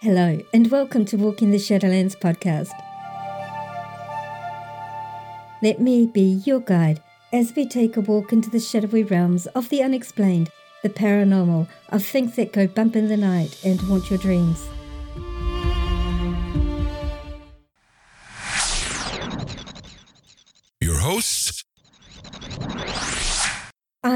Hello, 0.00 0.38
and 0.54 0.70
welcome 0.70 1.04
to 1.06 1.16
Walk 1.16 1.42
in 1.42 1.50
the 1.50 1.56
Shadowlands 1.56 2.16
podcast. 2.16 2.70
Let 5.60 5.80
me 5.80 6.06
be 6.06 6.40
your 6.46 6.60
guide 6.60 7.02
as 7.32 7.52
we 7.56 7.66
take 7.66 7.96
a 7.96 8.00
walk 8.00 8.32
into 8.32 8.48
the 8.48 8.60
shadowy 8.60 9.02
realms 9.02 9.48
of 9.48 9.70
the 9.70 9.82
unexplained, 9.82 10.52
the 10.84 10.88
paranormal, 10.88 11.66
of 11.88 12.04
things 12.04 12.36
that 12.36 12.52
go 12.52 12.68
bump 12.68 12.94
in 12.94 13.08
the 13.08 13.16
night 13.16 13.58
and 13.64 13.80
haunt 13.80 14.08
your 14.08 14.20
dreams. 14.20 14.68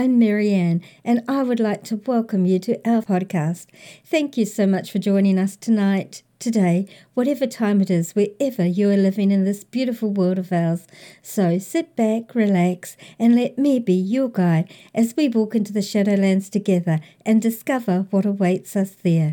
I'm 0.03 0.19
Marianne, 0.19 0.83
and 1.05 1.23
I 1.29 1.45
would 1.45 1.61
like 1.61 1.85
to 1.85 1.95
welcome 1.95 2.45
you 2.45 2.59
to 2.59 2.75
our 2.85 3.03
podcast. 3.03 3.67
Thank 4.05 4.37
you 4.37 4.45
so 4.45 4.67
much 4.67 4.91
for 4.91 4.99
joining 4.99 5.39
us 5.39 5.55
tonight, 5.55 6.25
today, 6.41 6.89
whatever 7.15 7.47
time 7.47 7.81
it 7.81 7.89
is, 7.89 8.11
wherever 8.11 8.67
you 8.67 8.91
are 8.91 8.97
living 8.97 9.31
in 9.31 9.45
this 9.45 9.63
beautiful 9.63 10.11
world 10.11 10.39
of 10.41 10.53
ours. 10.53 10.89
So 11.23 11.61
sit 11.61 11.95
back, 11.95 12.35
relax, 12.35 12.97
and 13.17 13.37
let 13.37 13.59
me 13.59 13.79
be 13.79 13.95
your 13.95 14.29
guide 14.29 14.69
as 14.93 15.15
we 15.17 15.29
walk 15.29 15.55
into 15.55 15.73
the 15.73 15.79
Shadowlands 15.79 16.51
together 16.51 16.99
and 17.25 17.41
discover 17.41 18.09
what 18.11 18.27
awaits 18.27 18.75
us 18.75 18.97
there. 19.05 19.33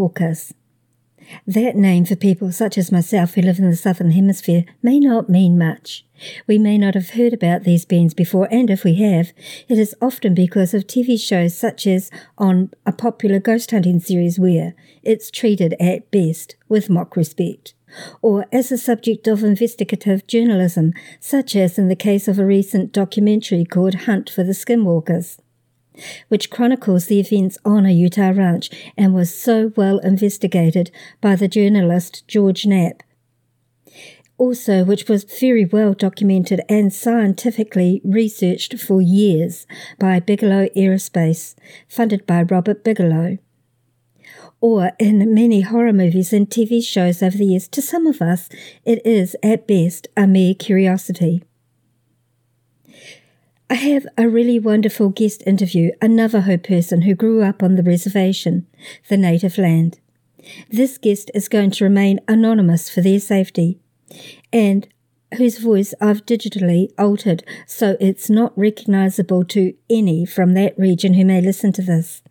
Skinwalkers. 0.00 0.52
That 1.46 1.76
name 1.76 2.06
for 2.06 2.16
people 2.16 2.50
such 2.50 2.76
as 2.78 2.90
myself 2.90 3.34
who 3.34 3.42
live 3.42 3.58
in 3.58 3.70
the 3.70 3.76
Southern 3.76 4.12
Hemisphere 4.12 4.64
may 4.82 4.98
not 4.98 5.28
mean 5.28 5.58
much. 5.58 6.04
We 6.46 6.58
may 6.58 6.76
not 6.76 6.94
have 6.94 7.10
heard 7.10 7.32
about 7.32 7.62
these 7.62 7.84
beings 7.84 8.14
before, 8.14 8.48
and 8.50 8.68
if 8.68 8.82
we 8.82 8.94
have, 8.94 9.32
it 9.68 9.78
is 9.78 9.94
often 10.00 10.34
because 10.34 10.74
of 10.74 10.86
TV 10.86 11.20
shows 11.20 11.54
such 11.54 11.86
as 11.86 12.10
on 12.36 12.70
a 12.84 12.92
popular 12.92 13.38
ghost 13.38 13.70
hunting 13.70 14.00
series 14.00 14.40
where 14.40 14.74
it's 15.02 15.30
treated 15.30 15.74
at 15.78 16.10
best 16.10 16.56
with 16.68 16.90
mock 16.90 17.16
respect, 17.16 17.74
or 18.22 18.46
as 18.50 18.72
a 18.72 18.78
subject 18.78 19.28
of 19.28 19.44
investigative 19.44 20.26
journalism, 20.26 20.92
such 21.20 21.54
as 21.54 21.78
in 21.78 21.88
the 21.88 21.96
case 21.96 22.26
of 22.26 22.38
a 22.38 22.46
recent 22.46 22.92
documentary 22.92 23.64
called 23.64 23.94
Hunt 24.06 24.30
for 24.30 24.42
the 24.42 24.52
Skinwalkers 24.52 25.38
which 26.28 26.50
chronicles 26.50 27.06
the 27.06 27.20
events 27.20 27.58
on 27.64 27.86
a 27.86 27.92
Utah 27.92 28.30
ranch 28.30 28.70
and 28.96 29.14
was 29.14 29.34
so 29.34 29.72
well 29.76 29.98
investigated 29.98 30.90
by 31.20 31.36
the 31.36 31.48
journalist 31.48 32.26
George 32.28 32.66
Knapp. 32.66 33.02
Also, 34.38 34.84
which 34.84 35.06
was 35.06 35.24
very 35.24 35.66
well 35.66 35.92
documented 35.92 36.62
and 36.66 36.94
scientifically 36.94 38.00
researched 38.04 38.78
for 38.80 39.02
years 39.02 39.66
by 39.98 40.18
Bigelow 40.18 40.68
Aerospace, 40.74 41.54
funded 41.86 42.26
by 42.26 42.42
Robert 42.42 42.82
Bigelow. 42.82 43.36
Or 44.62 44.92
in 44.98 45.34
many 45.34 45.60
horror 45.60 45.92
movies 45.92 46.32
and 46.32 46.48
TV 46.48 46.82
shows 46.82 47.22
over 47.22 47.36
the 47.36 47.44
years, 47.44 47.68
to 47.68 47.82
some 47.82 48.06
of 48.06 48.22
us, 48.22 48.48
it 48.84 49.04
is 49.06 49.36
at 49.42 49.66
best 49.66 50.08
a 50.16 50.26
mere 50.26 50.54
curiosity. 50.54 51.42
I 53.70 53.74
have 53.74 54.04
a 54.18 54.28
really 54.28 54.58
wonderful 54.58 55.10
guest 55.10 55.44
interview, 55.46 55.92
a 56.02 56.08
Navajo 56.08 56.56
person 56.56 57.02
who 57.02 57.14
grew 57.14 57.40
up 57.44 57.62
on 57.62 57.76
the 57.76 57.84
reservation, 57.84 58.66
the 59.08 59.16
native 59.16 59.58
land. 59.58 60.00
This 60.68 60.98
guest 60.98 61.30
is 61.34 61.48
going 61.48 61.70
to 61.72 61.84
remain 61.84 62.18
anonymous 62.26 62.90
for 62.90 63.00
their 63.00 63.20
safety, 63.20 63.78
and 64.52 64.88
whose 65.36 65.58
voice 65.58 65.94
I've 66.00 66.26
digitally 66.26 66.88
altered 66.98 67.44
so 67.64 67.96
it's 68.00 68.28
not 68.28 68.58
recognizable 68.58 69.44
to 69.44 69.72
any 69.88 70.26
from 70.26 70.54
that 70.54 70.76
region 70.76 71.14
who 71.14 71.24
may 71.24 71.40
listen 71.40 71.72
to 71.74 71.82
this. 71.82 72.22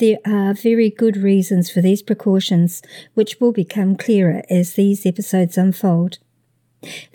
There 0.00 0.18
are 0.26 0.52
very 0.52 0.90
good 0.90 1.16
reasons 1.16 1.70
for 1.70 1.80
these 1.80 2.02
precautions, 2.02 2.82
which 3.14 3.38
will 3.38 3.52
become 3.52 3.94
clearer 3.94 4.42
as 4.50 4.72
these 4.72 5.06
episodes 5.06 5.56
unfold. 5.56 6.18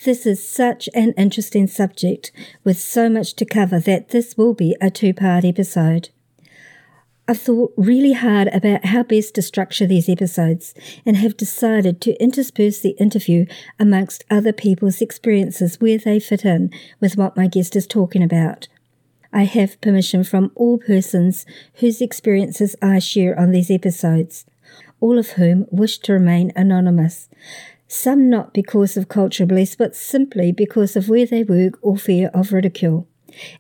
This 0.06 0.26
is 0.26 0.48
such 0.48 0.88
an 0.94 1.14
interesting 1.18 1.68
subject 1.68 2.32
with 2.64 2.80
so 2.80 3.10
much 3.10 3.34
to 3.36 3.46
cover 3.46 3.80
that 3.80 4.10
this 4.10 4.38
will 4.38 4.54
be 4.54 4.76
a 4.80 4.90
two 4.90 5.14
part 5.14 5.44
episode. 5.44 6.10
I've 7.30 7.42
thought 7.42 7.74
really 7.76 8.14
hard 8.14 8.48
about 8.54 8.86
how 8.86 9.04
best 9.04 9.36
to 9.36 9.42
structure 9.42 9.86
these 9.86 10.08
episodes 10.08 10.74
and 11.06 11.18
have 11.18 11.36
decided 11.36 12.00
to 12.02 12.22
intersperse 12.24 12.80
the 12.80 12.92
interview 12.92 13.46
amongst 13.78 14.24
other 14.30 14.54
people's 14.54 15.02
experiences 15.02 15.82
where 15.82 15.98
they 15.98 16.22
fit 16.22 16.46
in 16.46 16.72
with 17.02 17.18
what 17.18 17.36
my 17.36 17.48
guest 17.48 17.76
is 17.76 17.86
talking 17.86 18.24
about. 18.24 18.70
I 19.34 19.44
have 19.44 19.82
permission 19.82 20.24
from 20.24 20.54
all 20.56 20.78
persons 20.78 21.46
whose 21.76 22.00
experiences 22.00 22.78
I 22.82 23.00
share 23.00 23.38
on 23.38 23.52
these 23.52 23.70
episodes, 23.70 24.46
all 25.02 25.20
of 25.20 25.32
whom 25.32 25.66
wish 25.70 25.98
to 26.00 26.14
remain 26.14 26.54
anonymous 26.56 27.28
some 27.88 28.30
not 28.30 28.54
because 28.54 28.98
of 28.98 29.08
cultural 29.08 29.48
beliefs, 29.48 29.76
but 29.76 29.96
simply 29.96 30.52
because 30.52 30.96
of 30.96 31.10
where 31.10 31.26
they 31.26 31.44
work 31.44 31.80
or 31.82 31.98
fear 31.98 32.30
of 32.34 32.52
ridicule, 32.52 33.08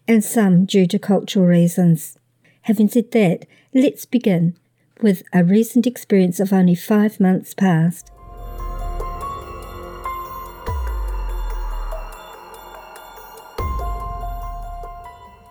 and 0.07 0.23
some 0.23 0.65
due 0.65 0.85
to 0.87 0.99
cultural 0.99 1.45
reasons. 1.45 2.17
Having 2.63 2.89
said 2.89 3.11
that, 3.11 3.45
let's 3.73 4.05
begin 4.05 4.57
with 5.01 5.23
a 5.33 5.43
recent 5.43 5.87
experience 5.87 6.39
of 6.39 6.51
only 6.51 6.75
five 6.75 7.19
months 7.19 7.53
past. 7.53 8.11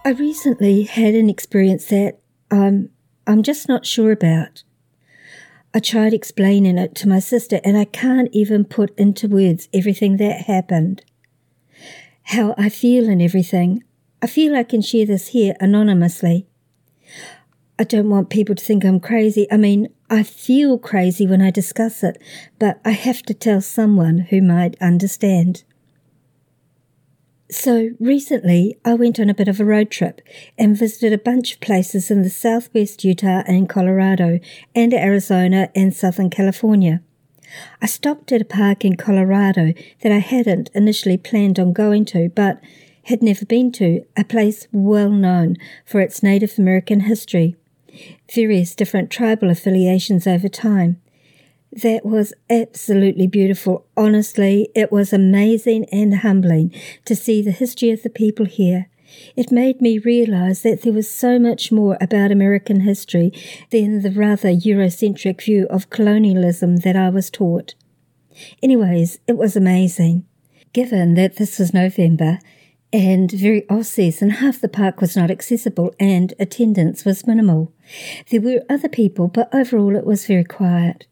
I 0.04 0.10
recently 0.10 0.82
had 0.84 1.14
an 1.14 1.28
experience 1.28 1.86
that 1.86 2.20
I'm, 2.50 2.90
I'm 3.26 3.42
just 3.42 3.68
not 3.68 3.84
sure 3.84 4.12
about. 4.12 4.62
I 5.76 5.78
tried 5.78 6.14
explaining 6.14 6.78
it 6.78 6.94
to 6.94 7.08
my 7.08 7.18
sister, 7.18 7.60
and 7.62 7.76
I 7.76 7.84
can't 7.84 8.30
even 8.32 8.64
put 8.64 8.98
into 8.98 9.28
words 9.28 9.68
everything 9.74 10.16
that 10.16 10.46
happened. 10.46 11.04
How 12.22 12.54
I 12.56 12.70
feel 12.70 13.10
and 13.10 13.20
everything. 13.20 13.84
I 14.22 14.26
feel 14.26 14.56
I 14.56 14.62
can 14.62 14.80
share 14.80 15.04
this 15.04 15.28
here 15.28 15.54
anonymously. 15.60 16.46
I 17.78 17.84
don't 17.84 18.08
want 18.08 18.30
people 18.30 18.54
to 18.54 18.64
think 18.64 18.86
I'm 18.86 19.00
crazy. 19.00 19.46
I 19.52 19.58
mean, 19.58 19.88
I 20.08 20.22
feel 20.22 20.78
crazy 20.78 21.26
when 21.26 21.42
I 21.42 21.50
discuss 21.50 22.02
it, 22.02 22.16
but 22.58 22.80
I 22.82 22.92
have 22.92 23.22
to 23.24 23.34
tell 23.34 23.60
someone 23.60 24.20
who 24.30 24.40
might 24.40 24.80
understand. 24.80 25.64
So 27.50 27.90
recently, 28.00 28.76
I 28.84 28.94
went 28.94 29.20
on 29.20 29.30
a 29.30 29.34
bit 29.34 29.46
of 29.46 29.60
a 29.60 29.64
road 29.64 29.88
trip 29.90 30.20
and 30.58 30.76
visited 30.76 31.12
a 31.12 31.18
bunch 31.18 31.54
of 31.54 31.60
places 31.60 32.10
in 32.10 32.22
the 32.22 32.30
southwest 32.30 33.04
Utah 33.04 33.44
and 33.46 33.68
Colorado, 33.68 34.40
and 34.74 34.92
Arizona 34.92 35.70
and 35.72 35.94
Southern 35.94 36.28
California. 36.28 37.02
I 37.80 37.86
stopped 37.86 38.32
at 38.32 38.42
a 38.42 38.44
park 38.44 38.84
in 38.84 38.96
Colorado 38.96 39.74
that 40.02 40.10
I 40.10 40.18
hadn't 40.18 40.70
initially 40.74 41.16
planned 41.16 41.60
on 41.60 41.72
going 41.72 42.04
to, 42.06 42.30
but 42.30 42.60
had 43.04 43.22
never 43.22 43.46
been 43.46 43.70
to, 43.72 44.04
a 44.16 44.24
place 44.24 44.66
well 44.72 45.10
known 45.10 45.56
for 45.84 46.00
its 46.00 46.24
Native 46.24 46.58
American 46.58 47.00
history, 47.00 47.54
various 48.34 48.74
different 48.74 49.10
tribal 49.10 49.50
affiliations 49.50 50.26
over 50.26 50.48
time, 50.48 51.00
that 51.82 52.04
was 52.04 52.32
absolutely 52.48 53.26
beautiful. 53.26 53.86
Honestly, 53.96 54.68
it 54.74 54.90
was 54.90 55.12
amazing 55.12 55.84
and 55.92 56.18
humbling 56.18 56.72
to 57.04 57.14
see 57.14 57.42
the 57.42 57.50
history 57.50 57.90
of 57.90 58.02
the 58.02 58.10
people 58.10 58.46
here. 58.46 58.88
It 59.36 59.52
made 59.52 59.80
me 59.80 59.98
realize 59.98 60.62
that 60.62 60.82
there 60.82 60.92
was 60.92 61.10
so 61.10 61.38
much 61.38 61.70
more 61.70 61.96
about 62.00 62.32
American 62.32 62.80
history 62.80 63.32
than 63.70 64.02
the 64.02 64.10
rather 64.10 64.48
Eurocentric 64.48 65.42
view 65.42 65.66
of 65.68 65.90
colonialism 65.90 66.78
that 66.78 66.96
I 66.96 67.10
was 67.10 67.30
taught. 67.30 67.74
Anyways, 68.62 69.18
it 69.26 69.36
was 69.36 69.56
amazing. 69.56 70.24
Given 70.72 71.14
that 71.14 71.36
this 71.36 71.58
was 71.58 71.72
November 71.72 72.38
and 72.92 73.30
very 73.30 73.68
off 73.68 73.86
season, 73.86 74.30
half 74.30 74.60
the 74.60 74.68
park 74.68 75.00
was 75.00 75.16
not 75.16 75.30
accessible 75.30 75.94
and 75.98 76.34
attendance 76.38 77.04
was 77.04 77.26
minimal. 77.26 77.72
There 78.30 78.40
were 78.40 78.62
other 78.68 78.88
people, 78.88 79.28
but 79.28 79.54
overall 79.54 79.96
it 79.96 80.04
was 80.04 80.26
very 80.26 80.44
quiet. 80.44 81.06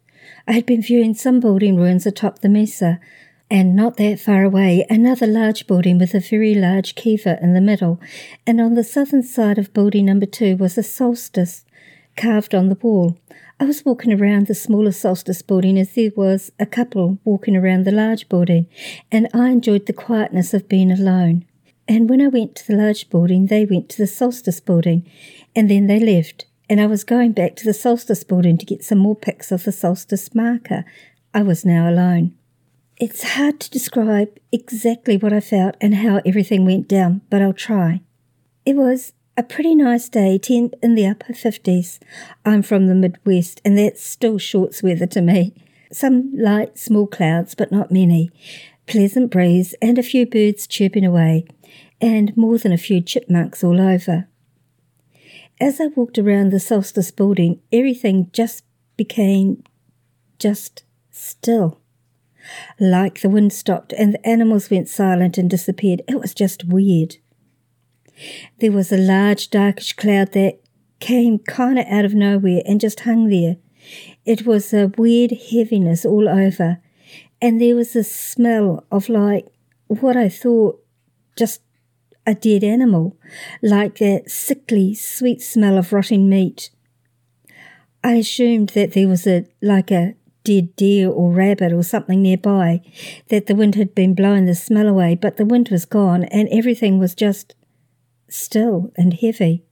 I 0.47 0.53
had 0.53 0.67
been 0.67 0.83
viewing 0.83 1.15
some 1.15 1.41
building 1.41 1.77
ruins 1.77 2.07
atop 2.07 2.41
the 2.41 2.49
mesa, 2.49 3.01
and 3.51 3.75
not 3.75 3.97
that 3.97 4.21
far 4.21 4.43
away, 4.43 4.85
another 4.91 5.27
large 5.27 5.67
building 5.67 5.99
with 5.99 6.15
a 6.15 6.21
very 6.21 6.55
large 6.55 6.95
kiva 6.95 7.39
in 7.43 7.55
the 7.55 7.61
middle, 7.61 8.01
and 8.47 8.61
on 8.61 8.75
the 8.75 8.85
southern 8.85 9.23
side 9.23 9.59
of 9.59 9.73
building 9.73 10.07
number 10.07 10.27
two 10.27 10.57
was 10.57 10.77
a 10.77 10.83
solstice 10.83 11.65
carved 12.17 12.55
on 12.55 12.69
the 12.69 12.79
wall. 12.83 13.19
I 13.59 13.65
was 13.65 13.85
walking 13.85 14.13
around 14.13 14.47
the 14.47 14.55
smaller 14.55 14.93
solstice 14.93 15.41
building 15.41 15.79
as 15.79 15.95
there 15.95 16.11
was 16.17 16.53
a 16.59 16.67
couple 16.67 17.19
walking 17.25 17.57
around 17.57 17.85
the 17.85 17.93
large 17.93 18.29
building, 18.29 18.67
and 19.11 19.29
I 19.33 19.49
enjoyed 19.49 19.87
the 19.87 19.93
quietness 19.93 20.53
of 20.53 20.69
being 20.69 20.91
alone. 20.91 21.45
And 21.87 22.09
when 22.09 22.21
I 22.21 22.29
went 22.29 22.55
to 22.57 22.67
the 22.67 22.77
large 22.77 23.09
building, 23.11 23.47
they 23.47 23.65
went 23.65 23.89
to 23.91 23.99
the 23.99 24.07
solstice 24.07 24.61
building, 24.61 25.09
and 25.55 25.71
then 25.71 25.87
they 25.87 26.01
left. 26.01 26.47
And 26.69 26.81
I 26.81 26.87
was 26.87 27.05
going 27.05 27.33
back 27.33 27.57
to 27.57 27.65
the 27.65 27.75
solstice 27.75 28.25
building 28.25 28.57
to 28.59 28.67
get 28.67 28.85
some 28.85 28.99
more 28.99 29.17
pics 29.17 29.53
of 29.53 29.65
the 29.65 29.73
solstice 29.73 30.35
marker. 30.35 30.85
I 31.33 31.43
was 31.43 31.65
now 31.65 31.89
alone. 31.91 32.35
It's 32.97 33.35
hard 33.35 33.61
to 33.61 33.71
describe 33.71 34.39
exactly 34.53 35.17
what 35.17 35.33
I 35.33 35.41
felt 35.41 35.75
and 35.81 35.97
how 35.97 36.21
everything 36.25 36.65
went 36.65 36.89
down, 36.89 37.23
but 37.29 37.43
I'll 37.43 37.53
try. 37.53 38.01
It 38.65 38.77
was 38.77 39.13
a 39.37 39.43
pretty 39.43 39.75
nice 39.75 40.09
day, 40.09 40.39
temp 40.39 40.75
in 40.81 40.95
the 40.95 41.07
upper 41.07 41.33
50s. 41.33 41.99
I'm 42.45 42.63
from 42.63 42.87
the 42.87 42.95
Midwest, 42.95 43.61
and 43.65 43.77
that's 43.77 44.03
still 44.03 44.39
shorts 44.39 44.83
weather 44.83 45.07
to 45.09 45.21
me. 45.21 45.55
Some 45.93 46.33
light, 46.37 46.79
small 46.79 47.09
clouds, 47.09 47.55
but 47.57 47.73
not 47.73 47.91
many. 47.91 48.31
Pleasant 48.87 49.31
breeze, 49.31 49.75
and 49.83 49.99
a 49.99 50.03
few 50.03 50.25
birds 50.25 50.67
chirping 50.69 51.05
away, 51.05 51.47
and 52.01 52.37
more 52.37 52.59
than 52.59 52.73
a 52.73 52.79
few 52.79 53.01
chipmunks 53.01 53.65
all 53.65 53.81
over. 53.81 54.29
As 55.61 55.81
I 55.81 55.87
walked 55.87 56.19
around 56.19 56.51
the 56.51 56.61
solstice 56.61 57.11
building, 57.11 57.61
everything 57.73 58.31
just 58.33 58.65
became 58.97 59.63
just 60.39 60.83
still. 61.11 61.81
Like 62.79 63.21
the 63.21 63.29
wind 63.29 63.53
stopped 63.53 63.93
and 63.93 64.15
the 64.15 64.27
animals 64.27 64.69
went 64.71 64.89
silent 64.89 65.39
and 65.39 65.49
disappeared. 65.49 66.03
It 66.09 66.21
was 66.21 66.35
just 66.35 66.65
weird. 66.65 67.17
There 68.61 68.73
was 68.73 68.93
a 68.93 68.99
large 68.99 69.51
darkish 69.51 69.95
cloud 69.95 70.33
that 70.33 70.61
came 71.01 71.39
kind 71.39 71.79
of 71.79 71.87
out 71.87 72.05
of 72.05 72.15
nowhere 72.15 72.63
and 72.67 72.81
just 72.81 73.01
hung 73.01 73.29
there. 73.29 73.57
It 74.25 74.47
was 74.47 74.73
a 74.73 74.93
weird 74.97 75.33
heaviness 75.51 76.05
all 76.05 76.29
over, 76.29 76.79
and 77.41 77.61
there 77.61 77.77
was 77.77 77.95
a 77.95 78.05
smell 78.05 78.87
of 78.91 79.09
like 79.09 79.47
what 79.89 80.17
I 80.17 80.29
thought 80.29 80.83
just 81.37 81.61
a 82.27 82.35
dead 82.35 82.65
animal, 82.65 83.17
like 83.63 83.99
that 83.99 84.31
sickly, 84.31 84.95
sweet 84.95 85.43
smell 85.43 85.79
of 85.79 85.93
rotting 85.93 86.29
meat. 86.29 86.71
I 88.03 88.15
assumed 88.15 88.71
that 88.71 88.93
there 88.93 89.09
was 89.09 89.27
a 89.27 89.47
like 89.63 89.91
a 89.91 90.15
dead 90.45 90.77
deer 90.77 91.09
or 91.09 91.33
rabbit 91.33 91.73
or 91.73 91.83
something 91.83 92.23
nearby, 92.23 92.83
that 93.29 93.47
the 93.47 93.55
wind 93.55 93.75
had 93.75 93.95
been 93.95 94.15
blowing 94.15 94.45
the 94.45 94.55
smell 94.55 94.87
away, 94.87 95.15
but 95.15 95.37
the 95.37 95.47
wind 95.47 95.71
was 95.71 95.87
gone 95.87 96.25
and 96.25 96.49
everything 96.51 96.99
was 96.99 97.15
just 97.15 97.55
still 98.29 98.93
and 98.97 99.15
heavy. 99.15 99.65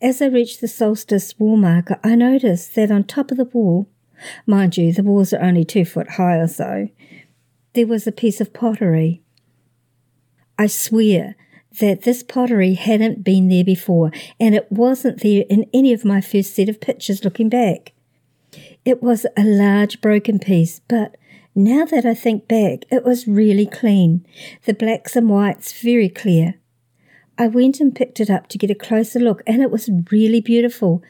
As 0.00 0.20
I 0.20 0.26
reached 0.26 0.60
the 0.60 0.68
solstice 0.68 1.38
wall 1.38 1.56
marker, 1.56 2.00
I 2.02 2.16
noticed 2.16 2.74
that 2.74 2.90
on 2.90 3.04
top 3.04 3.30
of 3.30 3.36
the 3.36 3.44
wall, 3.44 3.88
mind 4.46 4.76
you, 4.76 4.92
the 4.92 5.02
walls 5.02 5.32
are 5.32 5.42
only 5.42 5.64
two 5.64 5.84
foot 5.84 6.12
high 6.12 6.36
or 6.36 6.48
so, 6.48 6.88
there 7.74 7.86
was 7.86 8.06
a 8.06 8.12
piece 8.12 8.40
of 8.40 8.52
pottery. 8.52 9.22
I 10.58 10.66
swear 10.66 11.36
that 11.80 12.02
this 12.02 12.22
pottery 12.22 12.74
hadn't 12.74 13.24
been 13.24 13.48
there 13.48 13.64
before, 13.64 14.12
and 14.38 14.54
it 14.54 14.70
wasn't 14.70 15.22
there 15.22 15.44
in 15.48 15.66
any 15.72 15.92
of 15.92 16.04
my 16.04 16.20
first 16.20 16.54
set 16.54 16.68
of 16.68 16.80
pictures 16.80 17.24
looking 17.24 17.48
back. 17.48 17.92
It 18.84 19.02
was 19.02 19.24
a 19.36 19.44
large 19.44 20.00
broken 20.00 20.38
piece, 20.38 20.80
but 20.88 21.16
now 21.54 21.84
that 21.86 22.04
I 22.04 22.14
think 22.14 22.48
back, 22.48 22.84
it 22.90 23.04
was 23.04 23.28
really 23.28 23.66
clean, 23.66 24.26
the 24.64 24.74
blacks 24.74 25.16
and 25.16 25.28
whites 25.28 25.72
very 25.72 26.08
clear. 26.08 26.54
I 27.38 27.46
went 27.48 27.80
and 27.80 27.94
picked 27.94 28.20
it 28.20 28.30
up 28.30 28.48
to 28.48 28.58
get 28.58 28.70
a 28.70 28.74
closer 28.74 29.18
look, 29.18 29.42
and 29.46 29.62
it 29.62 29.70
was 29.70 29.90
really 30.10 30.40
beautiful. 30.40 31.02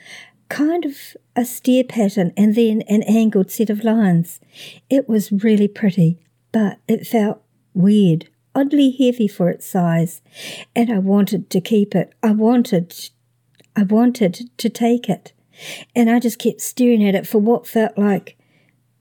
Kind 0.48 0.84
of 0.84 1.16
a 1.34 1.44
stair 1.44 1.82
pattern 1.82 2.32
and 2.36 2.54
then 2.54 2.82
an 2.82 3.02
angled 3.02 3.50
set 3.50 3.70
of 3.70 3.84
lines. 3.84 4.38
It 4.88 5.08
was 5.08 5.32
really 5.32 5.68
pretty, 5.68 6.18
but 6.52 6.78
it 6.86 7.06
felt 7.06 7.42
weird, 7.74 8.28
oddly 8.54 8.90
heavy 8.90 9.28
for 9.28 9.48
its 9.48 9.66
size, 9.66 10.20
and 10.74 10.90
I 10.90 10.98
wanted 10.98 11.50
to 11.50 11.60
keep 11.60 11.94
it. 11.94 12.12
I 12.22 12.32
wanted, 12.32 13.10
I 13.76 13.82
wanted 13.82 14.50
to 14.58 14.68
take 14.68 15.08
it. 15.08 15.32
And 15.94 16.10
I 16.10 16.18
just 16.18 16.38
kept 16.38 16.60
staring 16.60 17.06
at 17.06 17.14
it 17.14 17.26
for 17.26 17.38
what 17.38 17.66
felt 17.66 17.96
like, 17.98 18.36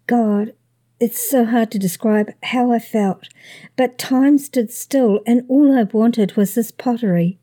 God, 0.07 0.53
it's 0.99 1.27
so 1.27 1.45
hard 1.45 1.71
to 1.71 1.79
describe 1.79 2.31
how 2.43 2.71
I 2.71 2.79
felt, 2.79 3.27
but 3.75 3.97
time 3.97 4.37
stood 4.37 4.71
still 4.71 5.21
and 5.25 5.43
all 5.47 5.77
I 5.77 5.83
wanted 5.83 6.35
was 6.35 6.53
this 6.53 6.71
pottery. 6.71 7.39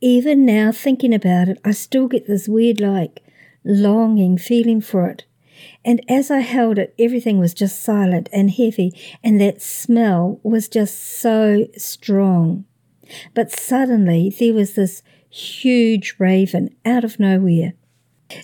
Even 0.00 0.44
now, 0.44 0.72
thinking 0.72 1.14
about 1.14 1.48
it, 1.48 1.60
I 1.64 1.70
still 1.70 2.08
get 2.08 2.26
this 2.26 2.48
weird, 2.48 2.80
like, 2.80 3.22
longing 3.64 4.36
feeling 4.36 4.80
for 4.80 5.06
it. 5.06 5.24
And 5.84 6.00
as 6.08 6.30
I 6.30 6.40
held 6.40 6.78
it, 6.78 6.94
everything 6.98 7.38
was 7.38 7.54
just 7.54 7.82
silent 7.82 8.28
and 8.32 8.50
heavy, 8.50 8.92
and 9.22 9.40
that 9.40 9.62
smell 9.62 10.40
was 10.42 10.68
just 10.68 11.20
so 11.20 11.66
strong. 11.76 12.64
But 13.34 13.50
suddenly 13.50 14.34
there 14.38 14.54
was 14.54 14.74
this 14.74 15.02
huge 15.28 16.16
raven 16.18 16.74
out 16.84 17.04
of 17.04 17.18
nowhere. 17.18 17.74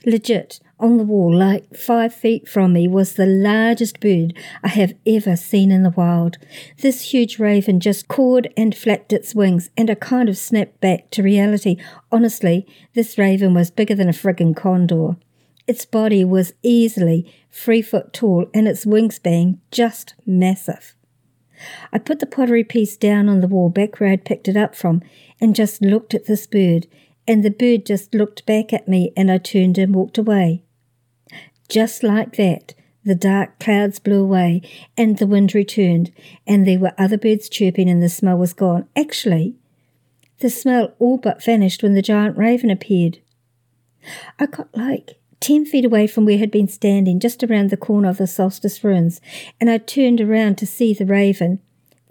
Legit, 0.05 0.61
on 0.81 0.97
the 0.97 1.05
wall, 1.05 1.35
like 1.35 1.75
five 1.75 2.15
feet 2.15 2.49
from 2.49 2.73
me, 2.73 2.87
was 2.87 3.15
the 3.15 3.27
largest 3.27 4.01
bird 4.01 4.35
I 4.63 4.69
have 4.69 4.95
ever 5.07 5.35
seen 5.35 5.73
in 5.73 5.83
the 5.83 5.91
wild. 5.91 6.39
This 6.81 7.13
huge 7.13 7.39
raven 7.39 7.81
just 7.81 8.07
cawed 8.07 8.53
and 8.57 8.77
flapped 8.77 9.13
its 9.13 9.35
wings, 9.35 9.71
and 9.77 9.91
I 9.91 9.95
kind 9.95 10.29
of 10.29 10.39
snapped 10.39 10.81
back 10.81 11.11
to 11.13 11.23
reality. 11.23 11.77
Honestly, 12.13 12.67
this 12.95 13.19
raven 13.19 13.55
was 13.55 13.71
bigger 13.71 13.95
than 13.95 14.09
a 14.09 14.13
friggin' 14.13 14.55
condor. 14.55 15.17
Its 15.69 15.85
body 15.85 16.25
was 16.25 16.55
easily 16.63 17.31
three 17.53 17.83
foot 17.83 18.15
tall, 18.15 18.47
and 18.55 18.67
its 18.67 18.87
wingspan 18.87 19.59
just 19.71 20.15
massive. 20.25 20.95
I 21.93 21.99
put 21.99 22.21
the 22.21 22.27
pottery 22.27 22.65
piece 22.65 22.97
down 22.97 23.29
on 23.29 23.43
the 23.43 23.49
wall 23.49 23.69
back 23.69 24.01
where 24.01 24.11
I'd 24.11 24.25
picked 24.25 24.49
it 24.49 24.57
up 24.57 24.75
from 24.75 25.03
and 25.41 25.55
just 25.55 25.83
looked 25.83 26.15
at 26.15 26.25
this 26.25 26.47
bird, 26.47 26.87
and 27.27 27.45
the 27.45 27.51
bird 27.51 27.85
just 27.85 28.15
looked 28.15 28.47
back 28.47 28.73
at 28.73 28.89
me 28.89 29.13
and 29.15 29.31
I 29.31 29.37
turned 29.37 29.77
and 29.77 29.95
walked 29.95 30.17
away. 30.17 30.65
Just 31.69 32.03
like 32.03 32.37
that, 32.37 32.73
the 33.05 33.15
dark 33.15 33.59
clouds 33.59 33.99
blew 33.99 34.23
away 34.23 34.63
and 34.97 35.19
the 35.19 35.27
wind 35.27 35.55
returned, 35.55 36.13
and 36.47 36.67
there 36.67 36.79
were 36.79 36.95
other 36.97 37.19
birds 37.19 37.47
chirping 37.51 37.91
and 37.91 38.03
the 38.03 38.09
smell 38.09 38.39
was 38.39 38.55
gone. 38.55 38.89
Actually, 38.97 39.55
the 40.39 40.49
smell 40.49 40.95
all 40.99 41.19
but 41.19 41.45
vanished 41.45 41.83
when 41.83 41.93
the 41.93 42.01
giant 42.01 42.39
raven 42.39 42.71
appeared. 42.71 43.19
I 44.39 44.47
got 44.47 44.75
like 44.75 45.18
ten 45.41 45.65
feet 45.65 45.85
away 45.85 46.07
from 46.07 46.25
where 46.25 46.37
I 46.37 46.39
had 46.39 46.51
been 46.51 46.69
standing, 46.69 47.21
just 47.21 47.43
around 47.43 47.71
the 47.71 47.77
corner 47.77 48.09
of 48.09 48.19
the 48.19 48.27
solstice 48.27 48.83
ruins, 48.83 49.21
and 49.61 49.71
I 49.71 49.79
turned 49.79 50.21
around 50.21 50.59
to 50.59 50.67
see 50.67 50.95
the 50.95 51.07
raven. 51.07 51.61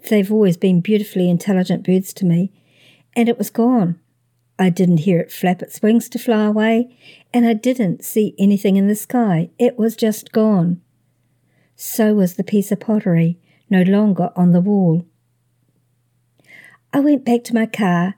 They've 0.08 0.30
always 0.30 0.56
been 0.56 0.80
beautifully 0.80 1.28
intelligent 1.28 1.84
birds 1.84 2.12
to 2.14 2.24
me, 2.24 2.52
and 3.14 3.28
it 3.28 3.38
was 3.38 3.50
gone. 3.50 3.98
I 4.58 4.70
didn't 4.70 4.98
hear 4.98 5.20
it 5.20 5.30
flap 5.30 5.62
its 5.62 5.80
wings 5.82 6.08
to 6.10 6.18
fly 6.18 6.44
away, 6.44 6.96
and 7.32 7.46
I 7.46 7.52
didn't 7.52 8.04
see 8.04 8.34
anything 8.38 8.76
in 8.76 8.88
the 8.88 8.96
sky. 8.96 9.50
It 9.58 9.78
was 9.78 9.94
just 9.94 10.32
gone. 10.32 10.80
So 11.76 12.14
was 12.14 12.34
the 12.34 12.44
piece 12.44 12.72
of 12.72 12.80
pottery, 12.80 13.38
no 13.70 13.82
longer 13.82 14.30
on 14.34 14.50
the 14.50 14.60
wall. 14.60 15.06
I 16.92 17.00
went 17.00 17.24
back 17.24 17.44
to 17.44 17.54
my 17.54 17.66
car 17.66 18.16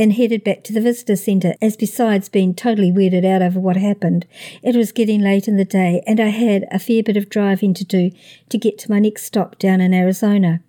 and 0.00 0.14
headed 0.14 0.42
back 0.42 0.64
to 0.64 0.72
the 0.72 0.80
visitor 0.80 1.14
centre, 1.14 1.54
as 1.60 1.76
besides 1.76 2.30
being 2.30 2.54
totally 2.54 2.90
weirded 2.90 3.22
out 3.22 3.42
over 3.42 3.60
what 3.60 3.76
happened, 3.76 4.26
it 4.62 4.74
was 4.74 4.92
getting 4.92 5.20
late 5.20 5.46
in 5.46 5.58
the 5.58 5.64
day 5.64 6.02
and 6.06 6.18
I 6.18 6.28
had 6.28 6.66
a 6.72 6.78
fair 6.78 7.02
bit 7.02 7.18
of 7.18 7.28
driving 7.28 7.74
to 7.74 7.84
do 7.84 8.10
to 8.48 8.56
get 8.56 8.78
to 8.78 8.90
my 8.90 8.98
next 8.98 9.24
stop 9.24 9.58
down 9.58 9.82
in 9.82 9.92
Arizona. 9.92 10.62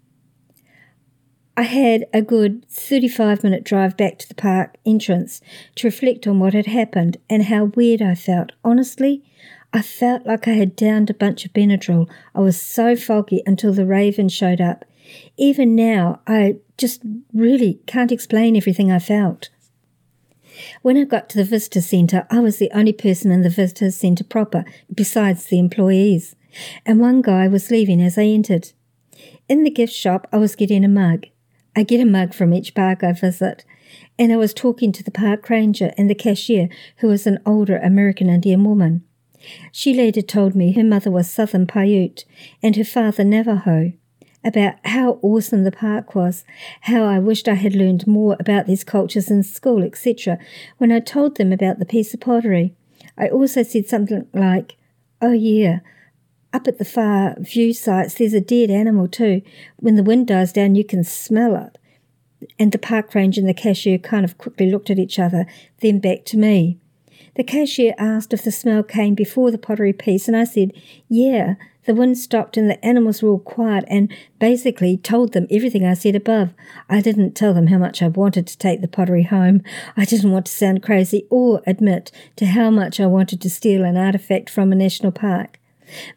I 1.55 1.61
had 1.61 2.07
a 2.13 2.21
good 2.21 2.67
35 2.67 3.41
minute 3.41 3.63
drive 3.63 3.95
back 3.95 4.19
to 4.19 4.27
the 4.27 4.35
park 4.35 4.75
entrance 4.85 5.39
to 5.75 5.87
reflect 5.87 6.27
on 6.27 6.39
what 6.39 6.53
had 6.53 6.65
happened 6.65 7.15
and 7.29 7.45
how 7.45 7.65
weird 7.65 8.01
I 8.01 8.15
felt. 8.15 8.51
Honestly, 8.65 9.23
I 9.71 9.81
felt 9.81 10.25
like 10.25 10.45
I 10.45 10.53
had 10.53 10.75
downed 10.75 11.09
a 11.09 11.13
bunch 11.13 11.45
of 11.45 11.53
Benadryl. 11.53 12.09
I 12.35 12.41
was 12.41 12.61
so 12.61 12.97
foggy 12.97 13.43
until 13.45 13.71
the 13.71 13.85
raven 13.85 14.27
showed 14.27 14.59
up. 14.59 14.83
Even 15.37 15.75
now, 15.75 16.21
I 16.27 16.57
just 16.77 17.01
really 17.33 17.79
can't 17.85 18.11
explain 18.11 18.55
everything 18.55 18.91
I 18.91 18.99
felt. 18.99 19.49
When 20.81 20.97
I 20.97 21.05
got 21.05 21.29
to 21.29 21.37
the 21.37 21.43
visitor 21.43 21.81
centre, 21.81 22.27
I 22.29 22.39
was 22.39 22.57
the 22.57 22.71
only 22.73 22.93
person 22.93 23.31
in 23.31 23.41
the 23.41 23.49
visitor 23.49 23.91
centre 23.91 24.23
proper, 24.23 24.65
besides 24.93 25.45
the 25.45 25.59
employees, 25.59 26.35
and 26.85 26.99
one 26.99 27.21
guy 27.21 27.47
was 27.47 27.71
leaving 27.71 28.01
as 28.01 28.17
I 28.17 28.23
entered. 28.23 28.71
In 29.47 29.63
the 29.63 29.69
gift 29.69 29.93
shop, 29.93 30.27
I 30.31 30.37
was 30.37 30.55
getting 30.55 30.83
a 30.83 30.89
mug. 30.89 31.27
I 31.75 31.83
get 31.83 32.01
a 32.01 32.05
mug 32.05 32.33
from 32.33 32.53
each 32.53 32.75
park 32.75 33.03
I 33.03 33.13
visit, 33.13 33.63
and 34.19 34.31
I 34.31 34.37
was 34.37 34.53
talking 34.53 34.91
to 34.91 35.03
the 35.03 35.11
park 35.11 35.49
ranger 35.49 35.93
and 35.97 36.09
the 36.09 36.15
cashier, 36.15 36.69
who 36.97 37.07
was 37.07 37.25
an 37.25 37.39
older 37.45 37.77
American 37.77 38.29
Indian 38.29 38.63
woman. 38.63 39.03
She 39.71 39.93
later 39.93 40.21
told 40.21 40.55
me 40.55 40.73
her 40.73 40.83
mother 40.83 41.09
was 41.09 41.29
Southern 41.29 41.65
Paiute 41.65 42.25
and 42.61 42.75
her 42.75 42.83
father 42.83 43.23
Navajo, 43.23 43.93
about 44.43 44.75
how 44.85 45.19
awesome 45.21 45.63
the 45.63 45.71
park 45.71 46.15
was, 46.15 46.43
how 46.81 47.03
I 47.03 47.19
wished 47.19 47.47
I 47.47 47.53
had 47.55 47.75
learned 47.75 48.07
more 48.07 48.35
about 48.39 48.65
these 48.65 48.83
cultures 48.83 49.29
in 49.29 49.43
school, 49.43 49.83
etc. 49.83 50.39
When 50.77 50.91
I 50.91 50.99
told 50.99 51.37
them 51.37 51.51
about 51.53 51.79
the 51.79 51.85
piece 51.85 52.13
of 52.13 52.19
pottery, 52.21 52.73
I 53.17 53.27
also 53.27 53.63
said 53.63 53.87
something 53.87 54.27
like, 54.33 54.77
Oh, 55.21 55.33
yeah, 55.33 55.79
up 56.53 56.67
at 56.67 56.79
the 56.79 56.85
far 56.85 57.35
view 57.39 57.73
sites, 57.73 58.15
there's 58.15 58.33
a 58.33 58.41
dead 58.41 58.69
animal 58.71 59.07
too. 59.07 59.41
When 59.77 59.95
the 59.95 60.03
wind 60.03 60.27
dies 60.27 60.51
down, 60.51 60.75
you 60.75 60.83
can 60.83 61.03
smell 61.03 61.55
it. 61.55 61.77
and 62.57 62.71
the 62.71 62.79
park 62.79 63.13
ranger 63.13 63.39
and 63.39 63.47
the 63.47 63.53
cashier 63.53 63.99
kind 63.99 64.25
of 64.25 64.37
quickly 64.39 64.69
looked 64.71 64.89
at 64.89 64.97
each 64.97 65.19
other, 65.19 65.45
then 65.81 65.99
back 65.99 66.25
to 66.25 66.37
me. 66.37 66.79
The 67.35 67.43
cashier 67.43 67.93
asked 67.99 68.33
if 68.33 68.43
the 68.43 68.51
smell 68.51 68.83
came 68.83 69.13
before 69.13 69.51
the 69.51 69.57
pottery 69.59 69.93
piece, 69.93 70.27
and 70.27 70.35
I 70.35 70.43
said, 70.43 70.73
Yeah. 71.07 71.55
The 71.85 71.95
wind 71.95 72.17
stopped 72.17 72.57
and 72.57 72.69
the 72.69 72.83
animals 72.85 73.21
were 73.21 73.29
all 73.29 73.39
quiet 73.39 73.85
and 73.87 74.13
basically 74.39 74.97
told 74.97 75.33
them 75.33 75.47
everything 75.49 75.85
I 75.85 75.95
said 75.95 76.15
above. 76.15 76.53
I 76.89 77.01
didn't 77.01 77.33
tell 77.33 77.53
them 77.53 77.67
how 77.67 77.77
much 77.77 78.01
I 78.01 78.07
wanted 78.07 78.47
to 78.47 78.57
take 78.57 78.81
the 78.81 78.87
pottery 78.87 79.23
home. 79.23 79.63
I 79.97 80.05
didn't 80.05 80.31
want 80.31 80.45
to 80.45 80.51
sound 80.51 80.83
crazy 80.83 81.25
or 81.29 81.61
admit 81.65 82.11
to 82.35 82.45
how 82.45 82.69
much 82.69 82.99
I 82.99 83.07
wanted 83.07 83.41
to 83.41 83.49
steal 83.49 83.83
an 83.83 83.97
artifact 83.97 84.49
from 84.49 84.71
a 84.71 84.75
national 84.75 85.11
park. 85.11 85.59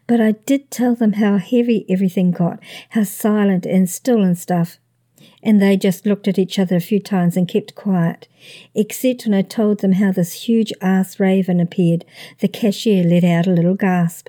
But 0.07 0.21
I 0.21 0.33
did 0.33 0.71
tell 0.71 0.95
them 0.95 1.13
how 1.13 1.37
heavy 1.37 1.85
everything 1.89 2.31
got, 2.31 2.59
how 2.89 3.03
silent 3.03 3.65
and 3.65 3.89
still 3.89 4.21
and 4.21 4.37
stuff 4.37 4.79
and 5.45 5.61
they 5.61 5.77
just 5.77 6.07
looked 6.07 6.27
at 6.27 6.39
each 6.39 6.57
other 6.57 6.75
a 6.75 6.81
few 6.81 6.99
times 6.99 7.37
and 7.37 7.47
kept 7.47 7.75
quiet. 7.75 8.27
Except 8.73 9.25
when 9.25 9.33
I 9.35 9.43
told 9.43 9.79
them 9.79 9.93
how 9.93 10.11
this 10.11 10.33
huge 10.47 10.73
ass 10.81 11.19
raven 11.19 11.59
appeared, 11.59 12.03
the 12.39 12.47
cashier 12.47 13.03
let 13.03 13.23
out 13.23 13.45
a 13.45 13.51
little 13.51 13.75
gasp. 13.75 14.27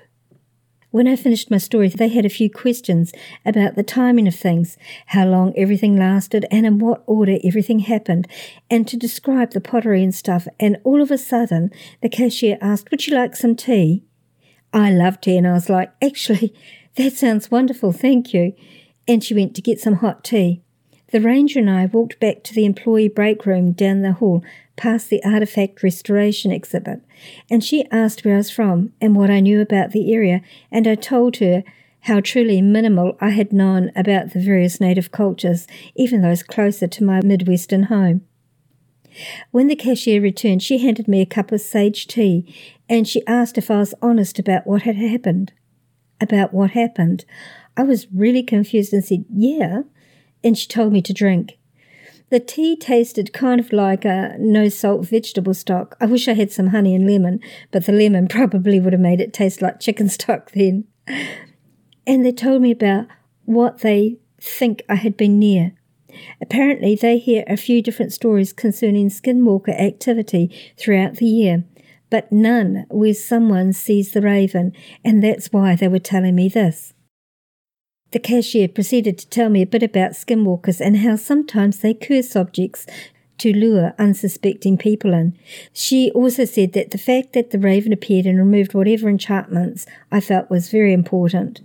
When 0.89 1.07
I 1.07 1.17
finished 1.17 1.51
my 1.51 1.57
story, 1.57 1.89
they 1.89 2.07
had 2.07 2.25
a 2.25 2.29
few 2.29 2.49
questions 2.49 3.11
about 3.45 3.75
the 3.75 3.83
timing 3.83 4.27
of 4.27 4.35
things, 4.35 4.77
how 5.07 5.25
long 5.25 5.53
everything 5.57 5.97
lasted, 5.97 6.45
and 6.49 6.65
in 6.65 6.79
what 6.79 7.03
order 7.05 7.37
everything 7.43 7.79
happened, 7.79 8.25
and 8.69 8.87
to 8.87 8.95
describe 8.95 9.51
the 9.51 9.59
pottery 9.59 10.01
and 10.01 10.15
stuff. 10.15 10.47
And 10.59 10.77
all 10.85 11.01
of 11.01 11.11
a 11.11 11.17
sudden, 11.17 11.71
the 12.01 12.07
cashier 12.07 12.57
asked, 12.61 12.89
Would 12.89 13.05
you 13.05 13.15
like 13.15 13.35
some 13.35 13.55
tea? 13.55 14.05
I 14.71 14.91
love 14.91 15.19
tea, 15.19 15.37
and 15.37 15.47
I 15.47 15.53
was 15.53 15.69
like, 15.69 15.91
Actually, 16.01 16.53
that 16.95 17.13
sounds 17.13 17.51
wonderful, 17.51 17.91
thank 17.91 18.33
you. 18.33 18.53
And 19.09 19.21
she 19.21 19.33
went 19.33 19.55
to 19.55 19.61
get 19.61 19.81
some 19.81 19.95
hot 19.95 20.23
tea. 20.23 20.61
The 21.11 21.21
ranger 21.21 21.59
and 21.59 21.69
I 21.69 21.85
walked 21.85 22.19
back 22.19 22.43
to 22.43 22.53
the 22.53 22.65
employee 22.65 23.07
break 23.07 23.45
room 23.45 23.71
down 23.71 24.01
the 24.01 24.13
hall 24.13 24.43
past 24.77 25.09
the 25.09 25.23
artifact 25.23 25.83
restoration 25.83 26.51
exhibit, 26.51 27.01
and 27.49 27.63
she 27.63 27.89
asked 27.91 28.23
where 28.23 28.35
I 28.35 28.37
was 28.37 28.51
from 28.51 28.93
and 29.01 29.15
what 29.15 29.29
I 29.29 29.39
knew 29.39 29.59
about 29.59 29.91
the 29.91 30.13
area, 30.13 30.41
and 30.71 30.87
I 30.87 30.95
told 30.95 31.37
her 31.37 31.63
how 32.01 32.21
truly 32.21 32.61
minimal 32.61 33.17
I 33.19 33.31
had 33.31 33.51
known 33.51 33.91
about 33.95 34.31
the 34.31 34.39
various 34.39 34.79
native 34.79 35.11
cultures, 35.11 35.67
even 35.95 36.21
those 36.21 36.43
closer 36.43 36.87
to 36.87 37.03
my 37.03 37.21
Midwestern 37.21 37.83
home. 37.83 38.21
When 39.51 39.67
the 39.67 39.75
cashier 39.75 40.21
returned, 40.21 40.63
she 40.63 40.77
handed 40.77 41.07
me 41.07 41.21
a 41.21 41.25
cup 41.25 41.51
of 41.51 41.59
sage 41.59 42.07
tea 42.07 42.55
and 42.87 43.07
she 43.07 43.25
asked 43.25 43.57
if 43.57 43.71
I 43.71 43.79
was 43.79 43.95
honest 44.01 44.37
about 44.37 44.67
what 44.67 44.83
had 44.83 44.95
happened. 44.95 45.53
About 46.21 46.53
what 46.53 46.71
happened? 46.71 47.25
I 47.75 47.83
was 47.83 48.07
really 48.13 48.43
confused 48.43 48.93
and 48.93 49.03
said, 49.03 49.25
Yeah 49.29 49.81
and 50.43 50.57
she 50.57 50.67
told 50.67 50.93
me 50.93 51.01
to 51.01 51.13
drink. 51.13 51.56
The 52.29 52.39
tea 52.41 52.75
tasted 52.75 53.31
kind 53.31 53.59
of 53.59 53.71
like 53.71 54.03
a 54.03 54.35
no 54.37 54.67
salt 54.67 55.07
vegetable 55.07 55.53
stock. 55.53 55.95
I 56.01 56.05
wish 56.07 56.27
I 56.27 56.33
had 56.33 56.51
some 56.51 56.67
honey 56.67 56.93
and 56.93 57.07
lemon, 57.07 57.39
but 57.71 57.85
the 57.85 57.93
lemon 57.93 58.27
probably 58.29 58.79
would 58.79 58.93
have 58.93 59.01
made 59.01 59.21
it 59.21 59.33
taste 59.33 59.61
like 59.61 59.79
chicken 59.79 60.09
stock 60.09 60.51
then. 60.51 60.85
And 62.05 62.25
they 62.25 62.33
told 62.33 62.61
me 62.61 62.71
about 62.71 63.07
what 63.45 63.79
they 63.79 64.17
think 64.41 64.83
I 64.89 64.95
had 64.95 65.15
been 65.15 65.39
near. 65.39 65.73
Apparently, 66.41 66.95
they 66.95 67.17
hear 67.17 67.43
a 67.47 67.55
few 67.55 67.81
different 67.81 68.11
stories 68.11 68.51
concerning 68.51 69.09
skinwalker 69.09 69.79
activity 69.79 70.53
throughout 70.77 71.15
the 71.15 71.25
year, 71.25 71.63
but 72.09 72.31
none 72.31 72.85
where 72.89 73.13
someone 73.13 73.71
sees 73.71 74.11
the 74.11 74.21
raven, 74.21 74.73
and 75.03 75.23
that's 75.23 75.47
why 75.53 75.75
they 75.75 75.87
were 75.87 75.99
telling 75.99 76.35
me 76.35 76.49
this. 76.49 76.93
The 78.11 78.19
cashier 78.19 78.67
proceeded 78.67 79.17
to 79.17 79.29
tell 79.29 79.49
me 79.49 79.61
a 79.61 79.67
bit 79.67 79.83
about 79.83 80.11
skinwalkers 80.11 80.79
and 80.79 80.97
how 80.97 81.17
sometimes 81.17 81.79
they 81.79 81.93
curse 81.93 82.35
objects 82.35 82.87
to 83.39 83.53
lure 83.53 83.93
unsuspecting 83.99 84.77
people 84.77 85.13
in. 85.13 85.37
She 85.71 86.11
also 86.11 86.45
said 86.45 86.73
that 86.73 86.91
the 86.91 86.97
fact 86.97 87.33
that 87.33 87.51
the 87.51 87.59
raven 87.59 87.93
appeared 87.93 88.25
and 88.25 88.37
removed 88.37 88.73
whatever 88.73 89.07
enchantments 89.09 89.85
I 90.11 90.21
felt 90.21 90.49
was 90.49 90.71
very 90.71 90.93
important. 90.93 91.61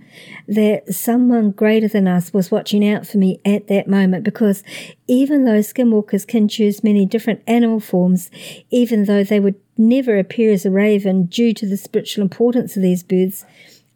That 0.46 0.92
someone 0.94 1.50
greater 1.52 1.88
than 1.88 2.06
us 2.06 2.32
was 2.32 2.50
watching 2.50 2.86
out 2.86 3.06
for 3.06 3.18
me 3.18 3.40
at 3.44 3.68
that 3.68 3.88
moment 3.88 4.24
because 4.24 4.62
even 5.06 5.44
though 5.44 5.60
skinwalkers 5.60 6.26
can 6.26 6.48
choose 6.48 6.84
many 6.84 7.06
different 7.06 7.42
animal 7.46 7.80
forms, 7.80 8.30
even 8.70 9.04
though 9.04 9.24
they 9.24 9.40
would 9.40 9.58
never 9.78 10.18
appear 10.18 10.52
as 10.52 10.66
a 10.66 10.70
raven 10.70 11.26
due 11.26 11.54
to 11.54 11.66
the 11.66 11.76
spiritual 11.76 12.22
importance 12.22 12.76
of 12.76 12.82
these 12.82 13.02
birds, 13.02 13.46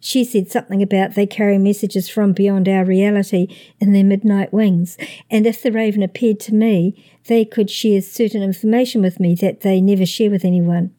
she 0.07 0.23
said 0.23 0.49
something 0.49 0.83
about 0.83 1.17
they 1.17 1.27
carry 1.27 1.59
messages 1.59 2.09
from 2.09 2.33
beyond 2.33 2.69
our 2.69 2.85
reality 2.85 3.49
in 3.81 3.93
their 3.93 4.05
midnight 4.05 4.53
wings, 4.53 4.97
and 5.29 5.49
if 5.49 5.61
the 5.61 5.73
raven 5.73 6.01
appeared 6.01 6.39
to 6.39 6.55
me, 6.55 7.05
they 7.27 7.45
could 7.45 7.69
share 7.69 8.01
certain 8.01 8.41
information 8.41 9.03
with 9.03 9.19
me 9.19 9.35
that 9.35 9.63
they 9.63 9.81
never 9.81 10.07
share 10.07 10.31
with 10.31 10.45
anyone. 10.45 10.95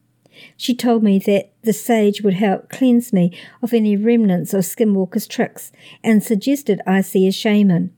She 0.58 0.74
told 0.74 1.02
me 1.02 1.18
that 1.20 1.50
the 1.62 1.72
sage 1.72 2.20
would 2.20 2.34
help 2.34 2.68
cleanse 2.68 3.10
me 3.10 3.32
of 3.62 3.72
any 3.72 3.96
remnants 3.96 4.52
of 4.52 4.64
Skinwalker's 4.64 5.26
tricks 5.26 5.72
and 6.04 6.22
suggested 6.22 6.82
I 6.86 7.00
see 7.00 7.26
a 7.26 7.32
shaman. 7.32 7.94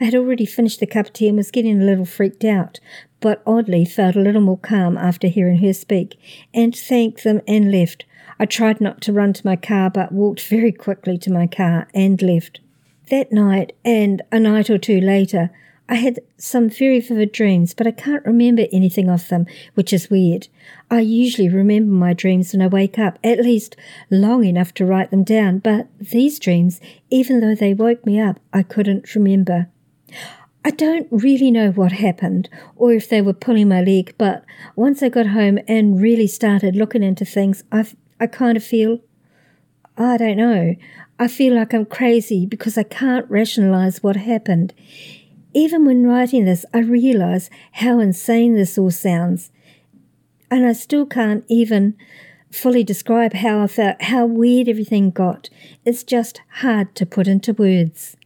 I 0.00 0.04
had 0.04 0.14
already 0.14 0.46
finished 0.46 0.78
the 0.78 0.86
cup 0.86 1.06
of 1.06 1.12
tea 1.14 1.28
and 1.28 1.36
was 1.36 1.50
getting 1.50 1.82
a 1.82 1.84
little 1.84 2.04
freaked 2.04 2.44
out, 2.44 2.78
but 3.18 3.42
oddly 3.44 3.84
felt 3.84 4.14
a 4.14 4.20
little 4.20 4.40
more 4.40 4.58
calm 4.58 4.96
after 4.96 5.26
hearing 5.26 5.58
her 5.58 5.72
speak, 5.72 6.16
and 6.54 6.76
thanked 6.76 7.24
them 7.24 7.40
and 7.48 7.72
left, 7.72 8.04
I 8.38 8.46
tried 8.46 8.80
not 8.80 9.00
to 9.02 9.12
run 9.12 9.32
to 9.34 9.46
my 9.46 9.56
car, 9.56 9.90
but 9.90 10.12
walked 10.12 10.46
very 10.46 10.72
quickly 10.72 11.18
to 11.18 11.32
my 11.32 11.46
car 11.46 11.88
and 11.94 12.20
left. 12.20 12.60
That 13.10 13.32
night, 13.32 13.74
and 13.84 14.22
a 14.32 14.40
night 14.40 14.70
or 14.70 14.78
two 14.78 15.00
later, 15.00 15.50
I 15.88 15.96
had 15.96 16.20
some 16.38 16.70
very 16.70 17.00
vivid 17.00 17.32
dreams, 17.32 17.74
but 17.74 17.86
I 17.86 17.90
can't 17.90 18.24
remember 18.24 18.64
anything 18.72 19.10
of 19.10 19.28
them, 19.28 19.46
which 19.74 19.92
is 19.92 20.08
weird. 20.08 20.48
I 20.90 21.00
usually 21.00 21.48
remember 21.50 21.92
my 21.92 22.14
dreams 22.14 22.52
when 22.52 22.62
I 22.62 22.68
wake 22.68 22.98
up, 22.98 23.18
at 23.22 23.40
least 23.40 23.76
long 24.10 24.44
enough 24.44 24.72
to 24.74 24.86
write 24.86 25.10
them 25.10 25.24
down, 25.24 25.58
but 25.58 25.88
these 25.98 26.38
dreams, 26.38 26.80
even 27.10 27.40
though 27.40 27.54
they 27.54 27.74
woke 27.74 28.06
me 28.06 28.18
up, 28.18 28.40
I 28.52 28.62
couldn't 28.62 29.14
remember. 29.14 29.68
I 30.64 30.70
don't 30.70 31.06
really 31.10 31.50
know 31.50 31.70
what 31.72 31.92
happened 31.92 32.48
or 32.74 32.94
if 32.94 33.10
they 33.10 33.20
were 33.20 33.34
pulling 33.34 33.68
my 33.68 33.82
leg, 33.82 34.14
but 34.16 34.42
once 34.74 35.02
I 35.02 35.10
got 35.10 35.26
home 35.26 35.58
and 35.68 36.00
really 36.00 36.26
started 36.26 36.74
looking 36.74 37.02
into 37.02 37.26
things, 37.26 37.62
I 37.70 37.84
I 38.20 38.26
kind 38.26 38.56
of 38.56 38.64
feel, 38.64 39.00
I 39.96 40.16
don't 40.16 40.36
know, 40.36 40.74
I 41.18 41.28
feel 41.28 41.54
like 41.54 41.72
I'm 41.72 41.86
crazy 41.86 42.46
because 42.46 42.76
I 42.76 42.82
can't 42.82 43.28
rationalize 43.30 44.02
what 44.02 44.16
happened. 44.16 44.74
Even 45.52 45.84
when 45.84 46.06
writing 46.06 46.44
this, 46.44 46.64
I 46.74 46.78
realize 46.78 47.50
how 47.72 48.00
insane 48.00 48.54
this 48.54 48.76
all 48.76 48.90
sounds. 48.90 49.52
And 50.50 50.66
I 50.66 50.72
still 50.72 51.06
can't 51.06 51.44
even 51.48 51.96
fully 52.50 52.84
describe 52.84 53.34
how 53.34 53.62
I 53.62 53.66
felt, 53.66 54.02
how 54.02 54.26
weird 54.26 54.68
everything 54.68 55.10
got. 55.10 55.50
It's 55.84 56.02
just 56.02 56.40
hard 56.60 56.94
to 56.96 57.06
put 57.06 57.28
into 57.28 57.52
words. 57.52 58.16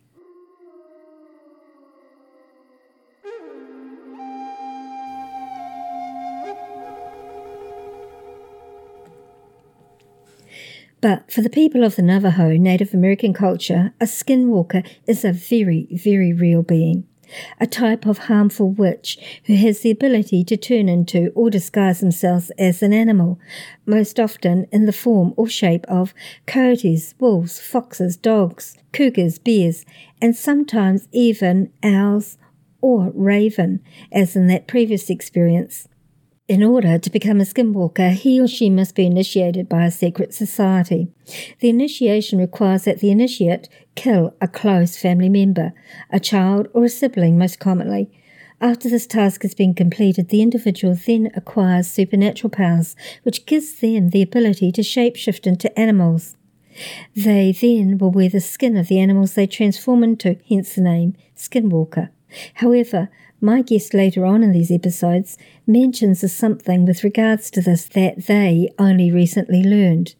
But 11.00 11.30
for 11.30 11.42
the 11.42 11.50
people 11.50 11.84
of 11.84 11.96
the 11.96 12.02
Navajo 12.02 12.56
Native 12.56 12.92
American 12.92 13.32
culture, 13.32 13.92
a 14.00 14.04
skinwalker 14.04 14.84
is 15.06 15.24
a 15.24 15.32
very, 15.32 15.86
very 15.92 16.32
real 16.32 16.62
being. 16.62 17.06
A 17.60 17.66
type 17.66 18.06
of 18.06 18.18
harmful 18.18 18.70
witch 18.70 19.18
who 19.44 19.54
has 19.56 19.80
the 19.80 19.90
ability 19.90 20.42
to 20.44 20.56
turn 20.56 20.88
into 20.88 21.30
or 21.34 21.50
disguise 21.50 22.00
themselves 22.00 22.50
as 22.58 22.82
an 22.82 22.92
animal, 22.92 23.38
most 23.86 24.18
often 24.18 24.66
in 24.72 24.86
the 24.86 24.92
form 24.92 25.34
or 25.36 25.46
shape 25.46 25.84
of 25.88 26.14
coyotes, 26.46 27.14
wolves, 27.20 27.60
foxes, 27.60 28.16
dogs, 28.16 28.76
cougars, 28.92 29.38
bears, 29.38 29.84
and 30.22 30.34
sometimes 30.34 31.06
even 31.12 31.70
owls 31.82 32.38
or 32.80 33.12
raven, 33.14 33.80
as 34.10 34.34
in 34.34 34.46
that 34.46 34.66
previous 34.66 35.10
experience. 35.10 35.86
In 36.48 36.62
order 36.62 36.98
to 36.98 37.10
become 37.10 37.42
a 37.42 37.44
skinwalker, 37.44 38.10
he 38.12 38.40
or 38.40 38.48
she 38.48 38.70
must 38.70 38.94
be 38.94 39.04
initiated 39.04 39.68
by 39.68 39.84
a 39.84 39.90
secret 39.90 40.32
society. 40.32 41.08
The 41.60 41.68
initiation 41.68 42.38
requires 42.38 42.84
that 42.84 43.00
the 43.00 43.10
initiate 43.10 43.68
kill 43.96 44.34
a 44.40 44.48
close 44.48 44.96
family 44.96 45.28
member, 45.28 45.74
a 46.10 46.18
child 46.18 46.68
or 46.72 46.84
a 46.84 46.88
sibling 46.88 47.36
most 47.36 47.58
commonly. 47.58 48.10
After 48.62 48.88
this 48.88 49.06
task 49.06 49.42
has 49.42 49.54
been 49.54 49.74
completed, 49.74 50.30
the 50.30 50.40
individual 50.40 50.94
then 50.94 51.30
acquires 51.34 51.86
supernatural 51.86 52.50
powers, 52.50 52.96
which 53.24 53.44
gives 53.44 53.74
them 53.74 54.08
the 54.08 54.22
ability 54.22 54.72
to 54.72 54.80
shapeshift 54.80 55.46
into 55.46 55.78
animals. 55.78 56.34
They 57.14 57.52
then 57.52 57.98
will 57.98 58.10
wear 58.10 58.30
the 58.30 58.40
skin 58.40 58.78
of 58.78 58.88
the 58.88 59.00
animals 59.00 59.34
they 59.34 59.46
transform 59.46 60.02
into, 60.02 60.38
hence 60.48 60.76
the 60.76 60.80
name 60.80 61.14
Skinwalker. 61.36 62.08
However, 62.54 63.10
my 63.40 63.62
guest 63.62 63.94
later 63.94 64.24
on 64.24 64.42
in 64.42 64.52
these 64.52 64.70
episodes 64.70 65.38
mentions 65.66 66.32
something 66.32 66.84
with 66.84 67.04
regards 67.04 67.50
to 67.52 67.60
this 67.60 67.86
that 67.88 68.26
they 68.26 68.68
only 68.78 69.10
recently 69.10 69.62
learned. 69.62 70.14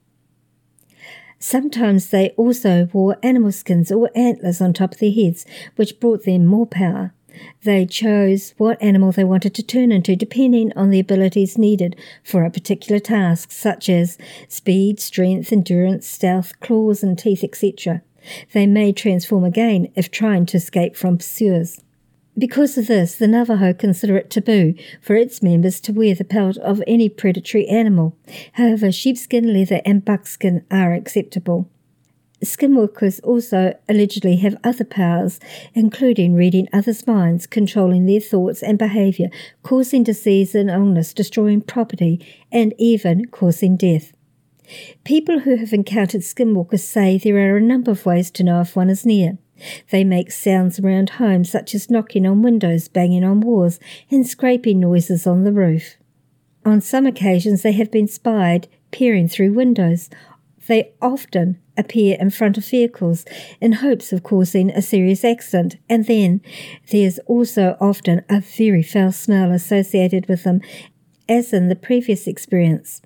Sometimes 1.41 2.11
they 2.11 2.31
also 2.31 2.89
wore 2.93 3.17
animal 3.23 3.53
skins 3.53 3.93
or 3.93 4.11
antlers 4.15 4.61
on 4.61 4.73
top 4.73 4.93
of 4.93 4.99
their 4.99 5.13
heads, 5.13 5.47
which 5.77 6.01
brought 6.01 6.25
them 6.25 6.47
more 6.47 6.67
power. 6.67 7.13
They 7.63 7.87
chose 7.87 8.55
what 8.57 8.83
animal 8.83 9.13
they 9.13 9.23
wanted 9.23 9.55
to 9.55 9.63
turn 9.63 9.93
into 9.93 10.17
depending 10.17 10.73
on 10.75 10.91
the 10.91 10.99
abilities 10.99 11.57
needed 11.57 11.95
for 12.25 12.45
a 12.45 12.51
particular 12.51 12.99
task, 12.99 13.53
such 13.53 13.89
as 13.89 14.19
speed, 14.49 14.99
strength, 14.99 15.53
endurance, 15.53 16.07
stealth, 16.07 16.59
claws 16.59 17.05
and 17.05 17.17
teeth, 17.17 17.45
etc. 17.45 18.03
They 18.53 18.67
may 18.67 18.93
transform 18.93 19.45
again 19.45 19.93
if 19.95 20.11
trying 20.11 20.47
to 20.47 20.57
escape 20.57 20.97
from 20.97 21.19
pursuers. 21.19 21.81
Because 22.39 22.79
of 22.79 22.87
this, 22.87 23.17
the 23.17 23.27
Navajo 23.27 23.73
consider 23.73 24.17
it 24.17 24.31
taboo 24.31 24.75
for 25.01 25.17
its 25.17 25.43
members 25.43 25.81
to 25.81 25.93
wear 25.93 26.15
the 26.15 26.25
pelt 26.25 26.57
of 26.59 26.83
any 26.87 27.09
predatory 27.09 27.67
animal. 27.67 28.17
However, 28.53 28.93
sheepskin, 28.93 29.53
leather, 29.53 29.81
and 29.85 30.05
buckskin 30.05 30.65
are 30.71 30.93
acceptable. 30.93 31.69
Skinwalkers 32.45 33.21
also 33.25 33.77
allegedly 33.89 34.37
have 34.37 34.57
other 34.63 34.85
powers, 34.85 35.41
including 35.75 36.35
reading 36.35 36.69
others' 36.73 37.07
minds, 37.09 37.49
controlling 37.49 38.07
their 38.07 38.21
thoughts 38.21 38.63
and 38.63 38.79
behavior, 38.79 39.31
causing 39.65 40.05
disease 40.05 40.55
and 40.55 40.71
illness, 40.71 41.13
destroying 41.13 41.61
property, 41.61 42.25
and 42.53 42.73
even 42.79 43.27
causing 43.27 43.77
death. 43.77 44.13
People 45.03 45.41
who 45.41 45.57
have 45.57 45.73
encountered 45.73 46.21
skinwalkers 46.21 46.81
say 46.81 47.19
there 47.19 47.53
are 47.53 47.57
a 47.57 47.61
number 47.61 47.91
of 47.91 48.07
ways 48.07 48.31
to 48.33 48.45
know 48.45 48.61
if 48.61 48.77
one 48.77 48.91
is 48.91 49.05
near. 49.05 49.39
They 49.91 50.05
make 50.05 50.31
sounds 50.31 50.79
around 50.79 51.11
home, 51.11 51.45
such 51.45 51.75
as 51.75 51.91
knocking 51.91 52.27
on 52.27 52.43
windows, 52.43 52.89
banging 52.89 53.25
on 53.25 53.41
walls, 53.41 53.79
and 54.11 54.27
scraping 54.27 54.81
noises 54.81 55.27
on 55.27 55.45
the 55.45 55.53
roof. 55.53 55.97
On 56.65 56.81
some 56.81 57.07
occasions, 57.07 57.63
they 57.63 57.73
have 57.73 57.91
been 57.91 58.09
spied 58.09 58.69
peering 58.91 59.29
through 59.29 59.53
windows. 59.53 60.11
They 60.67 60.93
often 61.01 61.59
appear 61.79 62.17
in 62.21 62.31
front 62.31 62.59
of 62.59 62.67
vehicles 62.67 63.25
in 63.61 63.73
hopes 63.73 64.13
of 64.13 64.23
causing 64.23 64.71
a 64.71 64.83
serious 64.83 65.25
accident, 65.25 65.77
and 65.89 66.07
then 66.07 66.43
there's 66.91 67.19
also 67.21 67.77
often 67.81 68.23
a 68.29 68.41
very 68.41 68.83
foul 68.83 69.13
smell 69.13 69.53
associated 69.53 70.29
with 70.29 70.45
them, 70.45 70.61
as 71.29 71.53
in 71.53 71.69
the 71.69 71.77
previous 71.77 72.27
experience. 72.27 73.01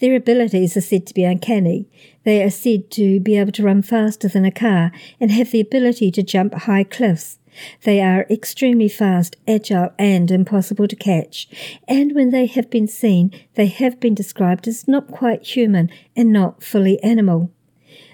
Their 0.00 0.14
abilities 0.14 0.76
are 0.76 0.80
said 0.80 1.06
to 1.06 1.14
be 1.14 1.24
uncanny. 1.24 1.88
They 2.24 2.42
are 2.42 2.50
said 2.50 2.90
to 2.92 3.20
be 3.20 3.36
able 3.36 3.52
to 3.52 3.62
run 3.62 3.82
faster 3.82 4.28
than 4.28 4.44
a 4.44 4.50
car 4.50 4.92
and 5.20 5.30
have 5.30 5.50
the 5.50 5.60
ability 5.60 6.10
to 6.12 6.22
jump 6.22 6.54
high 6.54 6.84
cliffs. 6.84 7.38
They 7.84 8.00
are 8.00 8.26
extremely 8.28 8.88
fast, 8.88 9.36
agile, 9.46 9.90
and 9.98 10.30
impossible 10.30 10.88
to 10.88 10.96
catch. 10.96 11.48
And 11.86 12.14
when 12.14 12.30
they 12.30 12.46
have 12.46 12.68
been 12.68 12.88
seen, 12.88 13.30
they 13.54 13.66
have 13.66 14.00
been 14.00 14.14
described 14.14 14.66
as 14.66 14.88
not 14.88 15.08
quite 15.08 15.46
human 15.46 15.90
and 16.16 16.32
not 16.32 16.62
fully 16.62 17.00
animal. 17.02 17.52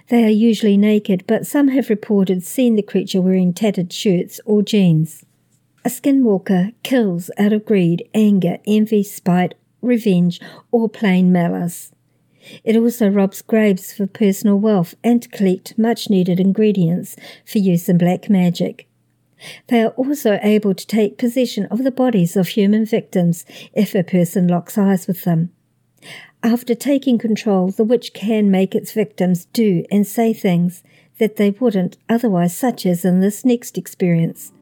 They 0.09 0.25
are 0.25 0.29
usually 0.29 0.77
naked, 0.77 1.25
but 1.27 1.47
some 1.47 1.69
have 1.69 1.89
reported 1.89 2.43
seeing 2.43 2.75
the 2.75 2.83
creature 2.83 3.23
wearing 3.23 3.55
tattered 3.55 3.93
shirts 3.93 4.41
or 4.45 4.63
jeans. 4.63 5.25
A 5.85 5.89
skinwalker 5.89 6.75
kills 6.83 7.31
out 7.39 7.55
of 7.55 7.65
greed, 7.65 8.07
anger, 8.13 8.59
envy, 8.67 9.03
spite, 9.03 9.55
revenge, 9.83 10.41
or 10.71 10.89
plain 10.89 11.33
malice. 11.33 11.93
It 12.65 12.77
also 12.77 13.09
robs 13.09 13.43
graves 13.43 13.93
for 13.93 14.07
personal 14.07 14.59
wealth 14.59 14.95
and 15.05 15.23
to 15.23 15.29
collect 15.29 15.79
much 15.79 16.09
needed 16.09 16.41
ingredients 16.41 17.17
for 17.47 17.59
use 17.59 17.89
in 17.89 17.99
black 17.99 18.31
magic. 18.31 18.89
They 19.69 19.83
are 19.83 19.91
also 19.91 20.39
able 20.43 20.75
to 20.75 20.87
take 20.87 21.19
possession 21.19 21.67
of 21.67 21.85
the 21.85 21.91
bodies 21.91 22.37
of 22.37 22.49
human 22.49 22.85
victims 22.85 23.45
if 23.73 23.95
a 23.95 24.03
person 24.03 24.49
locks 24.49 24.77
eyes 24.77 25.07
with 25.07 25.25
them. 25.25 25.51
After 26.43 26.75
taking 26.75 27.19
control, 27.19 27.71
the 27.71 27.85
witch 27.85 28.13
can 28.15 28.51
make 28.51 28.75
its 28.75 28.93
victims 28.93 29.47
do 29.47 29.85
and 29.91 30.07
say 30.07 30.33
things 30.33 30.83
that 31.19 31.37
they 31.37 31.51
wouldn't 31.51 31.99
otherwise, 32.09 32.57
such 32.57 32.87
as 32.87 33.05
in 33.05 33.21
this 33.21 33.45
next 33.45 33.77
experience. 33.77 34.53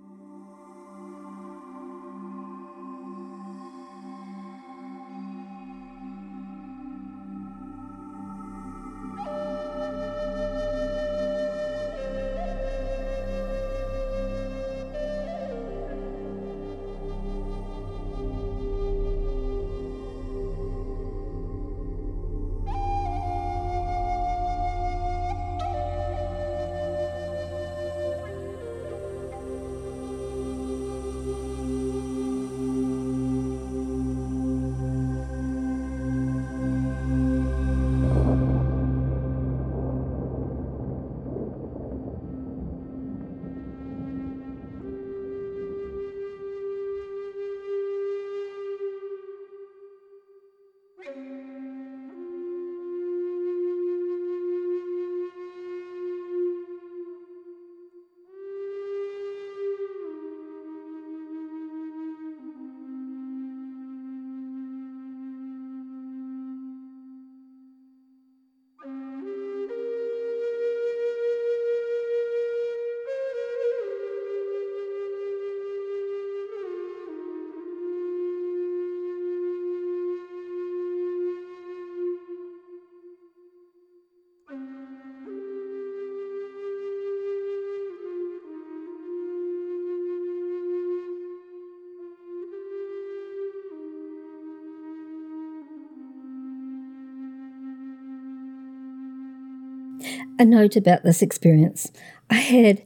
A 100.39 100.45
note 100.45 100.77
about 100.77 101.03
this 101.03 101.21
experience. 101.21 101.91
I 102.31 102.37
had 102.37 102.83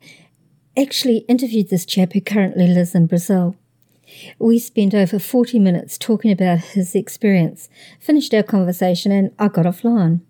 actually 0.76 1.18
interviewed 1.28 1.68
this 1.68 1.84
chap 1.84 2.14
who 2.14 2.20
currently 2.22 2.66
lives 2.66 2.94
in 2.94 3.06
Brazil. 3.06 3.56
We 4.38 4.58
spent 4.58 4.94
over 4.94 5.18
40 5.18 5.58
minutes 5.58 5.98
talking 5.98 6.30
about 6.30 6.60
his 6.60 6.94
experience, 6.94 7.68
finished 8.00 8.32
our 8.32 8.42
conversation, 8.42 9.12
and 9.12 9.32
I 9.38 9.48
got 9.48 9.66
offline. 9.66 10.22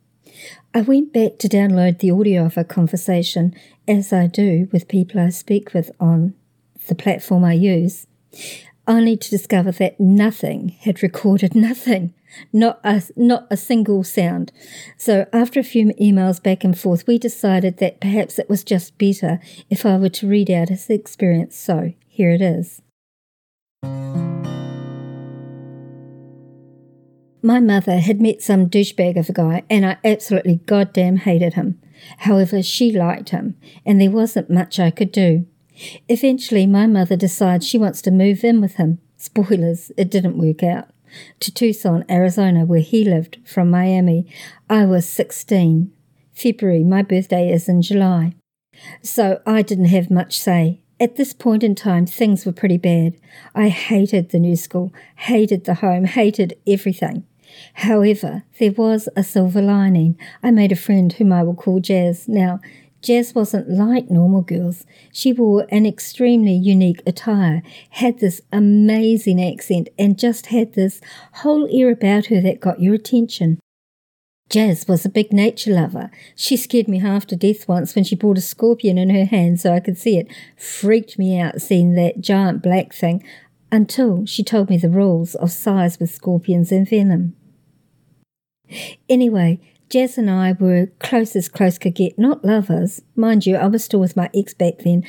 I 0.74 0.80
went 0.80 1.12
back 1.12 1.38
to 1.38 1.48
download 1.48 1.98
the 1.98 2.10
audio 2.10 2.44
of 2.44 2.58
our 2.58 2.64
conversation, 2.64 3.54
as 3.86 4.12
I 4.12 4.26
do 4.26 4.68
with 4.72 4.88
people 4.88 5.20
I 5.20 5.28
speak 5.28 5.74
with 5.74 5.90
on 6.00 6.34
the 6.88 6.94
platform 6.94 7.44
I 7.44 7.52
use, 7.52 8.06
only 8.86 9.16
to 9.16 9.30
discover 9.30 9.72
that 9.72 10.00
nothing 10.00 10.70
had 10.80 11.02
recorded 11.02 11.54
nothing 11.56 12.14
not 12.52 12.80
a, 12.84 13.02
not 13.16 13.46
a 13.50 13.56
single 13.56 14.04
sound. 14.04 14.52
So 14.96 15.26
after 15.32 15.60
a 15.60 15.64
few 15.64 15.88
emails 15.94 16.42
back 16.42 16.64
and 16.64 16.78
forth, 16.78 17.06
we 17.06 17.18
decided 17.18 17.78
that 17.78 18.00
perhaps 18.00 18.38
it 18.38 18.48
was 18.48 18.64
just 18.64 18.96
better 18.98 19.40
if 19.70 19.84
I 19.84 19.96
were 19.96 20.08
to 20.10 20.28
read 20.28 20.50
out 20.50 20.68
his 20.68 20.88
experience. 20.88 21.56
So 21.56 21.92
here 22.06 22.30
it 22.30 22.42
is. 22.42 22.82
My 27.44 27.58
mother 27.58 27.98
had 27.98 28.20
met 28.20 28.40
some 28.40 28.68
douchebag 28.68 29.16
of 29.16 29.28
a 29.28 29.32
guy, 29.32 29.64
and 29.68 29.84
I 29.84 29.96
absolutely 30.04 30.60
goddamn 30.66 31.16
hated 31.16 31.54
him. 31.54 31.80
However, 32.18 32.62
she 32.62 32.92
liked 32.92 33.30
him, 33.30 33.56
and 33.84 34.00
there 34.00 34.12
wasn't 34.12 34.48
much 34.48 34.78
I 34.78 34.90
could 34.92 35.10
do. 35.10 35.46
Eventually, 36.08 36.66
my 36.66 36.86
mother 36.86 37.16
decides 37.16 37.66
she 37.66 37.78
wants 37.78 38.02
to 38.02 38.10
move 38.10 38.44
in 38.44 38.60
with 38.60 38.74
him. 38.74 38.98
Spoilers, 39.16 39.92
it 39.96 40.10
didn't 40.10 40.38
work 40.38 40.62
out 40.62 40.88
to 41.40 41.52
Tucson, 41.52 42.04
Arizona, 42.10 42.64
where 42.64 42.80
he 42.80 43.04
lived 43.04 43.38
from 43.44 43.70
Miami. 43.70 44.26
I 44.68 44.84
was 44.84 45.08
16. 45.08 45.92
February, 46.32 46.84
my 46.84 47.02
birthday 47.02 47.52
is 47.52 47.68
in 47.68 47.82
July. 47.82 48.34
So 49.02 49.40
I 49.46 49.62
didn't 49.62 49.86
have 49.86 50.10
much 50.10 50.38
say. 50.38 50.80
At 50.98 51.16
this 51.16 51.32
point 51.32 51.64
in 51.64 51.74
time, 51.74 52.06
things 52.06 52.46
were 52.46 52.52
pretty 52.52 52.78
bad. 52.78 53.16
I 53.54 53.68
hated 53.68 54.30
the 54.30 54.38
new 54.38 54.56
school, 54.56 54.92
hated 55.16 55.64
the 55.64 55.74
home, 55.74 56.04
hated 56.04 56.54
everything. 56.66 57.24
However, 57.74 58.44
there 58.58 58.72
was 58.72 59.08
a 59.14 59.22
silver 59.22 59.60
lining. 59.60 60.18
I 60.42 60.50
made 60.50 60.72
a 60.72 60.76
friend 60.76 61.12
whom 61.12 61.32
I 61.32 61.42
will 61.42 61.54
call 61.54 61.80
Jazz. 61.80 62.28
Now, 62.28 62.60
Jazz 63.02 63.34
wasn't 63.34 63.68
like 63.68 64.10
normal 64.10 64.42
girls. 64.42 64.86
She 65.12 65.32
wore 65.32 65.66
an 65.70 65.86
extremely 65.86 66.54
unique 66.54 67.02
attire, 67.04 67.62
had 67.90 68.20
this 68.20 68.40
amazing 68.52 69.42
accent, 69.42 69.88
and 69.98 70.18
just 70.18 70.46
had 70.46 70.74
this 70.74 71.00
whole 71.34 71.68
air 71.70 71.90
about 71.90 72.26
her 72.26 72.40
that 72.40 72.60
got 72.60 72.80
your 72.80 72.94
attention. 72.94 73.58
Jazz 74.48 74.86
was 74.86 75.04
a 75.04 75.08
big 75.08 75.32
nature 75.32 75.72
lover. 75.72 76.10
She 76.36 76.56
scared 76.56 76.86
me 76.86 76.98
half 77.00 77.26
to 77.28 77.36
death 77.36 77.66
once 77.66 77.94
when 77.94 78.04
she 78.04 78.14
brought 78.14 78.38
a 78.38 78.42
scorpion 78.42 78.98
in 78.98 79.10
her 79.10 79.24
hand 79.24 79.60
so 79.60 79.72
I 79.72 79.80
could 79.80 79.98
see 79.98 80.18
it. 80.18 80.28
Freaked 80.56 81.18
me 81.18 81.40
out 81.40 81.60
seeing 81.60 81.94
that 81.94 82.20
giant 82.20 82.62
black 82.62 82.92
thing 82.92 83.24
until 83.72 84.26
she 84.26 84.44
told 84.44 84.68
me 84.68 84.76
the 84.76 84.90
rules 84.90 85.34
of 85.36 85.50
size 85.50 85.98
with 85.98 86.10
scorpions 86.10 86.70
and 86.70 86.88
venom. 86.88 87.34
Anyway, 89.08 89.58
Jazz 89.92 90.16
and 90.16 90.30
I 90.30 90.52
were 90.52 90.86
close 91.00 91.36
as 91.36 91.50
close 91.50 91.76
could 91.76 91.94
get, 91.94 92.18
not 92.18 92.46
lovers. 92.46 93.02
Mind 93.14 93.44
you, 93.44 93.56
I 93.56 93.66
was 93.66 93.84
still 93.84 94.00
with 94.00 94.16
my 94.16 94.30
ex 94.34 94.54
back 94.54 94.78
then. 94.78 95.04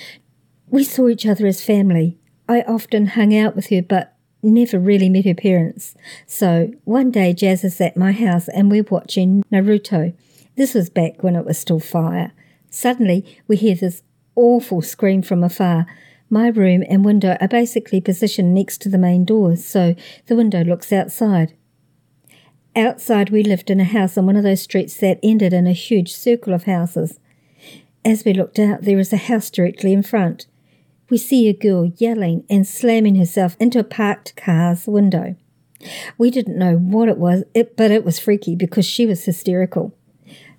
We 0.68 0.84
saw 0.84 1.08
each 1.08 1.26
other 1.26 1.48
as 1.48 1.64
family. 1.64 2.18
I 2.50 2.64
often 2.64 3.06
hung 3.06 3.34
out 3.34 3.56
with 3.56 3.70
her, 3.70 3.82
but 3.82 4.18
never 4.42 4.78
really 4.78 5.08
met 5.08 5.24
her 5.24 5.36
parents. 5.36 5.96
So 6.28 6.74
one 6.84 7.12
day 7.12 7.34
Jazz 7.34 7.64
is 7.64 7.80
at 7.80 7.96
my 7.96 8.12
house 8.12 8.50
and 8.50 8.70
we're 8.70 8.84
watching 8.84 9.46
Naruto. 9.50 10.14
This 10.58 10.74
was 10.74 10.90
back 10.90 11.24
when 11.24 11.38
it 11.38 11.46
was 11.46 11.58
still 11.58 11.80
fire. 11.80 12.34
Suddenly 12.70 13.40
we 13.48 13.56
hear 13.56 13.76
this 13.76 14.04
awful 14.36 14.82
scream 14.82 15.22
from 15.22 15.46
afar. 15.46 15.86
My 16.30 16.50
room 16.50 16.84
and 16.90 17.06
window 17.06 17.38
are 17.40 17.48
basically 17.48 18.02
positioned 18.02 18.54
next 18.54 18.82
to 18.82 18.90
the 18.90 18.98
main 18.98 19.24
door, 19.24 19.56
so 19.56 19.96
the 20.26 20.36
window 20.36 20.62
looks 20.62 20.92
outside. 20.92 21.54
Outside, 22.76 23.30
we 23.30 23.44
lived 23.44 23.70
in 23.70 23.80
a 23.80 23.84
house 23.86 24.18
on 24.18 24.26
one 24.26 24.36
of 24.36 24.44
those 24.44 24.62
streets 24.62 24.98
that 24.98 25.20
ended 25.22 25.54
in 25.54 25.68
a 25.68 25.74
huge 25.74 26.12
circle 26.12 26.54
of 26.54 26.64
houses. 26.64 27.20
As 28.04 28.26
we 28.26 28.34
looked 28.34 28.58
out, 28.58 28.82
there 28.82 28.98
was 28.98 29.14
a 29.14 29.18
house 29.18 29.50
directly 29.50 29.94
in 29.94 30.02
front. 30.02 30.48
We 31.10 31.18
see 31.18 31.48
a 31.48 31.54
girl 31.54 31.92
yelling 31.98 32.46
and 32.50 32.68
slamming 32.68 33.16
herself 33.16 33.56
into 33.60 33.78
a 33.78 33.84
parked 33.84 34.36
car's 34.36 34.88
window. 34.88 35.36
We 36.18 36.32
didn't 36.32 36.58
know 36.58 36.76
what 36.76 37.10
it 37.10 37.18
was, 37.18 37.44
but 37.54 37.92
it 37.92 38.04
was 38.04 38.20
freaky 38.20 38.56
because 38.56 38.86
she 38.86 39.06
was 39.06 39.26
hysterical. 39.26 39.96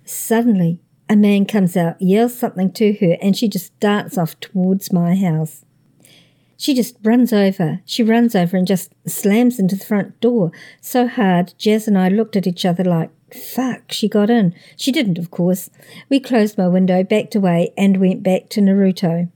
Suddenly, 0.05 0.79
a 1.09 1.15
man 1.15 1.45
comes 1.45 1.75
out, 1.75 2.01
yells 2.01 2.37
something 2.37 2.71
to 2.73 2.93
her, 2.93 3.17
and 3.21 3.35
she 3.35 3.49
just 3.49 3.77
darts 3.79 4.17
off 4.17 4.39
towards 4.39 4.93
my 4.93 5.15
house. 5.15 5.65
She 6.57 6.73
just 6.73 6.97
runs 7.03 7.33
over. 7.33 7.81
She 7.85 8.03
runs 8.03 8.35
over 8.35 8.55
and 8.57 8.67
just 8.67 8.93
slams 9.05 9.59
into 9.59 9.75
the 9.75 9.85
front 9.85 10.19
door 10.21 10.51
so 10.81 11.07
hard 11.07 11.53
Jazz 11.57 11.87
and 11.87 11.97
I 11.97 12.09
looked 12.09 12.35
at 12.35 12.47
each 12.47 12.65
other 12.65 12.83
like, 12.83 13.09
fuck, 13.33 13.91
she 13.91 14.07
got 14.07 14.29
in. 14.29 14.53
She 14.77 14.91
didn't, 14.91 15.17
of 15.17 15.31
course. 15.31 15.69
We 16.09 16.19
closed 16.19 16.57
my 16.57 16.67
window, 16.67 17.03
backed 17.03 17.35
away, 17.35 17.73
and 17.77 17.99
went 17.99 18.23
back 18.23 18.49
to 18.49 18.61
Naruto. 18.61 19.29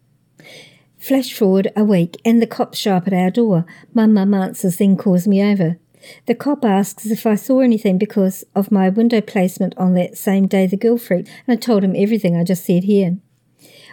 Flash 0.98 1.34
forward 1.34 1.72
a 1.76 1.84
week, 1.84 2.18
and 2.26 2.42
the 2.42 2.48
cops 2.48 2.78
show 2.78 2.96
up 2.96 3.08
at 3.08 3.14
our 3.14 3.30
door. 3.32 3.66
My 3.94 4.06
mum 4.06 4.34
answers, 4.34 4.78
then 4.78 4.98
calls 4.98 5.28
me 5.28 5.42
over. 5.42 5.78
The 6.28 6.36
cop 6.36 6.64
asks 6.64 7.06
if 7.06 7.26
I 7.26 7.36
saw 7.36 7.60
anything 7.60 7.98
because 7.98 8.44
of 8.56 8.72
my 8.72 8.90
window 8.90 9.22
placement 9.22 9.78
on 9.78 9.94
that 9.96 10.18
same 10.18 10.48
day 10.48 10.66
the 10.66 10.78
girl 10.78 10.98
freaked, 10.98 11.30
and 11.48 11.58
I 11.58 11.60
told 11.60 11.84
him 11.84 11.96
everything 11.96 12.36
I 12.36 12.44
just 12.44 12.66
said 12.66 12.84
here. 12.86 13.18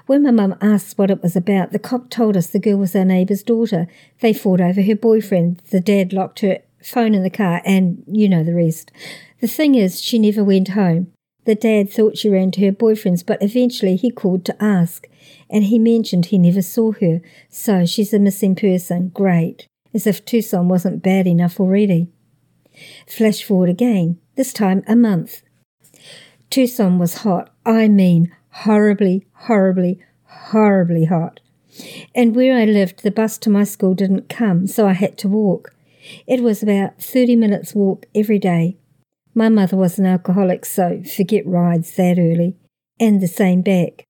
When 0.06 0.22
my 0.22 0.30
mum 0.30 0.54
asked 0.60 0.98
what 0.98 1.10
it 1.10 1.20
was 1.20 1.34
about, 1.34 1.72
the 1.72 1.80
cop 1.80 2.10
told 2.10 2.36
us 2.36 2.46
the 2.46 2.60
girl 2.60 2.78
was 2.78 2.94
our 2.94 3.04
neighbour's 3.04 3.42
daughter. 3.42 3.88
They 4.20 4.32
fought 4.32 4.60
over 4.60 4.80
her 4.82 4.94
boyfriend. 4.94 5.62
The 5.70 5.80
dad 5.80 6.12
locked 6.12 6.40
her 6.40 6.60
phone 6.80 7.12
in 7.12 7.24
the 7.24 7.30
car, 7.30 7.60
and 7.64 8.04
you 8.06 8.28
know 8.28 8.44
the 8.44 8.54
rest. 8.54 8.92
The 9.40 9.48
thing 9.48 9.74
is, 9.74 10.00
she 10.00 10.20
never 10.20 10.44
went 10.44 10.68
home. 10.68 11.12
The 11.44 11.56
dad 11.56 11.90
thought 11.90 12.18
she 12.18 12.28
ran 12.28 12.52
to 12.52 12.64
her 12.64 12.72
boyfriend's, 12.72 13.24
but 13.24 13.42
eventually 13.42 13.96
he 13.96 14.12
called 14.12 14.44
to 14.44 14.62
ask, 14.62 15.08
and 15.50 15.64
he 15.64 15.78
mentioned 15.78 16.26
he 16.26 16.38
never 16.38 16.62
saw 16.62 16.92
her. 16.92 17.20
So 17.50 17.84
she's 17.84 18.14
a 18.14 18.20
missing 18.20 18.54
person. 18.54 19.08
Great. 19.08 19.66
As 19.92 20.06
if 20.06 20.24
Tucson 20.24 20.68
wasn't 20.68 21.02
bad 21.02 21.26
enough 21.26 21.58
already. 21.58 22.08
Flash 23.08 23.42
forward 23.42 23.70
again, 23.70 24.18
this 24.36 24.52
time 24.52 24.84
a 24.86 24.94
month. 24.94 25.42
Tucson 26.50 26.98
was 26.98 27.18
hot. 27.18 27.52
I 27.64 27.88
mean, 27.88 28.32
horribly, 28.64 29.26
horribly, 29.32 30.00
horribly 30.24 31.04
hot. 31.04 31.40
And 32.14 32.34
where 32.34 32.56
I 32.56 32.64
lived, 32.64 33.02
the 33.02 33.10
bus 33.10 33.36
to 33.38 33.50
my 33.50 33.64
school 33.64 33.94
didn't 33.94 34.28
come, 34.28 34.66
so 34.66 34.86
I 34.86 34.94
had 34.94 35.18
to 35.18 35.28
walk. 35.28 35.74
It 36.26 36.42
was 36.42 36.62
about 36.62 37.02
30 37.02 37.36
minutes 37.36 37.74
walk 37.74 38.06
every 38.14 38.38
day. 38.38 38.76
My 39.34 39.48
mother 39.48 39.76
was 39.76 39.98
an 39.98 40.06
alcoholic, 40.06 40.64
so 40.64 41.02
forget 41.02 41.46
rides 41.46 41.94
that 41.96 42.18
early, 42.18 42.56
and 42.98 43.20
the 43.20 43.28
same 43.28 43.60
back. 43.60 44.04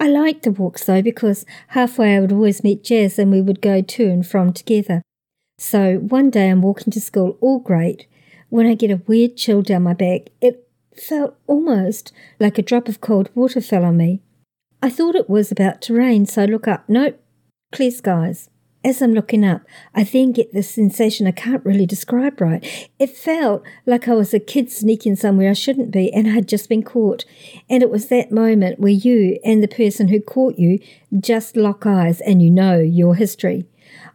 I 0.00 0.08
liked 0.08 0.42
the 0.42 0.50
walks 0.50 0.84
though 0.84 1.02
because 1.02 1.46
halfway 1.68 2.16
I 2.16 2.20
would 2.20 2.32
always 2.32 2.64
meet 2.64 2.82
Jazz 2.82 3.16
and 3.16 3.30
we 3.30 3.40
would 3.40 3.60
go 3.60 3.80
to 3.80 4.08
and 4.08 4.26
from 4.26 4.52
together. 4.52 5.02
So 5.58 5.98
one 5.98 6.30
day 6.30 6.50
I'm 6.50 6.62
walking 6.62 6.92
to 6.92 7.00
school 7.00 7.38
all 7.40 7.60
great 7.60 8.08
when 8.48 8.66
I 8.66 8.74
get 8.74 8.90
a 8.90 9.02
weird 9.06 9.36
chill 9.36 9.62
down 9.62 9.84
my 9.84 9.94
back. 9.94 10.30
It 10.40 10.67
felt 11.00 11.36
almost 11.46 12.12
like 12.38 12.58
a 12.58 12.62
drop 12.62 12.88
of 12.88 13.00
cold 13.00 13.30
water 13.34 13.60
fell 13.60 13.84
on 13.84 13.96
me. 13.96 14.22
I 14.82 14.90
thought 14.90 15.16
it 15.16 15.28
was 15.28 15.50
about 15.50 15.82
to 15.82 15.94
rain, 15.94 16.26
so 16.26 16.42
I 16.42 16.46
look 16.46 16.68
up. 16.68 16.88
Nope, 16.88 17.20
clear 17.72 17.90
skies. 17.90 18.50
As 18.84 19.02
I'm 19.02 19.12
looking 19.12 19.44
up, 19.44 19.62
I 19.92 20.04
then 20.04 20.30
get 20.30 20.52
this 20.54 20.70
sensation 20.70 21.26
I 21.26 21.32
can't 21.32 21.64
really 21.64 21.84
describe 21.84 22.40
right. 22.40 22.64
It 23.00 23.10
felt 23.10 23.64
like 23.86 24.06
I 24.06 24.14
was 24.14 24.32
a 24.32 24.38
kid 24.38 24.70
sneaking 24.70 25.16
somewhere 25.16 25.50
I 25.50 25.54
shouldn't 25.54 25.90
be 25.90 26.12
and 26.12 26.28
I 26.28 26.30
had 26.30 26.46
just 26.46 26.68
been 26.68 26.84
caught. 26.84 27.24
And 27.68 27.82
it 27.82 27.90
was 27.90 28.06
that 28.06 28.30
moment 28.30 28.78
where 28.78 28.92
you 28.92 29.40
and 29.44 29.62
the 29.62 29.68
person 29.68 30.08
who 30.08 30.20
caught 30.20 30.58
you 30.58 30.78
just 31.18 31.56
lock 31.56 31.86
eyes 31.86 32.20
and 32.20 32.40
you 32.40 32.52
know 32.52 32.78
your 32.78 33.16
history. 33.16 33.66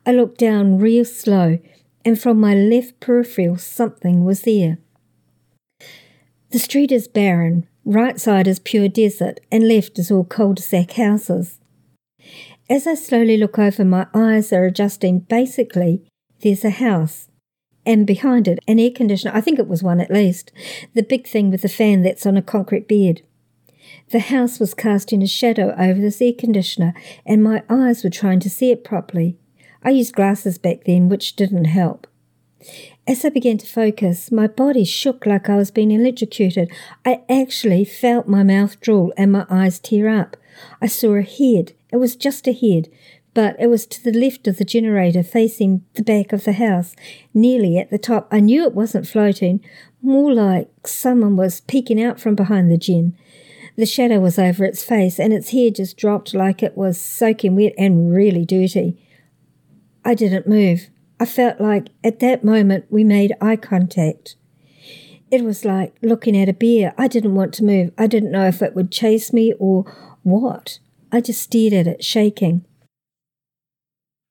I 0.06 0.14
looked 0.14 0.38
down 0.38 0.80
real 0.80 1.06
slow, 1.06 1.60
and 2.06 2.20
from 2.20 2.40
my 2.40 2.56
left 2.56 3.00
peripheral, 3.00 3.58
something 3.58 4.24
was 4.24 4.42
there. 4.42 4.78
The 6.54 6.60
street 6.60 6.92
is 6.92 7.08
barren, 7.08 7.68
right 7.84 8.20
side 8.20 8.48
is 8.48 8.60
pure 8.60 8.88
desert, 8.88 9.40
and 9.52 9.68
left 9.68 9.98
is 9.98 10.12
all 10.12 10.24
cul-de-sac 10.24 10.92
houses. 10.92 11.58
As 12.70 12.86
I 12.86 12.94
slowly 12.94 13.38
look 13.38 13.58
over, 13.58 13.84
my 13.84 14.06
eyes 14.14 14.54
are 14.54 14.66
adjusting. 14.66 15.22
Basically, 15.22 16.04
there's 16.44 16.64
a 16.64 16.70
house, 16.70 17.28
and 17.88 18.06
behind 18.06 18.48
it, 18.48 18.60
an 18.68 18.78
air 18.78 18.92
conditioner. 18.92 19.32
I 19.34 19.42
think 19.42 19.58
it 19.58 19.68
was 19.68 19.82
one 19.82 20.00
at 20.00 20.12
least. 20.12 20.52
The 20.94 21.02
big 21.02 21.26
thing 21.26 21.50
with 21.50 21.64
the 21.64 21.70
fan 21.70 22.04
that's 22.04 22.28
on 22.28 22.38
a 22.38 22.44
concrete 22.44 22.88
bed. 22.88 23.24
The 24.12 24.20
house 24.20 24.60
was 24.60 24.76
casting 24.76 25.24
a 25.24 25.28
shadow 25.28 25.74
over 25.76 26.00
this 26.00 26.22
air 26.22 26.34
conditioner, 26.38 26.94
and 27.26 27.44
my 27.44 27.64
eyes 27.68 28.04
were 28.04 28.12
trying 28.12 28.42
to 28.42 28.50
see 28.52 28.70
it 28.70 28.84
properly. 28.84 29.40
I 29.82 29.90
used 29.90 30.14
glasses 30.14 30.60
back 30.60 30.84
then, 30.86 31.10
which 31.10 31.36
didn't 31.36 31.66
help. 31.66 32.06
As 33.06 33.26
I 33.26 33.30
began 33.30 33.58
to 33.58 33.66
focus, 33.66 34.32
my 34.32 34.48
body 34.48 34.86
shook 34.86 35.26
like 35.26 35.50
I 35.50 35.58
was 35.58 35.72
being 35.72 35.92
electrocuted. 35.92 36.72
I 37.06 37.22
actually 37.30 37.84
felt 37.84 38.30
my 38.30 38.44
mouth 38.44 38.80
drool 38.80 39.12
and 39.18 39.30
my 39.30 39.46
eyes 39.50 39.80
tear 39.80 40.08
up. 40.08 40.38
I 40.82 40.88
saw 40.88 41.16
a 41.16 41.22
head. 41.22 41.74
It 41.92 41.98
was 41.98 42.16
just 42.16 42.48
a 42.48 42.54
head, 42.54 42.88
but 43.34 43.58
it 43.60 43.68
was 43.68 43.86
to 43.88 44.02
the 44.02 44.18
left 44.18 44.48
of 44.48 44.58
the 44.58 44.64
generator 44.64 45.22
facing 45.22 45.84
the 45.96 46.04
back 46.04 46.32
of 46.32 46.46
the 46.46 46.54
house, 46.54 46.96
nearly 47.34 47.78
at 47.78 47.90
the 47.90 47.98
top. 47.98 48.30
I 48.32 48.40
knew 48.40 48.64
it 48.64 48.74
wasn't 48.74 49.08
floating, 49.08 49.60
more 50.02 50.34
like 50.34 50.70
someone 50.88 51.36
was 51.36 51.60
peeking 51.62 52.02
out 52.02 52.22
from 52.22 52.36
behind 52.36 52.72
the 52.72 52.78
gin. 52.78 53.18
The 53.76 53.86
shadow 53.86 54.22
was 54.22 54.40
over 54.40 54.64
its 54.64 54.84
face, 54.84 55.20
and 55.20 55.34
its 55.34 55.50
hair 55.50 55.72
just 55.72 55.98
dropped 55.98 56.34
like 56.34 56.64
it 56.64 56.78
was 56.78 57.02
soaking 57.02 57.58
wet 57.58 57.74
and 57.78 58.14
really 58.14 58.46
dirty. 58.46 58.98
I 60.06 60.14
didn't 60.14 60.48
move. 60.48 60.90
I 61.20 61.26
felt 61.26 61.62
like 61.62 61.90
at 62.04 62.20
that 62.20 62.44
moment 62.44 62.86
we 62.90 63.04
made 63.04 63.34
eye 63.40 63.56
contact. 63.56 64.36
It 65.32 65.44
was 65.44 65.66
like 65.66 65.96
looking 66.02 66.38
at 66.38 66.50
a 66.50 66.54
bear. 66.54 66.94
I 66.98 67.08
didn't 67.08 67.36
want 67.36 67.54
to 67.56 67.64
move. 67.64 67.92
I 67.98 68.08
didn't 68.08 68.32
know 68.32 68.46
if 68.48 68.62
it 68.62 68.76
would 68.76 68.92
chase 68.92 69.34
me 69.34 69.54
or 69.60 69.84
what. 70.24 70.80
I 71.12 71.22
just 71.22 71.42
stared 71.42 71.74
at 71.74 71.88
it, 71.88 72.04
shaking. 72.04 72.66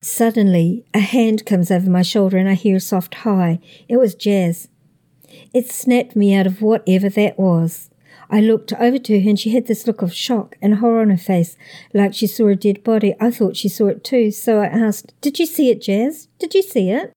Suddenly, 0.02 0.84
a 0.92 0.98
hand 0.98 1.46
comes 1.46 1.70
over 1.70 1.88
my 1.88 2.02
shoulder 2.02 2.36
and 2.36 2.48
I 2.48 2.54
hear 2.54 2.76
a 2.76 2.80
soft 2.80 3.14
hi. 3.16 3.60
It 3.88 3.98
was 3.98 4.14
Jazz. 4.16 4.68
It 5.54 5.70
snapped 5.70 6.16
me 6.16 6.34
out 6.34 6.46
of 6.46 6.60
whatever 6.60 7.08
that 7.08 7.38
was. 7.38 7.88
I 8.32 8.40
looked 8.40 8.72
over 8.72 8.98
to 8.98 9.20
her 9.20 9.28
and 9.28 9.38
she 9.38 9.50
had 9.50 9.66
this 9.66 9.86
look 9.86 10.00
of 10.00 10.14
shock 10.14 10.56
and 10.62 10.76
horror 10.76 11.02
on 11.02 11.10
her 11.10 11.18
face, 11.18 11.54
like 11.92 12.14
she 12.14 12.26
saw 12.26 12.48
a 12.48 12.56
dead 12.56 12.82
body. 12.82 13.14
I 13.20 13.30
thought 13.30 13.58
she 13.58 13.68
saw 13.68 13.88
it 13.88 14.02
too, 14.02 14.30
so 14.30 14.58
I 14.58 14.66
asked, 14.66 15.12
Did 15.20 15.38
you 15.38 15.44
see 15.44 15.68
it, 15.68 15.82
Jazz? 15.82 16.28
Did 16.38 16.54
you 16.54 16.62
see 16.62 16.88
it? 16.88 17.12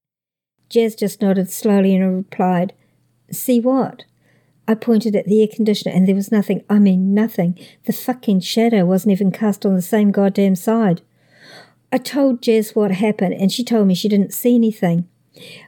Jazz 0.67 0.93
just 0.93 1.21
nodded 1.21 1.49
slowly 1.49 1.95
and 1.95 2.17
replied, 2.17 2.73
See 3.31 3.61
what? 3.61 4.03
I 4.67 4.75
pointed 4.75 5.15
at 5.15 5.25
the 5.25 5.41
air 5.41 5.47
conditioner 5.47 5.95
and 5.95 6.05
there 6.05 6.15
was 6.15 6.33
nothing. 6.33 6.63
I 6.69 6.79
mean, 6.79 7.13
nothing. 7.13 7.57
The 7.85 7.93
fucking 7.93 8.41
shadow 8.41 8.83
wasn't 8.83 9.13
even 9.13 9.31
cast 9.31 9.65
on 9.65 9.75
the 9.75 9.81
same 9.81 10.11
goddamn 10.11 10.55
side. 10.55 11.01
I 11.93 11.97
told 11.97 12.41
Jazz 12.41 12.75
what 12.75 12.91
happened 12.91 13.35
and 13.35 13.53
she 13.53 13.63
told 13.63 13.87
me 13.87 13.95
she 13.95 14.09
didn't 14.09 14.33
see 14.33 14.55
anything. 14.55 15.07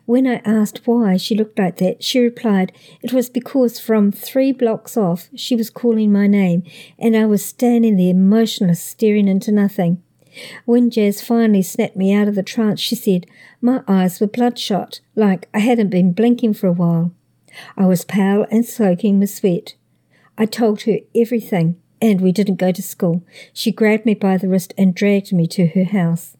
When 0.05 0.25
I 0.25 0.41
asked 0.45 0.81
why 0.85 1.17
she 1.17 1.35
looked 1.35 1.59
like 1.59 1.77
that, 1.77 2.03
she 2.03 2.19
replied 2.19 2.71
it 3.01 3.13
was 3.13 3.29
because 3.29 3.79
from 3.79 4.11
three 4.11 4.51
blocks 4.51 4.95
off 4.95 5.29
she 5.35 5.55
was 5.55 5.69
calling 5.69 6.11
my 6.11 6.27
name 6.27 6.63
and 6.97 7.15
I 7.15 7.25
was 7.25 7.43
standing 7.43 7.97
there 7.97 8.13
motionless, 8.13 8.81
staring 8.81 9.27
into 9.27 9.51
nothing. 9.51 10.01
When 10.65 10.89
Jazz 10.89 11.21
finally 11.21 11.63
snapped 11.63 11.95
me 11.95 12.13
out 12.13 12.27
of 12.27 12.35
the 12.35 12.43
trance, 12.43 12.79
she 12.79 12.95
said 12.95 13.25
my 13.61 13.81
eyes 13.87 14.19
were 14.19 14.27
bloodshot, 14.27 15.01
like 15.15 15.49
I 15.53 15.59
hadn't 15.59 15.89
been 15.89 16.13
blinking 16.13 16.53
for 16.53 16.67
a 16.67 16.73
while. 16.73 17.11
I 17.75 17.85
was 17.85 18.05
pale 18.05 18.45
and 18.51 18.65
soaking 18.65 19.19
with 19.19 19.31
sweat. 19.31 19.75
I 20.37 20.45
told 20.45 20.83
her 20.83 20.99
everything, 21.15 21.81
and 21.99 22.21
we 22.21 22.31
didn't 22.31 22.57
go 22.57 22.71
to 22.71 22.83
school. 22.83 23.23
She 23.53 23.71
grabbed 23.71 24.05
me 24.05 24.13
by 24.13 24.37
the 24.37 24.47
wrist 24.47 24.73
and 24.77 24.93
dragged 24.93 25.33
me 25.33 25.47
to 25.47 25.67
her 25.67 25.85
house. 25.85 26.36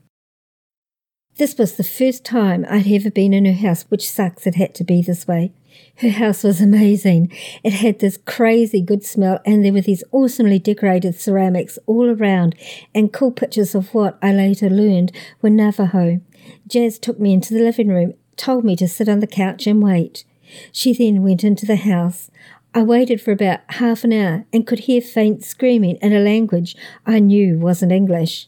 This 1.37 1.55
was 1.55 1.73
the 1.73 1.83
first 1.83 2.25
time 2.25 2.65
I'd 2.67 2.87
ever 2.87 3.11
been 3.11 3.31
in 3.31 3.45
her 3.45 3.53
house, 3.53 3.83
which 3.89 4.09
sucks 4.09 4.47
it 4.47 4.55
had 4.55 4.73
to 4.73 4.83
be 4.83 5.03
this 5.03 5.27
way. 5.27 5.51
Her 5.97 6.09
house 6.09 6.43
was 6.43 6.61
amazing. 6.61 7.31
It 7.63 7.73
had 7.73 7.99
this 7.99 8.17
crazy 8.17 8.81
good 8.81 9.05
smell, 9.05 9.39
and 9.45 9.63
there 9.63 9.71
were 9.71 9.81
these 9.81 10.03
awesomely 10.11 10.57
decorated 10.57 11.19
ceramics 11.19 11.77
all 11.85 12.09
around, 12.09 12.55
and 12.95 13.13
cool 13.13 13.31
pictures 13.31 13.75
of 13.75 13.93
what 13.93 14.17
I 14.19 14.33
later 14.33 14.67
learned 14.67 15.11
were 15.39 15.51
Navajo. 15.51 16.21
Jazz 16.67 16.97
took 16.97 17.19
me 17.19 17.33
into 17.33 17.53
the 17.53 17.63
living 17.63 17.89
room, 17.89 18.15
told 18.35 18.65
me 18.65 18.75
to 18.75 18.87
sit 18.87 19.07
on 19.07 19.19
the 19.19 19.27
couch 19.27 19.67
and 19.67 19.83
wait. 19.83 20.23
She 20.71 20.91
then 20.91 21.21
went 21.21 21.43
into 21.43 21.67
the 21.67 21.75
house. 21.75 22.31
I 22.73 22.81
waited 22.81 23.21
for 23.21 23.31
about 23.31 23.59
half 23.69 24.03
an 24.03 24.11
hour 24.11 24.45
and 24.51 24.65
could 24.65 24.79
hear 24.79 25.01
faint 25.01 25.43
screaming 25.43 25.97
in 25.97 26.13
a 26.13 26.19
language 26.19 26.75
I 27.05 27.19
knew 27.19 27.59
wasn't 27.59 27.91
English 27.91 28.47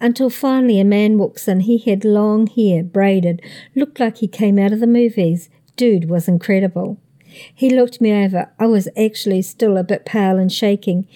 until 0.00 0.30
finally 0.30 0.80
a 0.80 0.84
man 0.84 1.18
walks 1.18 1.48
in. 1.48 1.60
He 1.60 1.78
had 1.78 2.04
long 2.04 2.46
hair, 2.46 2.82
braided, 2.82 3.42
looked 3.74 4.00
like 4.00 4.18
he 4.18 4.28
came 4.28 4.58
out 4.58 4.72
of 4.72 4.80
the 4.80 4.86
movies. 4.86 5.50
Dude 5.76 6.08
was 6.08 6.28
incredible. 6.28 6.98
He 7.54 7.70
looked 7.70 8.00
me 8.00 8.12
over. 8.12 8.50
I 8.58 8.66
was 8.66 8.88
actually 8.96 9.42
still 9.42 9.76
a 9.76 9.84
bit 9.84 10.04
pale 10.04 10.38
and 10.38 10.52
shaking. 10.52 11.06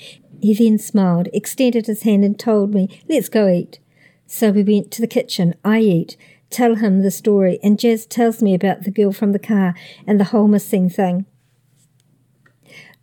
He 0.40 0.54
then 0.54 0.78
smiled, 0.78 1.28
extended 1.32 1.86
his 1.86 2.02
hand, 2.02 2.24
and 2.24 2.38
told 2.38 2.74
me, 2.74 3.00
Let's 3.08 3.28
go 3.28 3.48
eat. 3.48 3.78
So 4.26 4.50
we 4.50 4.62
went 4.62 4.90
to 4.92 5.00
the 5.00 5.06
kitchen. 5.06 5.54
I 5.64 5.80
eat, 5.80 6.16
tell 6.50 6.76
him 6.76 7.02
the 7.02 7.10
story, 7.10 7.58
and 7.62 7.78
Jazz 7.78 8.06
tells 8.06 8.42
me 8.42 8.54
about 8.54 8.82
the 8.82 8.90
girl 8.90 9.12
from 9.12 9.32
the 9.32 9.38
car 9.38 9.74
and 10.06 10.18
the 10.18 10.24
whole 10.24 10.48
missing 10.48 10.88
thing. 10.88 11.26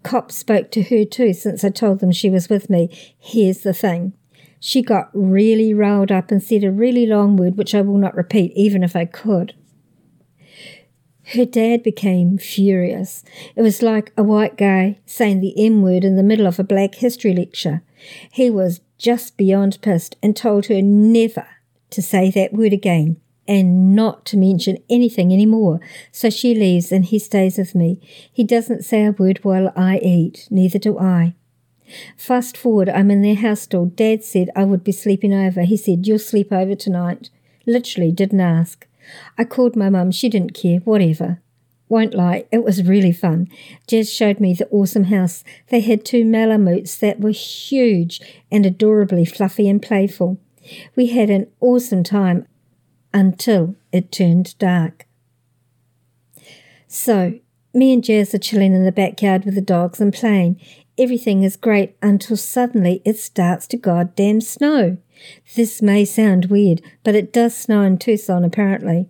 Cop 0.03 0.31
spoke 0.31 0.71
to 0.71 0.83
her 0.83 1.03
too 1.03 1.33
since 1.33 1.63
I 1.63 1.69
told 1.69 1.99
them 1.99 2.11
she 2.11 2.29
was 2.29 2.49
with 2.49 2.69
me. 2.69 2.89
Here's 3.19 3.59
the 3.59 3.73
thing. 3.73 4.13
She 4.59 4.81
got 4.81 5.09
really 5.13 5.73
riled 5.73 6.11
up 6.11 6.31
and 6.31 6.43
said 6.43 6.63
a 6.63 6.71
really 6.71 7.05
long 7.05 7.37
word, 7.37 7.57
which 7.57 7.73
I 7.73 7.81
will 7.81 7.97
not 7.97 8.15
repeat, 8.15 8.51
even 8.55 8.83
if 8.83 8.95
I 8.95 9.05
could. 9.05 9.53
Her 11.33 11.45
dad 11.45 11.83
became 11.83 12.39
furious. 12.39 13.23
It 13.55 13.61
was 13.61 13.83
like 13.83 14.11
a 14.17 14.23
white 14.23 14.57
guy 14.57 14.99
saying 15.05 15.41
the 15.41 15.53
M 15.63 15.83
word 15.83 16.03
in 16.03 16.15
the 16.15 16.23
middle 16.23 16.47
of 16.47 16.59
a 16.59 16.63
black 16.63 16.95
history 16.95 17.33
lecture. 17.33 17.83
He 18.31 18.49
was 18.49 18.81
just 18.97 19.37
beyond 19.37 19.81
pissed 19.81 20.15
and 20.23 20.35
told 20.35 20.65
her 20.65 20.81
never 20.81 21.47
to 21.91 22.01
say 22.01 22.31
that 22.31 22.53
word 22.53 22.73
again 22.73 23.17
and 23.47 23.95
not 23.95 24.25
to 24.25 24.37
mention 24.37 24.77
anything 24.89 25.31
anymore. 25.31 25.79
So 26.11 26.29
she 26.29 26.53
leaves 26.53 26.91
and 26.91 27.05
he 27.05 27.19
stays 27.19 27.57
with 27.57 27.75
me. 27.75 27.99
He 28.31 28.43
doesn't 28.43 28.83
say 28.83 29.05
a 29.05 29.11
word 29.11 29.39
while 29.43 29.71
I 29.75 29.99
eat, 29.99 30.47
neither 30.49 30.79
do 30.79 30.97
I. 30.97 31.35
Fast 32.17 32.57
forward, 32.57 32.89
I'm 32.89 33.11
in 33.11 33.21
their 33.21 33.35
house 33.35 33.61
still. 33.61 33.85
Dad 33.85 34.23
said 34.23 34.49
I 34.55 34.63
would 34.63 34.83
be 34.83 34.91
sleeping 34.91 35.33
over. 35.33 35.61
He 35.61 35.77
said, 35.77 36.07
You'll 36.07 36.19
sleep 36.19 36.51
over 36.51 36.75
tonight. 36.75 37.29
Literally 37.65 38.11
didn't 38.11 38.41
ask. 38.41 38.87
I 39.37 39.43
called 39.43 39.75
my 39.75 39.89
mum. 39.89 40.11
She 40.11 40.29
didn't 40.29 40.53
care. 40.53 40.79
Whatever. 40.79 41.41
Won't 41.89 42.13
lie, 42.13 42.45
it 42.51 42.63
was 42.63 42.83
really 42.83 43.11
fun. 43.11 43.47
Jazz 43.87 44.13
showed 44.13 44.39
me 44.39 44.53
the 44.53 44.67
awesome 44.69 45.05
house. 45.05 45.43
They 45.69 45.79
had 45.79 46.05
two 46.05 46.23
Malamutes 46.23 46.99
that 46.99 47.19
were 47.19 47.31
huge 47.31 48.21
and 48.51 48.63
adorably 48.63 49.25
fluffy 49.25 49.67
and 49.67 49.81
playful. 49.81 50.37
We 50.95 51.07
had 51.07 51.31
an 51.31 51.47
awesome 51.59 52.03
time 52.03 52.45
until 53.11 53.75
it 53.91 54.11
turned 54.11 54.55
dark. 54.59 55.07
So, 56.87 57.39
me 57.73 57.93
and 57.93 58.03
Jazz 58.03 58.33
are 58.33 58.39
chilling 58.39 58.73
in 58.73 58.85
the 58.85 58.91
backyard 58.91 59.45
with 59.45 59.55
the 59.55 59.61
dogs 59.61 60.01
and 60.01 60.13
playing 60.13 60.59
everything 60.99 61.43
is 61.43 61.55
great 61.55 61.95
until 62.01 62.35
suddenly 62.35 63.01
it 63.05 63.17
starts 63.17 63.65
to 63.67 63.77
goddamn 63.77 64.41
snow. 64.41 64.97
This 65.55 65.81
may 65.81 66.03
sound 66.05 66.45
weird, 66.45 66.81
but 67.03 67.15
it 67.15 67.31
does 67.31 67.55
snow 67.55 67.81
in 67.81 67.97
Tucson 67.97 68.43
apparently. 68.43 69.09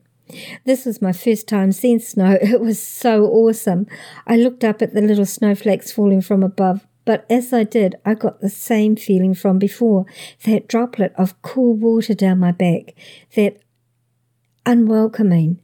This 0.65 0.85
was 0.85 1.01
my 1.01 1.11
first 1.11 1.47
time 1.47 1.71
seeing 1.71 1.99
snow. 1.99 2.37
It 2.41 2.61
was 2.61 2.81
so 2.81 3.25
awesome. 3.25 3.87
I 4.27 4.37
looked 4.37 4.63
up 4.63 4.81
at 4.81 4.93
the 4.93 5.01
little 5.01 5.25
snowflakes 5.25 5.91
falling 5.91 6.21
from 6.21 6.43
above, 6.43 6.85
but 7.05 7.25
as 7.29 7.51
I 7.51 7.63
did, 7.63 7.95
I 8.05 8.13
got 8.13 8.39
the 8.39 8.49
same 8.49 8.95
feeling 8.95 9.33
from 9.33 9.57
before 9.57 10.05
that 10.45 10.67
droplet 10.67 11.13
of 11.17 11.41
cool 11.41 11.73
water 11.73 12.13
down 12.13 12.37
my 12.39 12.51
back, 12.51 12.93
that 13.35 13.57
unwelcoming, 14.65 15.59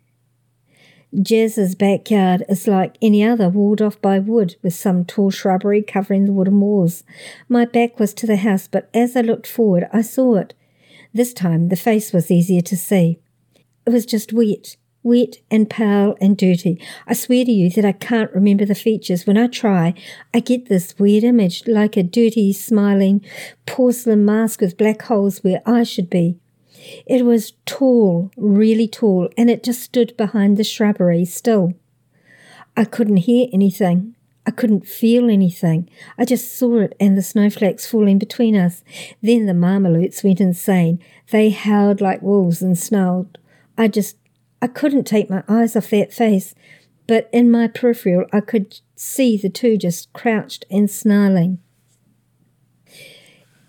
Jazz's 1.22 1.76
backyard 1.76 2.44
is 2.50 2.68
like 2.68 2.98
any 3.02 3.24
other, 3.24 3.50
walled 3.50 3.82
off 3.82 4.02
by 4.02 4.20
wood, 4.20 4.56
with 4.62 4.74
some 4.74 5.06
tall 5.06 5.32
shrubbery 5.32 5.82
covering 5.82 6.26
the 6.26 6.34
wooden 6.34 6.60
walls. 6.60 7.04
My 7.48 7.66
back 7.66 8.00
was 8.00 8.14
to 8.16 8.28
the 8.28 8.38
house, 8.38 8.68
but 8.68 8.90
as 8.94 9.16
I 9.16 9.22
looked 9.22 9.48
forward, 9.48 9.88
I 9.94 10.02
saw 10.02 10.36
it. 10.36 10.54
This 11.14 11.34
time 11.34 11.70
the 11.70 11.76
face 11.76 12.12
was 12.12 12.30
easier 12.32 12.62
to 12.62 12.76
see. 12.76 13.20
It 13.86 13.92
was 13.92 14.06
just 14.06 14.34
wet, 14.34 14.76
wet 15.04 15.38
and 15.50 15.70
pale 15.70 16.18
and 16.20 16.36
dirty. 16.36 16.82
I 17.08 17.14
swear 17.14 17.46
to 17.46 17.52
you 17.52 17.70
that 17.70 17.86
I 17.86 17.94
can't 17.94 18.34
remember 18.34 18.66
the 18.66 18.76
features. 18.76 19.26
When 19.26 19.38
I 19.38 19.48
try, 19.48 19.94
I 20.34 20.40
get 20.40 20.68
this 20.68 20.98
weird 21.00 21.24
image, 21.24 21.68
like 21.68 21.96
a 21.96 22.04
dirty, 22.04 22.52
smiling 22.52 23.24
porcelain 23.66 24.26
mask 24.26 24.62
with 24.62 24.78
black 24.78 25.04
holes 25.04 25.44
where 25.44 25.62
I 25.66 25.84
should 25.84 26.10
be. 26.10 26.40
It 27.06 27.26
was 27.26 27.54
tall, 27.66 28.32
really 28.38 28.88
tall, 28.88 29.30
and 29.38 29.50
it 29.50 29.64
just 29.64 29.82
stood 29.82 30.16
behind 30.18 30.58
the 30.58 30.64
shrubbery 30.64 31.26
still. 31.26 31.74
I 32.78 32.86
couldn't 32.86 33.18
hear 33.18 33.48
anything. 33.54 34.16
I 34.46 34.52
couldn't 34.52 34.88
feel 34.88 35.30
anything. 35.30 35.90
I 36.18 36.26
just 36.26 36.56
saw 36.56 36.80
it 36.80 36.96
and 37.00 37.18
the 37.18 37.24
snowflakes 37.24 37.88
falling 37.88 38.20
between 38.20 38.56
us. 38.56 38.84
Then 39.22 39.48
the 39.48 39.54
Mamalutes 39.54 40.24
went 40.24 40.40
insane. 40.40 41.00
They 41.32 41.50
howled 41.50 42.02
like 42.02 42.22
wolves 42.22 42.62
and 42.62 42.78
snarled. 42.78 43.38
I 43.78 43.88
just, 43.88 44.18
I 44.62 44.68
couldn't 44.68 45.06
take 45.06 45.30
my 45.30 45.44
eyes 45.48 45.76
off 45.76 45.90
that 45.90 46.14
face, 46.14 46.54
but 47.08 47.30
in 47.34 47.50
my 47.50 47.68
peripheral 47.68 48.28
I 48.32 48.42
could 48.42 48.80
see 48.96 49.38
the 49.38 49.50
two 49.50 49.78
just 49.78 50.14
crouched 50.14 50.66
and 50.70 50.90
snarling. 50.90 51.60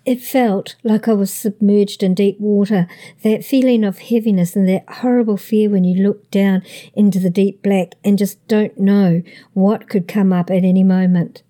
It 0.07 0.21
felt 0.21 0.77
like 0.85 1.09
I 1.09 1.13
was 1.13 1.33
submerged 1.33 2.01
in 2.01 2.13
deep 2.13 2.39
water, 2.39 2.87
that 3.23 3.43
feeling 3.43 3.83
of 3.83 3.99
heaviness 3.99 4.55
and 4.55 4.65
that 4.69 4.87
horrible 4.87 5.35
fear 5.35 5.69
when 5.69 5.83
you 5.83 6.01
look 6.01 6.31
down 6.31 6.63
into 6.93 7.19
the 7.19 7.29
deep 7.29 7.61
black 7.61 7.95
and 8.05 8.17
just 8.17 8.47
don't 8.47 8.79
know 8.79 9.21
what 9.51 9.89
could 9.89 10.07
come 10.07 10.31
up 10.31 10.49
at 10.49 10.63
any 10.63 10.81
moment. 10.81 11.43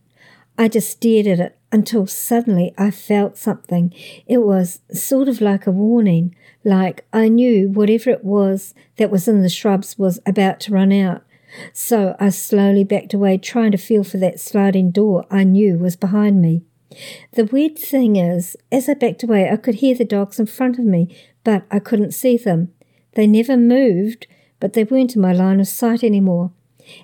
I 0.58 0.70
just 0.70 0.90
stared 0.90 1.28
at 1.28 1.40
it 1.40 1.60
until 1.72 2.08
suddenly 2.08 2.74
I 2.80 2.90
felt 2.90 3.38
something. 3.38 3.94
It 4.26 4.40
was 4.40 4.80
sort 4.92 5.28
of 5.28 5.40
like 5.40 5.68
a 5.68 5.72
warning, 5.72 6.36
like 6.64 7.06
I 7.14 7.28
knew 7.28 7.70
whatever 7.70 8.10
it 8.10 8.24
was 8.24 8.74
that 8.96 9.12
was 9.12 9.28
in 9.28 9.44
the 9.44 9.50
shrubs 9.50 10.00
was 10.00 10.20
about 10.26 10.60
to 10.62 10.74
run 10.74 10.92
out. 10.92 11.22
So 11.74 12.16
I 12.20 12.30
slowly 12.30 12.84
backed 12.84 13.14
away, 13.14 13.38
trying 13.38 13.72
to 13.74 13.78
feel 13.78 14.04
for 14.04 14.18
that 14.18 14.40
sliding 14.40 14.90
door 14.90 15.28
I 15.30 15.44
knew 15.44 15.78
was 15.78 15.96
behind 15.96 16.42
me. 16.42 16.64
The 17.34 17.46
weird 17.46 17.78
thing 17.78 18.16
is, 18.16 18.56
as 18.72 18.88
I 18.88 18.94
backed 18.94 19.24
away, 19.24 19.50
I 19.50 19.58
could 19.58 19.76
hear 19.76 19.96
the 19.96 20.06
dogs 20.06 20.40
in 20.40 20.46
front 20.46 20.80
of 20.80 20.86
me, 20.86 21.16
but 21.44 21.66
I 21.70 21.80
couldn't 21.80 22.14
see 22.14 22.38
them. 22.38 22.74
They 23.14 23.28
never 23.28 23.58
moved, 23.58 24.28
but 24.60 24.74
they 24.74 24.84
weren't 24.84 25.16
in 25.16 25.22
my 25.22 25.34
line 25.34 25.60
of 25.60 25.68
sight 25.68 26.04
anymore. 26.04 26.52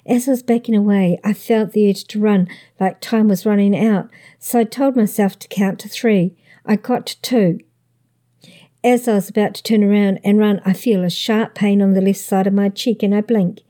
As 0.06 0.28
I 0.28 0.32
was 0.32 0.44
backing 0.44 0.76
away, 0.76 1.20
I 1.24 1.34
felt 1.34 1.74
the 1.74 1.90
urge 1.90 2.06
to 2.06 2.20
run, 2.20 2.48
like 2.80 3.02
time 3.02 3.28
was 3.28 3.46
running 3.46 3.78
out, 3.78 4.10
so 4.40 4.60
I 4.60 4.64
told 4.64 4.96
myself 4.96 5.38
to 5.40 5.48
count 5.48 5.80
to 5.80 5.90
three. 5.90 6.36
I 6.66 6.78
got 6.78 7.06
to 7.08 7.22
two. 7.22 7.60
As 8.84 9.08
I 9.08 9.16
was 9.16 9.30
about 9.30 9.54
to 9.56 9.64
turn 9.64 9.84
around 9.84 10.20
and 10.24 10.40
run, 10.40 10.62
I 10.66 10.74
feel 10.74 11.04
a 11.04 11.10
sharp 11.10 11.56
pain 11.56 11.82
on 11.82 11.94
the 11.94 12.02
left 12.02 12.20
side 12.20 12.48
of 12.48 12.54
my 12.54 12.70
cheek 12.70 13.04
and 13.04 13.16
I 13.16 13.22
blink. 13.22 13.62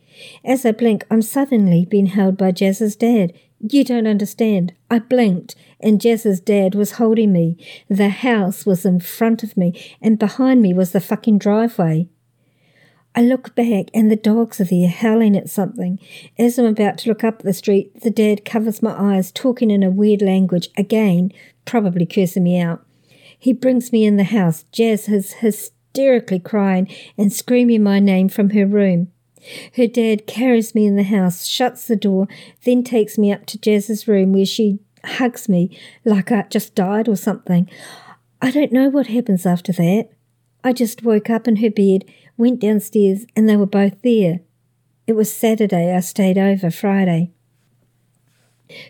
As 0.43 0.65
I 0.65 0.71
blink, 0.71 1.05
I'm 1.09 1.21
suddenly 1.21 1.85
being 1.85 2.07
held 2.07 2.37
by 2.37 2.51
Jazz's 2.51 2.95
dad. 2.95 3.33
You 3.59 3.83
don't 3.83 4.07
understand. 4.07 4.73
I 4.89 4.99
blinked, 4.99 5.55
and 5.83 6.01
Jazz's 6.01 6.39
dad 6.39 6.73
was 6.73 6.93
holding 6.93 7.31
me. 7.31 7.57
The 7.89 8.09
house 8.09 8.65
was 8.65 8.85
in 8.85 9.01
front 9.01 9.43
of 9.43 9.57
me, 9.57 9.79
and 10.01 10.17
behind 10.17 10.61
me 10.61 10.73
was 10.73 10.91
the 10.91 11.01
fucking 11.01 11.37
driveway. 11.37 12.07
I 13.15 13.21
look 13.21 13.53
back, 13.53 13.89
and 13.93 14.09
the 14.09 14.15
dogs 14.15 14.59
are 14.59 14.63
there 14.63 14.87
howling 14.87 15.37
at 15.37 15.49
something. 15.49 15.99
As 16.39 16.57
I'm 16.57 16.65
about 16.65 16.97
to 16.99 17.09
look 17.09 17.23
up 17.23 17.43
the 17.43 17.53
street, 17.53 18.01
the 18.01 18.09
dad 18.09 18.43
covers 18.43 18.81
my 18.81 18.95
eyes, 18.97 19.31
talking 19.31 19.69
in 19.69 19.83
a 19.83 19.91
weird 19.91 20.23
language, 20.23 20.69
again, 20.77 21.31
probably 21.65 22.07
cursing 22.07 22.43
me 22.43 22.59
out. 22.59 22.83
He 23.37 23.53
brings 23.53 23.91
me 23.91 24.05
in 24.05 24.17
the 24.17 24.23
house. 24.23 24.63
Jazz 24.71 25.09
is 25.09 25.33
hysterically 25.33 26.39
crying 26.39 26.87
and 27.17 27.31
screaming 27.31 27.83
my 27.83 27.99
name 27.99 28.29
from 28.29 28.51
her 28.51 28.65
room. 28.65 29.11
Her 29.75 29.87
dad 29.87 30.25
carries 30.25 30.73
me 30.73 30.85
in 30.85 30.95
the 30.95 31.03
house, 31.03 31.45
shuts 31.45 31.85
the 31.85 31.97
door, 31.97 32.27
then 32.63 32.83
takes 32.83 33.17
me 33.17 33.31
up 33.31 33.45
to 33.47 33.59
Jazz's 33.59 34.07
room 34.07 34.31
where 34.31 34.45
she 34.45 34.79
hugs 35.05 35.49
me 35.49 35.77
like 36.05 36.31
I 36.31 36.43
just 36.49 36.75
died 36.75 37.07
or 37.07 37.15
something. 37.15 37.69
I 38.41 38.51
don't 38.51 38.71
know 38.71 38.89
what 38.89 39.07
happens 39.07 39.45
after 39.45 39.71
that. 39.73 40.09
I 40.63 40.73
just 40.73 41.03
woke 41.03 41.29
up 41.29 41.47
in 41.47 41.57
her 41.57 41.69
bed, 41.69 42.05
went 42.37 42.59
downstairs, 42.59 43.25
and 43.35 43.47
they 43.47 43.57
were 43.57 43.65
both 43.65 44.01
there. 44.01 44.41
It 45.05 45.13
was 45.13 45.31
Saturday. 45.31 45.93
I 45.93 45.99
stayed 45.99 46.37
over 46.37 46.71
Friday. 46.71 47.31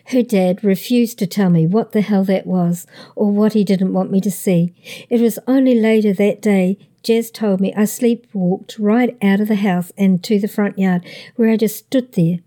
Her 0.06 0.22
dad 0.22 0.62
refused 0.62 1.18
to 1.18 1.26
tell 1.26 1.50
me 1.50 1.66
what 1.66 1.92
the 1.92 2.00
hell 2.00 2.24
that 2.24 2.46
was 2.46 2.86
or 3.16 3.30
what 3.30 3.52
he 3.52 3.64
didn't 3.64 3.92
want 3.92 4.10
me 4.10 4.20
to 4.20 4.30
see. 4.30 4.72
It 5.10 5.20
was 5.20 5.38
only 5.46 5.78
later 5.78 6.12
that 6.12 6.40
day 6.40 6.78
Jazz 7.04 7.30
told 7.30 7.60
me 7.60 7.72
I 7.74 7.82
sleepwalked 7.82 8.76
right 8.78 9.16
out 9.22 9.38
of 9.38 9.48
the 9.48 9.56
house 9.56 9.92
and 9.96 10.24
to 10.24 10.40
the 10.40 10.48
front 10.48 10.78
yard 10.78 11.06
where 11.36 11.50
I 11.50 11.58
just 11.58 11.76
stood 11.76 12.12
there. 12.12 12.38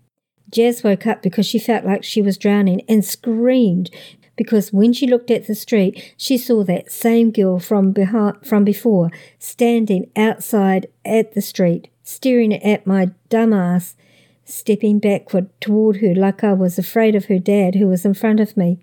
Jazz 0.50 0.82
woke 0.82 1.06
up 1.06 1.22
because 1.22 1.46
she 1.46 1.58
felt 1.58 1.84
like 1.84 2.04
she 2.04 2.22
was 2.22 2.38
drowning 2.38 2.82
and 2.88 3.04
screamed 3.04 3.90
because 4.38 4.72
when 4.72 4.92
she 4.92 5.06
looked 5.06 5.30
at 5.30 5.46
the 5.46 5.54
street, 5.54 6.14
she 6.16 6.38
saw 6.38 6.62
that 6.64 6.92
same 6.92 7.32
girl 7.32 7.58
from 7.58 7.92
behind, 7.92 8.46
from 8.46 8.64
before 8.64 9.10
standing 9.38 10.10
outside 10.16 10.86
at 11.04 11.34
the 11.34 11.42
street, 11.42 11.88
staring 12.04 12.54
at 12.54 12.86
my 12.86 13.10
dumb 13.28 13.52
ass, 13.52 13.96
stepping 14.44 15.00
backward 15.00 15.48
toward 15.60 15.96
her 15.96 16.14
like 16.14 16.42
I 16.42 16.52
was 16.52 16.78
afraid 16.78 17.14
of 17.14 17.26
her 17.26 17.40
dad 17.40 17.74
who 17.74 17.88
was 17.88 18.06
in 18.06 18.14
front 18.14 18.40
of 18.40 18.56
me. 18.56 18.78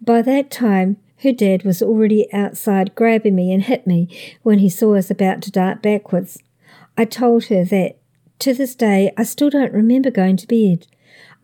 By 0.00 0.22
that 0.22 0.50
time, 0.50 0.98
her 1.22 1.32
dad 1.32 1.62
was 1.62 1.80
already 1.80 2.30
outside 2.32 2.94
grabbing 2.94 3.34
me 3.34 3.52
and 3.52 3.62
hit 3.62 3.86
me 3.86 4.08
when 4.42 4.58
he 4.58 4.68
saw 4.68 4.96
us 4.96 5.10
about 5.10 5.40
to 5.42 5.50
dart 5.50 5.80
backwards. 5.82 6.38
I 6.96 7.04
told 7.04 7.44
her 7.44 7.64
that 7.64 7.96
to 8.40 8.54
this 8.54 8.74
day 8.74 9.12
I 9.16 9.24
still 9.24 9.50
don't 9.50 9.72
remember 9.72 10.10
going 10.10 10.36
to 10.38 10.46
bed. 10.46 10.86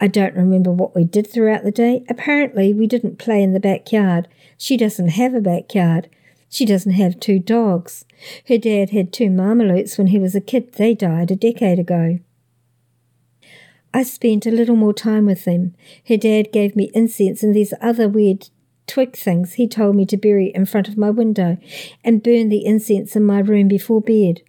I 0.01 0.09
don't 0.09 0.35
remember 0.35 0.71
what 0.71 0.95
we 0.95 1.05
did 1.05 1.31
throughout 1.31 1.65
the 1.65 1.71
day. 1.71 2.05
Apparently, 2.09 2.75
we 2.75 2.87
didn't 2.87 3.19
play 3.19 3.43
in 3.43 3.53
the 3.53 3.61
backyard. 3.61 4.29
She 4.59 4.77
doesn't 4.77 5.09
have 5.09 5.35
a 5.35 5.41
backyard. 5.41 6.09
She 6.49 6.65
doesn't 6.65 6.93
have 6.93 7.19
two 7.19 7.39
dogs. 7.39 8.05
Her 8.49 8.59
dad 8.59 8.91
had 8.91 9.13
two 9.13 9.31
Malamutes 9.31 9.99
when 9.99 10.09
he 10.09 10.19
was 10.19 10.35
a 10.35 10.41
kid. 10.41 10.73
They 10.75 10.95
died 10.95 11.31
a 11.31 11.37
decade 11.37 11.79
ago. 11.79 12.19
I 13.93 14.03
spent 14.03 14.47
a 14.47 14.51
little 14.51 14.77
more 14.77 14.93
time 14.93 15.27
with 15.27 15.45
them. 15.45 15.75
Her 16.09 16.17
dad 16.17 16.53
gave 16.53 16.75
me 16.75 16.91
incense 16.95 17.43
and 17.43 17.55
these 17.55 17.73
other 17.81 18.09
weird 18.09 18.49
twig 18.87 19.17
things 19.17 19.55
he 19.55 19.67
told 19.67 19.97
me 19.97 20.05
to 20.07 20.17
bury 20.17 20.53
in 20.55 20.67
front 20.67 20.89
of 20.89 20.99
my 20.99 21.11
window 21.11 21.59
and 22.03 22.23
burn 22.23 22.49
the 22.49 22.65
incense 22.65 23.17
in 23.17 23.25
my 23.25 23.39
room 23.39 23.69
before 23.69 24.01
bed. 24.01 24.43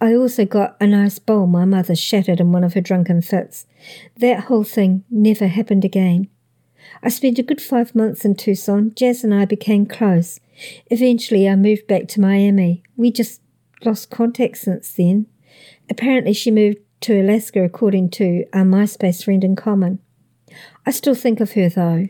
I 0.00 0.14
also 0.14 0.44
got 0.44 0.76
a 0.80 0.86
nice 0.86 1.18
bowl 1.18 1.46
my 1.46 1.64
mother 1.64 1.96
shattered 1.96 2.40
in 2.40 2.52
one 2.52 2.62
of 2.62 2.74
her 2.74 2.80
drunken 2.80 3.20
fits. 3.20 3.66
That 4.16 4.44
whole 4.44 4.64
thing 4.64 5.04
never 5.10 5.48
happened 5.48 5.84
again. 5.84 6.28
I 7.02 7.08
spent 7.08 7.38
a 7.38 7.42
good 7.42 7.60
five 7.60 7.94
months 7.94 8.24
in 8.24 8.36
Tucson. 8.36 8.92
Jazz 8.94 9.24
and 9.24 9.34
I 9.34 9.44
became 9.44 9.86
close. 9.86 10.38
Eventually, 10.86 11.48
I 11.48 11.56
moved 11.56 11.86
back 11.86 12.08
to 12.08 12.20
Miami. 12.20 12.82
We 12.96 13.10
just 13.10 13.40
lost 13.84 14.10
contact 14.10 14.58
since 14.58 14.92
then. 14.92 15.26
Apparently, 15.90 16.32
she 16.32 16.50
moved 16.50 16.78
to 17.00 17.20
Alaska 17.20 17.62
according 17.62 18.10
to 18.10 18.44
our 18.52 18.64
MySpace 18.64 19.24
friend 19.24 19.44
in 19.44 19.56
common. 19.56 20.00
I 20.86 20.90
still 20.90 21.14
think 21.14 21.40
of 21.40 21.52
her 21.52 21.68
though. 21.68 22.08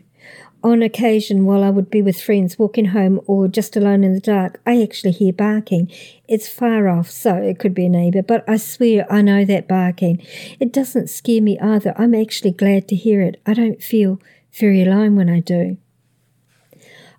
On 0.61 0.81
occasion, 0.81 1.45
while 1.45 1.63
I 1.63 1.69
would 1.69 1.89
be 1.89 2.01
with 2.01 2.21
friends 2.21 2.59
walking 2.59 2.85
home 2.85 3.21
or 3.27 3.47
just 3.47 3.77
alone 3.77 4.03
in 4.03 4.13
the 4.13 4.19
dark, 4.19 4.59
I 4.65 4.81
actually 4.81 5.11
hear 5.11 5.31
barking. 5.31 5.89
It's 6.27 6.49
far 6.49 6.89
off, 6.89 7.09
so 7.09 7.35
it 7.35 7.59
could 7.59 7.73
be 7.73 7.85
a 7.85 7.89
neighbour, 7.89 8.21
but 8.21 8.43
I 8.47 8.57
swear 8.57 9.09
I 9.09 9.21
know 9.21 9.45
that 9.45 9.69
barking. 9.69 10.21
It 10.59 10.73
doesn't 10.73 11.09
scare 11.09 11.41
me 11.41 11.57
either. 11.59 11.93
I'm 11.97 12.13
actually 12.13 12.51
glad 12.51 12.89
to 12.89 12.95
hear 12.97 13.21
it. 13.21 13.41
I 13.45 13.53
don't 13.53 13.81
feel 13.81 14.19
very 14.51 14.81
alone 14.81 15.15
when 15.15 15.29
I 15.29 15.39
do. 15.39 15.77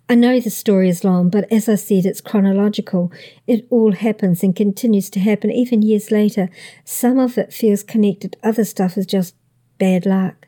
I 0.07 0.17
know 0.17 0.39
the 0.39 0.51
story 0.51 0.91
is 0.91 1.03
long, 1.03 1.31
but 1.31 1.51
as 1.51 1.67
I 1.67 1.77
said, 1.77 2.05
it's 2.05 2.21
chronological. 2.21 3.11
It 3.47 3.67
all 3.71 3.93
happens 3.93 4.43
and 4.43 4.55
continues 4.55 5.09
to 5.11 5.21
happen 5.21 5.51
even 5.51 5.81
years 5.81 6.11
later. 6.11 6.51
Some 6.85 7.19
of 7.19 7.39
it 7.39 7.55
feels 7.55 7.83
connected, 7.85 8.37
other 8.43 8.65
stuff 8.67 8.99
is 8.99 9.07
just 9.07 9.35
bad 9.79 10.05
luck. 10.05 10.47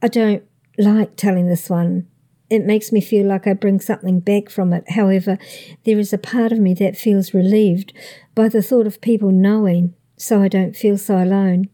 I 0.00 0.08
don't 0.08 0.44
like 0.78 1.16
telling 1.16 1.48
this 1.48 1.68
one 1.68 2.06
it 2.52 2.66
makes 2.66 2.92
me 2.92 3.00
feel 3.00 3.26
like 3.26 3.46
I 3.46 3.54
bring 3.54 3.80
something 3.80 4.20
back 4.20 4.50
from 4.50 4.74
it. 4.74 4.90
However, 4.90 5.38
there 5.84 5.98
is 5.98 6.12
a 6.12 6.18
part 6.18 6.52
of 6.52 6.58
me 6.58 6.74
that 6.74 6.98
feels 6.98 7.32
relieved 7.32 7.94
by 8.34 8.50
the 8.50 8.60
thought 8.60 8.86
of 8.86 9.00
people 9.00 9.30
knowing, 9.30 9.94
so 10.18 10.42
I 10.42 10.48
don't 10.48 10.76
feel 10.76 10.98
so 10.98 11.16
alone. 11.16 11.70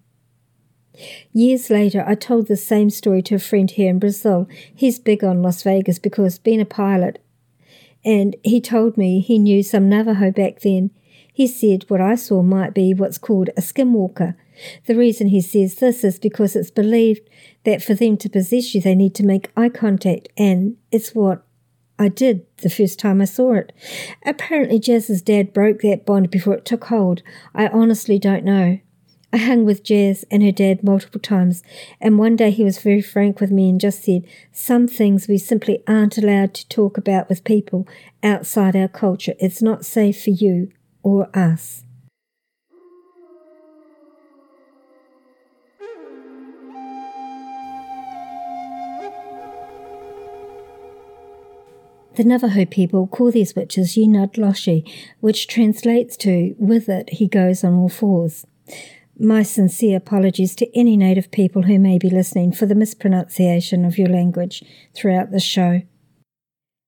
Years 1.33 1.69
later, 1.69 2.05
I 2.07 2.15
told 2.15 2.47
the 2.47 2.57
same 2.57 2.91
story 2.91 3.23
to 3.23 3.35
a 3.35 3.41
friend 3.41 3.69
here 3.69 3.91
in 3.91 3.99
Brazil. 3.99 4.49
He's 4.73 5.01
big 5.01 5.25
on 5.25 5.43
Las 5.43 5.65
Vegas 5.65 5.99
because 5.99 6.39
being 6.39 6.61
a 6.61 6.65
pilot, 6.65 7.21
and 8.05 8.37
he 8.45 8.61
told 8.61 8.97
me 8.97 9.21
he 9.21 9.41
knew 9.41 9.65
some 9.65 9.89
Navajo 9.89 10.31
back 10.31 10.61
then. 10.61 10.93
He 11.33 11.49
said 11.49 11.87
what 11.89 12.01
I 12.01 12.15
saw 12.15 12.43
might 12.43 12.73
be 12.73 12.95
what's 12.95 13.19
called 13.19 13.49
a 13.57 13.61
skinwalker. 13.61 14.37
The 14.87 14.95
reason 14.95 15.29
he 15.29 15.41
says 15.41 15.77
this 15.77 16.05
is 16.05 16.19
because 16.19 16.57
it's 16.57 16.71
believed 16.71 17.29
that 17.65 17.83
for 17.83 17.95
them 17.95 18.17
to 18.19 18.29
possess 18.29 18.75
you, 18.75 18.81
they 18.81 18.95
need 18.95 19.15
to 19.17 19.27
make 19.27 19.51
eye 19.57 19.69
contact, 19.69 20.29
and 20.37 20.77
it's 20.91 21.15
what 21.15 21.45
I 21.99 22.09
did 22.09 22.47
the 22.59 22.71
first 22.71 22.99
time 22.99 23.21
I 23.21 23.25
saw 23.25 23.55
it. 23.55 23.73
Apparently, 24.25 24.79
Jazz's 24.79 25.23
dad 25.23 25.53
broke 25.53 25.81
that 25.81 26.07
bond 26.07 26.31
before 26.31 26.55
it 26.55 26.65
took 26.65 26.85
hold. 26.85 27.23
I 27.55 27.67
honestly 27.69 28.19
don't 28.19 28.45
know. 28.45 28.79
I 29.31 29.37
hung 29.37 29.67
with 29.67 29.83
Jazz 29.83 30.25
and 30.31 30.43
her 30.43 30.53
dad 30.53 30.83
multiple 30.83 31.21
times, 31.21 31.63
and 32.01 32.19
one 32.19 32.35
day 32.35 32.51
he 32.51 32.65
was 32.65 32.79
very 32.79 33.03
frank 33.03 33.41
with 33.41 33.51
me 33.51 33.69
and 33.69 33.81
just 33.81 34.03
said, 34.03 34.27
Some 34.53 34.89
things 34.89 35.29
we 35.29 35.37
simply 35.37 35.83
aren't 35.87 36.17
allowed 36.17 36.55
to 36.55 36.69
talk 36.69 36.97
about 36.97 37.29
with 37.29 37.45
people 37.45 37.87
outside 38.23 38.75
our 38.75 38.89
culture. 38.89 39.35
It's 39.39 39.61
not 39.61 39.85
safe 39.85 40.23
for 40.23 40.31
you 40.31 40.71
or 41.03 41.29
us. 41.37 41.85
The 52.19 52.25
Navajo 52.25 52.65
people 52.65 53.07
call 53.07 53.31
these 53.31 53.55
witches 53.55 53.95
Yinadloshi, 53.95 54.83
which 55.21 55.47
translates 55.47 56.17
to, 56.17 56.57
with 56.59 56.89
it 56.89 57.11
he 57.11 57.29
goes 57.29 57.63
on 57.63 57.75
all 57.75 57.89
fours. 57.89 58.45
My 59.17 59.45
sincere 59.45 59.99
apologies 59.99 60.57
to 60.57 60.77
any 60.77 60.97
native 60.97 61.31
people 61.31 61.63
who 61.63 61.79
may 61.79 61.97
be 61.97 62.11
listening 62.11 62.51
for 62.51 62.67
the 62.67 62.75
mispronunciation 62.75 63.85
of 63.85 63.99
your 63.99 64.09
language 64.09 64.65
throughout 64.97 65.31
this 65.31 65.45
show. 65.45 65.83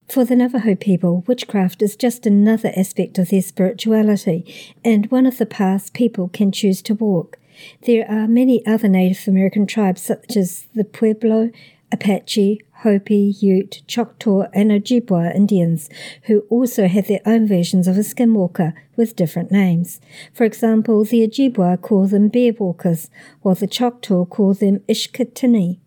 For 0.09 0.25
the 0.25 0.35
Navajo 0.35 0.75
people, 0.75 1.23
witchcraft 1.29 1.81
is 1.81 1.95
just 1.95 2.27
another 2.27 2.73
aspect 2.77 3.17
of 3.17 3.29
their 3.29 3.41
spirituality 3.41 4.75
and 4.85 5.09
one 5.13 5.27
of 5.27 5.39
the 5.39 5.47
paths 5.47 5.91
people 5.91 6.27
can 6.27 6.51
choose 6.51 6.83
to 6.83 6.95
walk. 6.95 7.39
There 7.87 8.05
are 8.11 8.27
many 8.27 8.67
other 8.67 8.89
Native 8.89 9.29
American 9.29 9.69
tribes, 9.69 10.03
such 10.03 10.37
as 10.37 10.67
the 10.75 10.83
Pueblo, 10.83 11.51
Apache, 11.93 12.63
Hopi, 12.83 13.35
Ute, 13.41 13.83
Choctaw, 13.87 14.49
and 14.55 14.71
Ojibwa 14.71 15.35
Indians, 15.35 15.91
who 16.25 16.41
also 16.49 16.89
have 16.89 17.09
their 17.09 17.21
own 17.27 17.47
versions 17.47 17.87
of 17.87 17.97
a 17.97 18.01
skinwalker 18.01 18.73
with 18.97 19.17
different 19.17 19.51
names. 19.51 20.01
For 20.33 20.45
example, 20.45 21.05
the 21.05 21.27
Ojibwa 21.27 21.81
call 21.83 22.07
them 22.07 22.29
bear 22.29 22.53
walkers, 22.53 23.11
while 23.43 23.55
the 23.55 23.67
Choctaw 23.67 24.25
call 24.25 24.55
them 24.55 24.79
Ishkatini. 24.89 25.79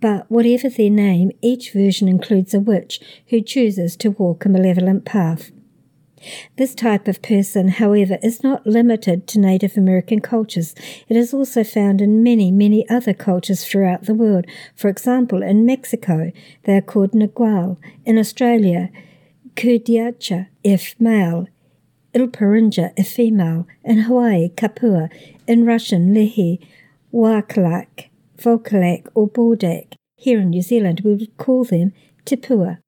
But 0.00 0.30
whatever 0.30 0.68
their 0.68 0.90
name, 0.90 1.30
each 1.40 1.72
version 1.72 2.08
includes 2.08 2.52
a 2.52 2.60
witch 2.60 3.00
who 3.28 3.40
chooses 3.40 3.96
to 3.96 4.10
walk 4.10 4.44
a 4.44 4.50
malevolent 4.50 5.06
path. 5.06 5.50
This 6.56 6.74
type 6.74 7.08
of 7.08 7.22
person, 7.22 7.68
however, 7.68 8.18
is 8.22 8.42
not 8.42 8.66
limited 8.66 9.26
to 9.28 9.40
Native 9.40 9.76
American 9.76 10.20
cultures. 10.20 10.74
It 11.08 11.16
is 11.16 11.34
also 11.34 11.64
found 11.64 12.00
in 12.00 12.22
many, 12.22 12.50
many 12.50 12.88
other 12.88 13.14
cultures 13.14 13.64
throughout 13.64 14.04
the 14.04 14.14
world. 14.14 14.46
For 14.74 14.88
example, 14.88 15.42
in 15.42 15.66
Mexico, 15.66 16.32
they 16.64 16.76
are 16.76 16.82
called 16.82 17.12
Nagual. 17.12 17.76
In 18.04 18.18
Australia, 18.18 18.90
Kurdaitcha, 19.56 20.48
if 20.62 20.94
male. 21.00 21.48
Ilparinja, 22.14 22.92
if 22.96 23.08
female. 23.08 23.66
In 23.84 24.02
Hawaii, 24.02 24.48
Kapua. 24.50 25.10
In 25.46 25.66
Russian, 25.66 26.14
Lehi, 26.14 26.64
Wakalak, 27.12 28.08
Volkalak, 28.38 29.08
or 29.14 29.28
Bordak. 29.28 29.94
Here 30.16 30.40
in 30.40 30.50
New 30.50 30.62
Zealand, 30.62 31.02
we 31.04 31.14
would 31.14 31.36
call 31.36 31.64
them 31.64 31.92
Tipua. 32.24 32.78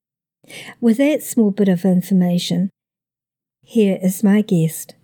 With 0.81 0.99
that 0.99 1.23
small 1.23 1.51
bit 1.51 1.69
of 1.69 1.85
information, 1.85 2.71
here 3.69 3.99
is 4.01 4.23
my 4.23 4.43
guest. 4.43 4.95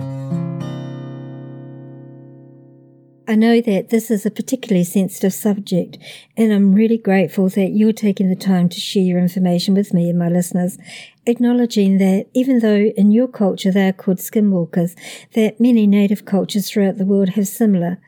I 3.27 3.35
know 3.35 3.61
that 3.61 3.89
this 3.89 4.09
is 4.09 4.25
a 4.25 4.31
particularly 4.31 4.85
sensitive 4.85 5.35
subject, 5.35 5.99
and 6.37 6.53
I'm 6.53 6.73
really 6.73 6.97
grateful 6.97 7.49
that 7.49 7.71
you're 7.71 7.93
taking 7.93 8.29
the 8.29 8.37
time 8.37 8.69
to 8.69 8.79
share 8.79 9.03
your 9.03 9.19
information 9.19 9.75
with 9.75 9.93
me 9.93 10.09
and 10.09 10.19
my 10.19 10.29
listeners. 10.29 10.79
acknowledging 11.27 11.99
that 11.99 12.27
even 12.35 12.61
though 12.61 12.93
in 12.97 13.11
your 13.11 13.27
culture 13.27 13.73
they 13.73 13.89
are 13.89 13.93
called 13.93 14.19
skinwalkers, 14.19 14.97
that 15.35 15.61
many 15.61 15.89
native 15.89 16.25
cultures 16.25 16.71
throughout 16.71 16.99
the 16.99 17.05
world 17.05 17.31
have 17.31 17.49
similar 17.49 17.99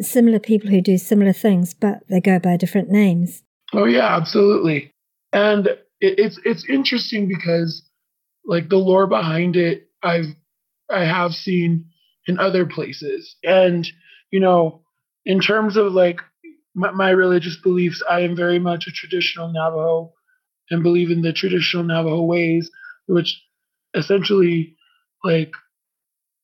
similar 0.00 0.38
people 0.38 0.70
who 0.70 0.82
do 0.82 0.98
similar 0.98 1.32
things, 1.32 1.72
but 1.72 2.06
they 2.08 2.20
go 2.20 2.38
by 2.38 2.56
different 2.58 2.90
names. 2.90 3.42
Oh 3.72 3.86
yeah, 3.86 4.14
absolutely. 4.16 4.90
And 5.32 5.68
it's 6.00 6.38
it's 6.44 6.68
interesting 6.68 7.26
because 7.26 7.87
like 8.48 8.68
the 8.68 8.76
lore 8.76 9.06
behind 9.06 9.54
it, 9.54 9.88
I've 10.02 10.34
I 10.90 11.04
have 11.04 11.34
seen 11.34 11.84
in 12.26 12.40
other 12.40 12.66
places, 12.66 13.36
and 13.44 13.86
you 14.32 14.40
know, 14.40 14.82
in 15.24 15.40
terms 15.40 15.76
of 15.76 15.92
like 15.92 16.20
my, 16.74 16.90
my 16.90 17.10
religious 17.10 17.56
beliefs, 17.56 18.02
I 18.10 18.20
am 18.20 18.34
very 18.34 18.58
much 18.58 18.86
a 18.88 18.90
traditional 18.90 19.52
Navajo 19.52 20.12
and 20.70 20.82
believe 20.82 21.10
in 21.10 21.22
the 21.22 21.32
traditional 21.32 21.84
Navajo 21.84 22.22
ways, 22.22 22.70
which 23.06 23.40
essentially 23.94 24.76
like 25.22 25.52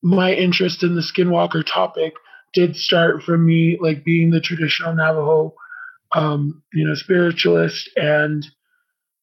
my 0.01 0.33
interest 0.33 0.83
in 0.83 0.95
the 0.95 1.01
skinwalker 1.01 1.65
topic 1.65 2.13
did 2.53 2.75
start 2.75 3.23
from 3.23 3.45
me 3.45 3.77
like 3.81 4.05
being 4.05 4.29
the 4.29 4.39
traditional 4.39 4.93
Navajo 4.93 5.53
um, 6.15 6.63
you 6.73 6.87
know, 6.87 6.95
spiritualist 6.95 7.89
and 7.95 8.45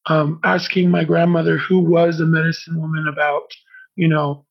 um, 0.07 0.39
asking 0.43 0.89
my 0.89 1.03
grandmother 1.03 1.57
who 1.57 1.79
was 1.79 2.19
a 2.19 2.25
medicine 2.25 2.79
woman 2.79 3.07
about, 3.07 3.51
you 3.95 4.07
know, 4.07 4.45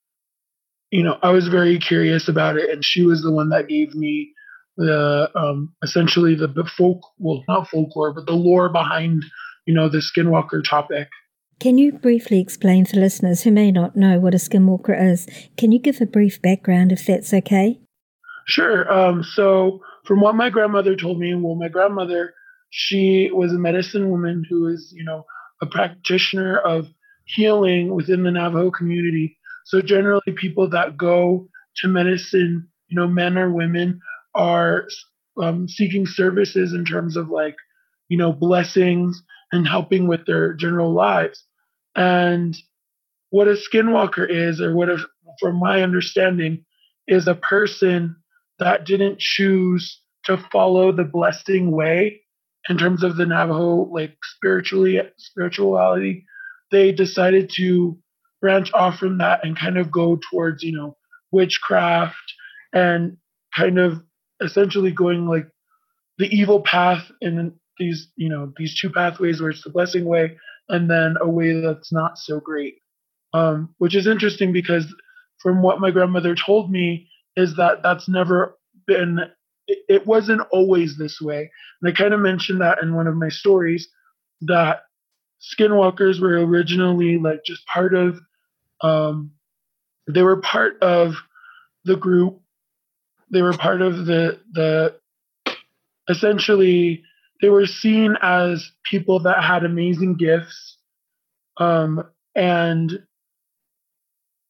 you 0.91 1.03
know, 1.03 1.19
I 1.23 1.31
was 1.31 1.49
very 1.49 1.79
curious 1.79 2.29
about 2.29 2.57
it, 2.57 2.71
and 2.71 2.85
she 2.85 3.03
was 3.03 3.23
the 3.23 3.33
one 3.33 3.49
that 3.49 3.69
gave 3.69 3.95
me 3.95 4.33
the 4.77 5.31
um, 5.35 5.75
essentially 5.83 6.35
the, 6.35 6.49
folk, 6.77 7.01
well, 7.19 7.43
not 7.49 7.69
folklore, 7.69 8.13
but 8.13 8.27
the 8.27 8.33
lore 8.33 8.69
behind, 8.69 9.25
you 9.67 9.75
know, 9.75 9.89
the 9.89 9.99
skinwalker 9.99 10.63
topic. 10.63 11.09
Can 11.61 11.79
you 11.79 11.93
briefly 11.93 12.41
explain 12.41 12.85
for 12.85 12.97
listeners 12.97 13.43
who 13.43 13.53
may 13.53 13.71
not 13.71 13.97
know 13.97 14.19
what 14.19 14.35
a 14.35 14.39
skinwalker 14.39 15.01
is? 15.01 15.27
Can 15.57 15.73
you 15.73 15.79
give 15.79 16.01
a 16.01 16.07
brief 16.07 16.43
background 16.43 16.93
if 16.93 17.07
that's 17.07 17.33
okay? 17.33 17.79
Sure. 18.47 18.93
Um, 18.93 19.23
so, 19.23 19.81
from 20.05 20.21
what 20.21 20.35
my 20.35 20.51
grandmother 20.51 20.97
told 20.97 21.19
me, 21.19 21.35
well, 21.35 21.55
my 21.55 21.69
grandmother, 21.69 22.35
she 22.71 23.31
was 23.33 23.53
a 23.53 23.59
medicine 23.59 24.11
woman 24.11 24.45
who 24.49 24.67
is, 24.67 24.93
you 24.95 25.05
know, 25.05 25.25
a 25.63 25.67
practitioner 25.67 26.59
of 26.59 26.89
healing 27.25 27.95
within 27.95 28.25
the 28.25 28.31
Navajo 28.31 28.71
community. 28.71 29.39
So, 29.65 29.81
generally, 29.81 30.33
people 30.37 30.69
that 30.71 30.97
go 30.97 31.49
to 31.77 31.89
medicine, 31.89 32.69
you 32.89 32.97
know, 32.97 33.07
men 33.07 33.39
or 33.39 33.51
women, 33.51 34.01
are 34.35 34.89
um, 35.41 35.69
seeking 35.69 36.07
services 36.07 36.75
in 36.75 36.85
terms 36.85 37.17
of 37.17 37.31
like, 37.31 37.57
you 38.09 38.19
know, 38.19 38.33
blessings 38.33 39.23
and 39.53 39.67
helping 39.67 40.09
with 40.09 40.27
their 40.27 40.53
general 40.55 40.93
lives. 40.93 41.45
And 41.95 42.57
what 43.31 43.49
a 43.49 43.53
skinwalker 43.53 44.29
is, 44.29 44.61
or 44.61 44.75
what, 44.75 44.91
a, 44.91 44.99
from 45.41 45.57
my 45.61 45.83
understanding, 45.83 46.65
is 47.07 47.29
a 47.29 47.35
person 47.35 48.17
that 48.59 48.85
didn't 48.85 49.21
choose 49.21 50.01
to 50.25 50.39
follow 50.51 50.93
the 50.93 51.05
blessing 51.05 51.71
way 51.71 52.22
in 52.69 52.79
terms 52.79 53.03
of 53.03 53.17
the 53.17 53.27
Navajo 53.27 53.89
like 53.93 54.17
spiritually 54.23 55.01
spirituality. 55.17 56.25
They 56.71 56.93
decided 56.93 57.51
to 57.57 57.99
branch 58.41 58.73
off 58.73 58.99
from 58.99 59.19
that 59.19 59.45
and 59.45 59.59
kind 59.59 59.79
of 59.79 59.91
go 59.91 60.19
towards, 60.31 60.63
you 60.63 60.73
know, 60.73 60.97
witchcraft 61.31 62.17
and 62.73 63.17
kind 63.55 63.79
of 63.79 64.03
essentially 64.41 64.91
going 64.91 65.27
like 65.27 65.47
the 66.19 66.29
evil 66.29 66.61
path 66.61 67.11
in 67.21 67.53
these, 67.79 68.09
you 68.17 68.29
know, 68.29 68.53
these 68.57 68.79
two 68.79 68.91
pathways 68.91 69.41
where 69.41 69.51
it's 69.51 69.65
the 69.65 69.71
blessing 69.71 70.05
way 70.05 70.37
and 70.69 70.91
then 70.91 71.17
a 71.21 71.29
way 71.29 71.61
that's 71.61 71.93
not 71.93 72.19
so 72.19 72.41
great. 72.41 72.75
Um, 73.35 73.75
which 73.79 73.95
is 73.95 74.07
interesting 74.07 74.53
because 74.53 74.93
from 75.43 75.63
what 75.63 75.81
my 75.81 75.91
grandmother 75.91 76.35
told 76.35 76.71
me, 76.71 77.09
is 77.37 77.57
that 77.57 77.83
that's 77.83 78.09
never 78.09 78.57
been 78.87 79.21
it, 79.69 80.07
wasn't 80.07 80.43
always 80.51 80.97
this 80.97 81.21
way. 81.21 81.51
And 81.81 81.91
i 81.91 81.95
kind 81.97 82.15
of 82.15 82.21
mentioned 82.21 82.61
that 82.61 82.83
in 82.83 82.95
one 82.95 83.07
of 83.07 83.17
my 83.17 83.29
stories 83.29 83.89
that 84.43 84.83
skinwalkers 85.41 86.21
were 86.21 86.45
originally 86.45 87.19
like 87.19 87.45
just 87.45 87.67
part 87.67 87.95
of 87.95 88.19
um 88.83 89.33
they 90.09 90.23
were 90.23 90.41
part 90.41 90.81
of 90.83 91.15
the 91.85 91.97
group 91.97 92.41
they 93.31 93.43
were 93.43 93.53
part 93.53 93.83
of 93.83 94.07
the 94.07 94.41
the 94.53 94.95
essentially 96.09 97.03
they 97.41 97.49
were 97.49 97.67
seen 97.67 98.17
as 98.23 98.71
people 98.89 99.19
that 99.21 99.43
had 99.43 99.65
amazing 99.65 100.17
gifts 100.17 100.79
um 101.59 102.05
and 102.37 103.03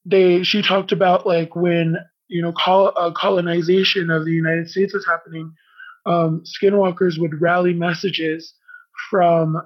they 0.05 0.43
she 0.43 0.61
talked 0.61 0.91
about 0.91 1.25
like 1.25 1.55
when 1.55 1.97
you 2.33 2.41
know, 2.41 2.51
col- 2.51 2.93
uh, 2.97 3.11
colonization 3.11 4.09
of 4.09 4.25
the 4.25 4.31
United 4.31 4.67
States 4.67 4.91
was 4.91 5.05
happening, 5.05 5.53
um, 6.07 6.43
skinwalkers 6.43 7.19
would 7.19 7.39
rally 7.39 7.73
messages 7.73 8.55
from 9.11 9.61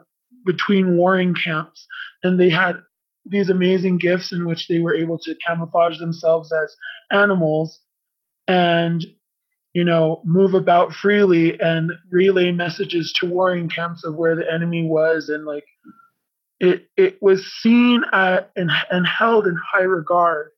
between 0.45 0.97
warring 0.97 1.33
camps, 1.33 1.87
and 2.23 2.37
they 2.37 2.49
had 2.49 2.75
these 3.25 3.49
amazing 3.49 3.97
gifts 3.97 4.33
in 4.33 4.45
which 4.45 4.67
they 4.67 4.79
were 4.79 4.93
able 4.93 5.17
to 5.17 5.33
camouflage 5.47 5.97
themselves 5.97 6.51
as 6.51 6.75
animals 7.09 7.79
and 8.49 9.05
you 9.73 9.83
know 9.83 10.21
move 10.25 10.53
about 10.53 10.93
freely 10.93 11.59
and 11.61 11.91
relay 12.11 12.51
messages 12.51 13.13
to 13.13 13.25
warring 13.25 13.69
camps 13.69 14.03
of 14.03 14.15
where 14.15 14.35
the 14.35 14.49
enemy 14.51 14.83
was 14.85 15.29
and 15.29 15.45
like 15.45 15.65
it 16.59 16.87
it 16.95 17.17
was 17.21 17.45
seen 17.45 18.03
at, 18.13 18.51
and, 18.55 18.71
and 18.91 19.05
held 19.05 19.45
in 19.47 19.57
high 19.73 19.83
regard 19.83 20.51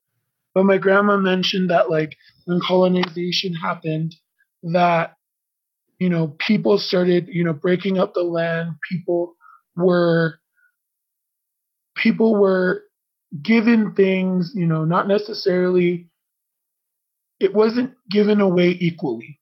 but 0.54 0.64
my 0.64 0.78
grandma 0.78 1.16
mentioned 1.16 1.70
that 1.70 1.90
like 1.90 2.16
when 2.46 2.60
colonization 2.60 3.54
happened, 3.54 4.14
that 4.64 5.16
you 5.98 6.08
know 6.08 6.28
people 6.38 6.78
started 6.78 7.28
you 7.28 7.44
know 7.44 7.52
breaking 7.52 7.98
up 7.98 8.14
the 8.14 8.22
land. 8.24 8.72
People 8.90 9.34
were 9.76 10.40
people 11.96 12.36
were 12.36 12.84
given 13.42 13.94
things, 13.94 14.52
you 14.54 14.66
know, 14.66 14.84
not 14.84 15.08
necessarily. 15.08 16.08
It 17.40 17.54
wasn't 17.54 17.94
given 18.10 18.40
away 18.40 18.76
equally, 18.80 19.38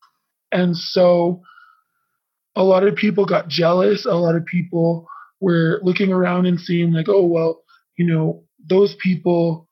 and 0.52 0.76
so 0.76 1.42
a 2.56 2.62
lot 2.64 2.84
of 2.86 2.96
people 2.96 3.24
got 3.24 3.48
jealous. 3.48 4.06
A 4.06 4.14
lot 4.14 4.36
of 4.36 4.44
people 4.46 5.06
were 5.40 5.80
looking 5.82 6.12
around 6.12 6.46
and 6.46 6.60
seeing 6.60 6.92
like, 6.92 7.08
oh 7.08 7.24
well, 7.26 7.62
you 7.96 8.06
know, 8.06 8.44
those 8.68 8.94
people 8.96 9.67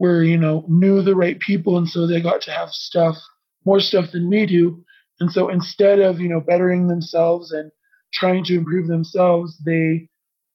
were, 0.00 0.24
you 0.24 0.36
know, 0.36 0.64
knew 0.66 1.02
the 1.02 1.14
right 1.14 1.38
people. 1.38 1.76
And 1.76 1.88
so 1.88 2.06
they 2.06 2.20
got 2.20 2.40
to 2.42 2.50
have 2.50 2.70
stuff, 2.70 3.16
more 3.64 3.78
stuff 3.78 4.10
than 4.10 4.28
me 4.28 4.46
do. 4.46 4.82
And 5.20 5.30
so 5.30 5.50
instead 5.50 6.00
of, 6.00 6.18
you 6.18 6.28
know, 6.28 6.40
bettering 6.40 6.88
themselves 6.88 7.52
and 7.52 7.70
trying 8.12 8.42
to 8.44 8.56
improve 8.56 8.88
themselves, 8.88 9.56
they, 9.64 10.08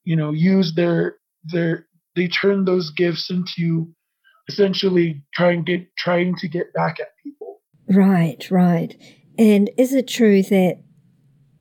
you 0.04 0.16
know, 0.16 0.32
use 0.32 0.74
their, 0.76 1.18
their, 1.44 1.86
they 2.16 2.28
turn 2.28 2.66
those 2.66 2.90
gifts 2.90 3.30
into 3.30 3.88
essentially 4.50 5.24
trying 5.36 5.64
get, 5.64 5.96
trying 5.96 6.36
to 6.38 6.48
get 6.48 6.74
back 6.74 7.00
at 7.00 7.10
people. 7.24 7.62
Right, 7.88 8.50
right. 8.50 9.00
And 9.38 9.70
is 9.78 9.94
it 9.94 10.08
true 10.08 10.42
that 10.42 10.82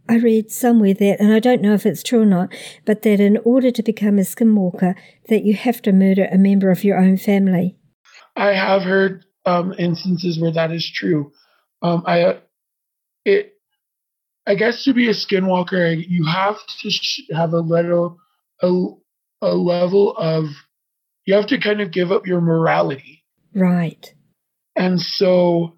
I 0.09 0.17
read 0.17 0.51
somewhere 0.51 0.95
that, 0.95 1.21
and 1.21 1.33
I 1.33 1.39
don't 1.39 1.63
know 1.63 1.75
if 1.75 1.87
it's 1.87 2.03
true 2.03 2.23
or 2.23 2.27
not, 2.27 2.55
but 2.85 3.03
that 3.03 3.21
in 3.21 3.39
order 3.39 3.71
to 3.71 3.83
become 3.83 4.19
a 4.19 4.23
skinwalker, 4.23 4.95
that 5.29 5.45
you 5.45 5.55
have 5.55 5.81
to 5.83 5.93
murder 5.93 6.29
a 6.31 6.37
member 6.37 6.71
of 6.71 6.85
your 6.85 6.99
own 6.99 7.17
family. 7.17 7.77
I 8.37 8.53
have 8.53 8.83
heard 8.83 9.25
um, 9.47 9.75
instances 9.79 10.39
where 10.39 10.53
that 10.53 10.73
is 10.73 10.91
true. 10.91 11.33
Um, 11.83 12.03
I 12.07 12.41
it 13.25 13.55
I 14.47 14.55
guess 14.55 14.85
to 14.85 14.93
be 14.93 15.09
a 15.09 15.13
skinwalker, 15.13 16.03
you 16.07 16.27
have 16.27 16.59
to 16.81 16.91
have 17.35 17.53
a 17.53 17.61
little 17.61 18.19
a, 18.63 18.69
a 19.41 19.55
level 19.55 20.17
of 20.17 20.47
you 21.25 21.35
have 21.35 21.47
to 21.47 21.59
kind 21.59 21.81
of 21.81 21.91
give 21.91 22.13
up 22.13 22.27
your 22.27 22.41
morality. 22.41 23.25
Right. 23.55 24.13
And 24.77 25.01
so 25.01 25.77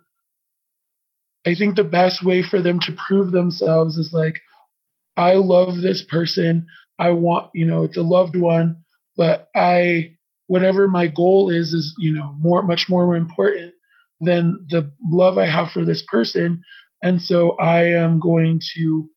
I 1.47 1.55
think 1.55 1.77
the 1.77 1.85
best 1.85 2.25
way 2.25 2.43
for 2.43 2.61
them 2.61 2.81
to 2.81 2.97
prove 3.07 3.31
themselves 3.31 3.97
is 3.97 4.13
like, 4.13 4.41
I 5.17 5.35
love 5.35 5.77
this 5.81 6.03
person. 6.03 6.67
I 6.99 7.11
want, 7.11 7.51
you 7.55 7.65
know, 7.65 7.85
it's 7.85 7.97
a 7.97 8.03
loved 8.03 8.37
one, 8.37 8.85
but 9.17 9.49
I, 9.55 10.17
whatever 10.49 10.89
my 10.89 11.07
goal 11.07 11.51
is, 11.51 11.73
is, 11.73 11.95
you 11.99 12.13
know, 12.13 12.35
more, 12.39 12.63
much 12.63 12.89
more 12.89 13.15
important 13.15 13.75
than 14.21 14.67
the 14.71 14.91
love 15.09 15.39
I 15.39 15.47
have 15.47 15.71
for 15.71 15.85
this 15.85 16.03
person. 16.03 16.63
And 17.03 17.23
so 17.23 17.53
I 17.59 17.85
am 17.91 18.19
going 18.19 18.61
to 18.75 19.09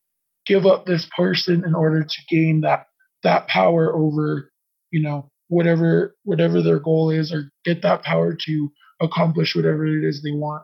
give 0.46 0.66
up 0.66 0.86
this 0.86 1.08
person 1.18 1.64
in 1.66 1.74
order 1.74 2.04
to 2.04 2.18
gain 2.30 2.62
that, 2.62 2.86
that 3.24 3.48
power 3.48 3.96
over, 3.96 4.52
you 4.92 5.02
know, 5.02 5.30
whatever, 5.48 6.16
whatever 6.24 6.62
their 6.62 6.80
goal 6.80 7.10
is 7.10 7.34
or 7.34 7.52
get 7.66 7.82
that 7.82 8.04
power 8.04 8.36
to 8.46 8.72
accomplish 9.02 9.56
whatever 9.56 9.88
it 9.88 10.04
is 10.04 10.22
they 10.22 10.32
want. 10.32 10.64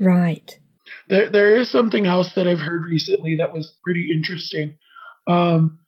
Right. 0.00 0.58
There, 1.08 1.30
there 1.30 1.56
is 1.56 1.70
something 1.70 2.06
else 2.06 2.32
that 2.34 2.46
I've 2.46 2.60
heard 2.60 2.84
recently 2.84 3.36
that 3.36 3.52
was 3.52 3.76
pretty 3.84 4.10
interesting. 4.12 4.76
Um, 5.26 5.78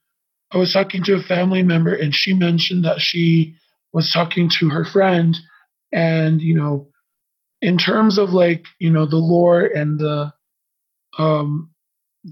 I 0.53 0.59
was 0.59 0.73
talking 0.73 1.03
to 1.05 1.15
a 1.15 1.23
family 1.23 1.63
member 1.63 1.95
and 1.95 2.15
she 2.15 2.35
mentioned 2.35 2.85
that 2.85 3.01
she 3.01 3.55
was 3.93 4.13
talking 4.13 4.51
to 4.59 4.69
her 4.69 4.85
friend 4.85 5.37
and 5.93 6.41
you 6.41 6.55
know 6.55 6.89
in 7.61 7.79
terms 7.79 8.19
of 8.19 8.31
like 8.31 8.65
you 8.79 8.91
know 8.91 9.07
the 9.07 9.17
lore 9.17 9.65
and 9.65 9.99
the 9.99 10.33
um 11.19 11.71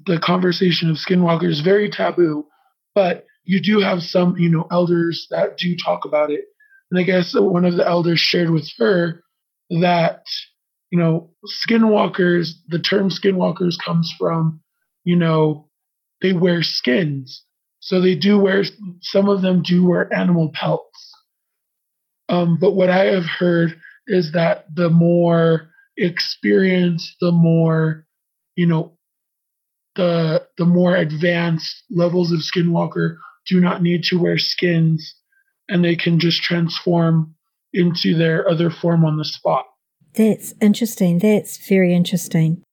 the 0.07 0.19
conversation 0.19 0.91
of 0.91 0.97
skinwalkers 0.97 1.62
very 1.62 1.91
taboo 1.91 2.47
but 2.95 3.27
you 3.45 3.61
do 3.61 3.81
have 3.81 4.03
some 4.03 4.37
you 4.37 4.49
know 4.49 4.66
elders 4.71 5.27
that 5.31 5.57
do 5.59 5.77
talk 5.77 6.05
about 6.05 6.31
it 6.31 6.45
and 6.91 7.01
i 7.01 7.03
guess 7.03 7.35
one 7.35 7.64
of 7.64 7.77
the 7.77 7.87
elders 7.87 8.21
shared 8.21 8.51
with 8.51 8.69
her 8.79 9.23
that 9.71 10.23
you 10.91 10.99
know 10.99 11.30
skinwalkers 11.47 12.53
the 12.68 12.78
term 12.78 13.11
skinwalkers 13.11 13.76
comes 13.84 14.12
from 14.18 14.61
you 15.05 15.16
know 15.16 15.68
they 16.22 16.32
wear 16.32 16.62
skins 16.62 17.45
so 17.80 18.01
they 18.01 18.14
do 18.14 18.39
wear 18.39 18.64
some 19.01 19.28
of 19.28 19.43
them 19.43 19.62
do 19.62 19.84
wear 19.86 20.12
animal 20.12 20.51
pelts 20.53 21.14
um, 22.28 22.59
but 22.61 22.72
what 22.72 22.91
I 22.91 23.07
have 23.07 23.24
heard 23.24 23.80
is 24.07 24.32
that 24.32 24.66
the 24.74 24.91
more 24.91 25.70
experience, 25.97 27.16
the 27.20 27.32
more, 27.32 28.05
you 28.57 28.66
know, 28.66 28.97
the 29.97 30.47
the 30.59 30.64
more 30.64 30.95
advanced 30.95 31.82
levels 31.91 32.30
of 32.30 32.41
skinwalker 32.41 33.16
do 33.49 33.61
not 33.61 33.82
need 33.82 34.05
to 34.05 34.18
wear 34.18 34.39
skins 34.39 35.14
and 35.68 35.84
they 35.84 35.97
can 35.97 36.20
just 36.20 36.43
transform 36.43 37.34
into 37.72 38.14
their 38.14 38.49
other 38.49 38.70
form 38.70 39.05
on 39.05 39.16
the 39.16 39.24
spot. 39.24 39.64
That's 40.19 40.53
interesting. 40.61 41.21
That's 41.21 41.57
very 41.59 41.95
interesting. 41.95 42.64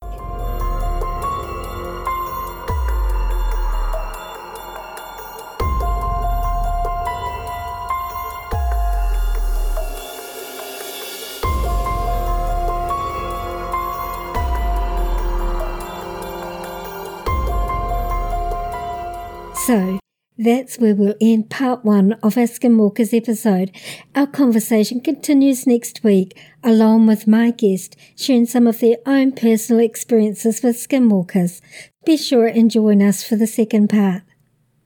That's 20.45 20.77
where 20.77 20.95
we'll 20.95 21.15
end 21.19 21.49
part 21.49 21.83
one 21.83 22.13
of 22.23 22.37
our 22.37 22.45
Skinwalkers 22.45 23.15
episode. 23.15 23.71
Our 24.15 24.27
conversation 24.27 25.01
continues 25.01 25.67
next 25.67 26.03
week, 26.03 26.39
along 26.63 27.07
with 27.07 27.27
my 27.27 27.51
guest 27.51 27.95
sharing 28.15 28.45
some 28.45 28.67
of 28.67 28.79
their 28.79 28.97
own 29.05 29.31
personal 29.31 29.83
experiences 29.83 30.61
with 30.63 30.75
Skinwalkers. 30.75 31.61
Be 32.05 32.17
sure 32.17 32.47
and 32.47 32.69
join 32.71 33.01
us 33.01 33.23
for 33.23 33.35
the 33.35 33.47
second 33.47 33.89
part. 33.89 34.21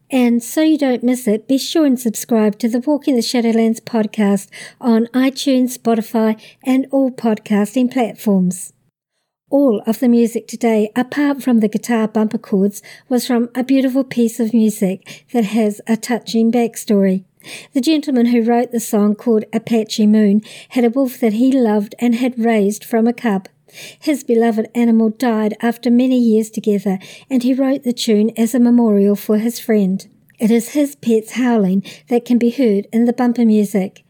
And 0.10 0.42
so 0.42 0.62
you 0.62 0.78
don't 0.78 1.04
miss 1.04 1.28
it, 1.28 1.48
be 1.48 1.60
sure 1.60 1.86
and 1.86 2.00
subscribe 2.00 2.58
to 2.60 2.68
the 2.68 2.80
Walking 2.80 3.16
the 3.16 3.22
Shadowlands 3.22 3.80
podcast 3.80 4.50
on 4.82 5.06
iTunes, 5.08 5.78
Spotify, 5.78 6.42
and 6.64 6.88
all 6.92 7.12
podcasting 7.12 7.92
platforms. 7.92 8.74
All 9.52 9.82
of 9.88 10.00
the 10.00 10.08
music 10.08 10.48
today, 10.48 10.92
apart 10.96 11.42
from 11.42 11.60
the 11.60 11.68
guitar 11.68 12.08
bumper 12.08 12.38
chords, 12.38 12.84
was 13.08 13.26
from 13.26 13.50
a 13.56 13.64
beautiful 13.64 14.04
piece 14.04 14.40
of 14.40 14.54
music 14.54 15.26
that 15.34 15.46
has 15.46 15.82
a 15.88 15.98
touching 15.98 16.52
backstory. 16.52 17.24
The 17.74 17.82
gentleman 17.82 18.28
who 18.28 18.44
wrote 18.44 18.72
the 18.72 18.80
song 18.80 19.16
called 19.16 19.46
Apache 19.52 20.06
Moon 20.06 20.44
had 20.70 20.84
a 20.84 20.92
wolf 20.92 21.20
that 21.20 21.34
he 21.34 21.52
loved 21.52 21.96
and 21.98 22.14
had 22.14 22.38
raised 22.38 22.84
from 22.84 23.08
a 23.08 23.14
cub. 23.14 23.50
His 24.00 24.24
beloved 24.24 24.68
animal 24.76 25.10
died 25.10 25.56
after 25.62 25.90
many 25.90 26.20
years 26.20 26.52
together, 26.52 27.00
and 27.28 27.42
he 27.42 27.56
wrote 27.56 27.82
the 27.82 27.94
tune 27.94 28.32
as 28.38 28.54
a 28.54 28.60
memorial 28.60 29.16
for 29.16 29.40
his 29.40 29.60
friend. 29.60 30.08
It 30.38 30.52
is 30.52 30.70
his 30.70 30.96
pet's 30.96 31.32
howling 31.32 31.84
that 32.08 32.24
can 32.24 32.38
be 32.38 32.52
heard 32.52 32.86
in 32.94 33.06
the 33.06 33.14
bumper 33.14 33.46
music. 33.46 34.04